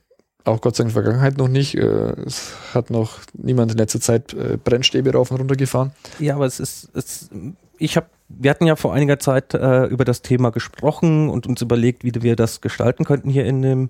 auch 0.47 0.61
Gott 0.61 0.75
sei 0.75 0.83
Dank 0.83 0.91
in 0.91 0.95
der 0.95 1.03
Vergangenheit 1.03 1.37
noch 1.37 1.47
nicht. 1.47 1.75
Äh, 1.75 1.83
es 2.25 2.53
hat 2.73 2.89
noch 2.89 3.19
niemand 3.33 3.71
in 3.71 3.77
letzter 3.77 4.01
Zeit 4.01 4.33
äh, 4.33 4.57
Brennstäbe 4.63 5.13
rauf 5.13 5.31
und 5.31 5.37
runter 5.37 5.55
gefahren. 5.55 5.91
Ja, 6.19 6.35
aber 6.35 6.45
es 6.45 6.59
ist, 6.59 6.89
es, 6.93 7.29
ich 7.77 7.97
habe, 7.97 8.07
wir 8.29 8.51
hatten 8.51 8.65
ja 8.65 8.75
vor 8.75 8.93
einiger 8.93 9.19
Zeit 9.19 9.53
äh, 9.53 9.85
über 9.85 10.05
das 10.05 10.21
Thema 10.21 10.51
gesprochen 10.51 11.29
und 11.29 11.47
uns 11.47 11.61
überlegt, 11.61 12.03
wie 12.03 12.13
wir 12.21 12.35
das 12.35 12.61
gestalten 12.61 13.05
könnten 13.05 13.29
hier 13.29 13.45
in 13.45 13.61
dem 13.61 13.89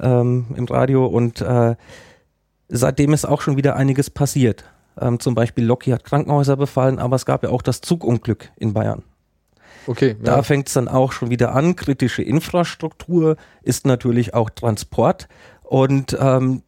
ähm, 0.00 0.46
im 0.56 0.64
Radio 0.66 1.06
und 1.06 1.40
äh, 1.40 1.76
seitdem 2.68 3.12
ist 3.12 3.24
auch 3.24 3.40
schon 3.40 3.56
wieder 3.56 3.76
einiges 3.76 4.10
passiert. 4.10 4.64
Ähm, 5.00 5.20
zum 5.20 5.34
Beispiel 5.34 5.64
Loki 5.64 5.90
hat 5.90 6.04
Krankenhäuser 6.04 6.56
befallen, 6.56 6.98
aber 6.98 7.16
es 7.16 7.26
gab 7.26 7.42
ja 7.42 7.50
auch 7.50 7.62
das 7.62 7.80
Zugunglück 7.80 8.50
in 8.56 8.74
Bayern. 8.74 9.02
Okay. 9.86 10.16
Da 10.22 10.36
ja. 10.36 10.42
fängt 10.42 10.68
es 10.68 10.74
dann 10.74 10.86
auch 10.86 11.12
schon 11.12 11.30
wieder 11.30 11.54
an. 11.54 11.74
Kritische 11.74 12.22
Infrastruktur 12.22 13.36
ist 13.62 13.86
natürlich 13.86 14.34
auch 14.34 14.50
Transport. 14.50 15.28
Und 15.68 16.16
ähm, 16.18 16.62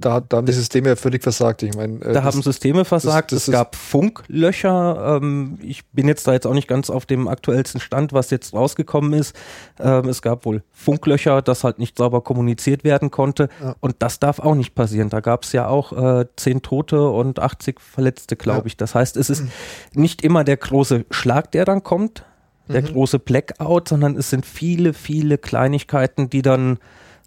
da, 0.00 0.20
da 0.20 0.38
haben 0.38 0.46
die 0.46 0.52
Systeme 0.52 0.88
ja 0.88 0.96
völlig 0.96 1.22
versagt. 1.22 1.62
Ich 1.62 1.74
meine, 1.74 2.00
äh, 2.00 2.12
da 2.12 2.24
haben 2.24 2.42
Systeme 2.42 2.84
versagt. 2.84 3.32
Das, 3.32 3.40
das 3.40 3.48
es 3.48 3.52
gab 3.52 3.76
Funklöcher. 3.76 5.20
Ähm, 5.22 5.58
ich 5.62 5.86
bin 5.86 6.08
jetzt 6.08 6.26
da 6.26 6.32
jetzt 6.32 6.46
auch 6.46 6.54
nicht 6.54 6.68
ganz 6.68 6.90
auf 6.90 7.06
dem 7.06 7.28
aktuellsten 7.28 7.80
Stand, 7.80 8.12
was 8.12 8.30
jetzt 8.30 8.52
rausgekommen 8.54 9.12
ist. 9.12 9.36
Ähm, 9.78 10.08
es 10.08 10.22
gab 10.22 10.44
wohl 10.44 10.62
Funklöcher, 10.72 11.42
das 11.42 11.64
halt 11.64 11.78
nicht 11.78 11.96
sauber 11.96 12.22
kommuniziert 12.22 12.84
werden 12.84 13.10
konnte. 13.10 13.48
Ja. 13.62 13.76
Und 13.80 13.96
das 14.00 14.18
darf 14.18 14.40
auch 14.40 14.54
nicht 14.54 14.74
passieren. 14.74 15.10
Da 15.10 15.20
gab 15.20 15.44
es 15.44 15.52
ja 15.52 15.68
auch 15.68 15.92
äh, 15.92 16.26
zehn 16.36 16.62
Tote 16.62 17.08
und 17.08 17.38
80 17.38 17.80
Verletzte, 17.80 18.36
glaube 18.36 18.60
ja. 18.60 18.66
ich. 18.66 18.76
Das 18.76 18.94
heißt, 18.94 19.16
es 19.16 19.30
ist 19.30 19.42
mhm. 19.42 19.50
nicht 19.94 20.22
immer 20.22 20.44
der 20.44 20.56
große 20.56 21.04
Schlag, 21.10 21.52
der 21.52 21.64
dann 21.64 21.82
kommt, 21.82 22.24
der 22.68 22.82
mhm. 22.82 22.86
große 22.86 23.18
Blackout, 23.18 23.88
sondern 23.88 24.16
es 24.16 24.30
sind 24.30 24.46
viele, 24.46 24.92
viele 24.92 25.38
Kleinigkeiten, 25.38 26.30
die 26.30 26.42
dann 26.42 26.78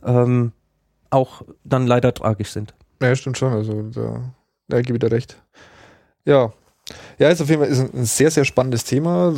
ähm, 0.05 0.51
auch 1.09 1.43
dann 1.63 1.87
leider 1.87 2.13
tragisch 2.13 2.51
sind. 2.51 2.73
Ja, 3.01 3.15
stimmt 3.15 3.37
schon. 3.37 3.53
Also 3.53 3.83
da, 3.83 4.33
da 4.67 4.81
gebe 4.81 4.97
ich 4.97 4.99
dir 4.99 5.11
recht. 5.11 5.41
Ja. 6.25 6.51
Ja, 7.19 7.29
ist 7.29 7.41
auf 7.41 7.49
jeden 7.49 7.61
Fall 7.61 7.69
ist 7.69 7.93
ein 7.93 8.05
sehr, 8.05 8.31
sehr 8.31 8.45
spannendes 8.45 8.85
Thema. 8.85 9.29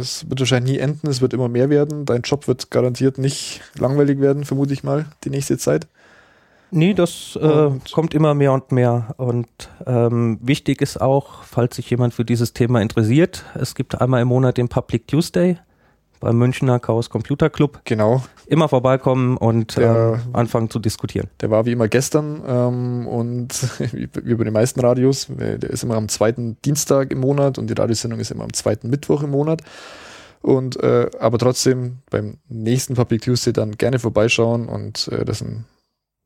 Es 0.00 0.28
wird 0.28 0.40
wahrscheinlich 0.40 0.74
nie 0.74 0.78
enden, 0.78 1.08
es 1.08 1.20
wird 1.20 1.34
immer 1.34 1.48
mehr 1.48 1.68
werden. 1.68 2.06
Dein 2.06 2.22
Job 2.22 2.48
wird 2.48 2.70
garantiert 2.70 3.18
nicht 3.18 3.60
langweilig 3.78 4.18
werden, 4.20 4.44
vermute 4.44 4.72
ich 4.72 4.82
mal, 4.82 5.04
die 5.24 5.30
nächste 5.30 5.58
Zeit. 5.58 5.86
Nee, 6.70 6.94
das 6.94 7.38
äh, 7.40 7.70
kommt 7.92 8.14
immer 8.14 8.34
mehr 8.34 8.52
und 8.52 8.72
mehr. 8.72 9.14
Und 9.18 9.46
ähm, 9.86 10.38
wichtig 10.42 10.80
ist 10.80 11.00
auch, 11.00 11.42
falls 11.44 11.76
sich 11.76 11.88
jemand 11.90 12.14
für 12.14 12.24
dieses 12.24 12.54
Thema 12.54 12.80
interessiert, 12.80 13.44
es 13.54 13.74
gibt 13.74 14.00
einmal 14.00 14.22
im 14.22 14.28
Monat 14.28 14.56
den 14.56 14.68
Public 14.68 15.06
Tuesday 15.06 15.58
beim 16.20 16.36
Münchner 16.38 16.78
Chaos 16.78 17.10
Computer 17.10 17.50
Club. 17.50 17.80
Genau. 17.84 18.22
Immer 18.46 18.68
vorbeikommen 18.68 19.36
und 19.36 19.76
der, 19.76 20.20
ähm, 20.24 20.34
anfangen 20.34 20.70
zu 20.70 20.78
diskutieren. 20.78 21.28
Der 21.40 21.50
war 21.50 21.66
wie 21.66 21.72
immer 21.72 21.88
gestern 21.88 22.42
ähm, 22.46 23.06
und 23.06 23.68
wie, 23.92 24.06
bei 24.06 24.44
den 24.44 24.52
meisten 24.52 24.80
Radios, 24.80 25.28
äh, 25.30 25.58
der 25.58 25.70
ist 25.70 25.82
immer 25.82 25.96
am 25.96 26.08
zweiten 26.08 26.56
Dienstag 26.64 27.10
im 27.10 27.20
Monat 27.20 27.58
und 27.58 27.68
die 27.68 27.74
Radiosendung 27.74 28.20
ist 28.20 28.30
immer 28.30 28.44
am 28.44 28.52
zweiten 28.52 28.88
Mittwoch 28.88 29.22
im 29.22 29.30
Monat. 29.30 29.62
Und 30.42 30.80
äh, 30.80 31.10
aber 31.18 31.38
trotzdem 31.38 31.98
beim 32.10 32.38
nächsten 32.48 32.94
Public 32.94 33.22
Tuesday 33.22 33.52
dann 33.52 33.72
gerne 33.72 33.98
vorbeischauen 33.98 34.68
und 34.68 35.08
äh, 35.08 35.24
das, 35.24 35.42
ein, 35.42 35.64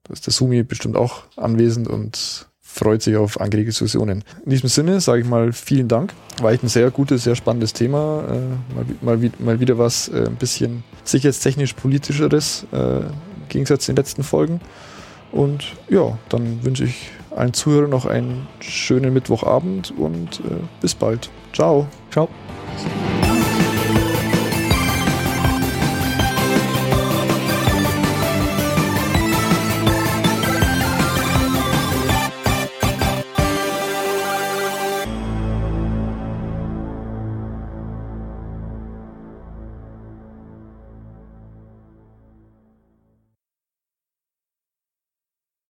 das 0.04 0.18
ist 0.18 0.26
der 0.26 0.32
Sumi 0.34 0.62
bestimmt 0.62 0.96
auch 0.96 1.22
anwesend 1.36 1.88
und 1.88 2.49
freut 2.72 3.02
sich 3.02 3.16
auf 3.16 3.40
angeregte 3.40 3.70
Diskussionen. 3.70 4.24
In 4.44 4.50
diesem 4.50 4.68
Sinne 4.68 5.00
sage 5.00 5.22
ich 5.22 5.28
mal 5.28 5.52
vielen 5.52 5.88
Dank. 5.88 6.12
War 6.40 6.52
echt 6.52 6.62
ein 6.62 6.68
sehr 6.68 6.90
gutes, 6.90 7.24
sehr 7.24 7.34
spannendes 7.34 7.72
Thema. 7.72 8.24
Äh, 8.28 8.74
mal, 9.02 9.16
mal, 9.18 9.30
mal, 9.38 9.60
wieder 9.60 9.78
was 9.78 10.08
äh, 10.08 10.26
ein 10.26 10.36
bisschen 10.36 10.84
sicherheitstechnisch 11.04 11.74
politischeres 11.74 12.66
äh, 12.72 13.00
im 13.00 13.12
Gegensatz 13.48 13.86
zu 13.86 13.92
den 13.92 13.96
letzten 13.96 14.22
Folgen. 14.22 14.60
Und 15.32 15.76
ja, 15.88 16.18
dann 16.28 16.64
wünsche 16.64 16.84
ich 16.84 17.10
allen 17.30 17.52
Zuhörern 17.52 17.90
noch 17.90 18.06
einen 18.06 18.46
schönen 18.60 19.12
Mittwochabend 19.12 19.92
und 19.96 20.40
äh, 20.40 20.54
bis 20.80 20.94
bald. 20.94 21.30
Ciao. 21.52 21.86
Ciao. 22.10 22.28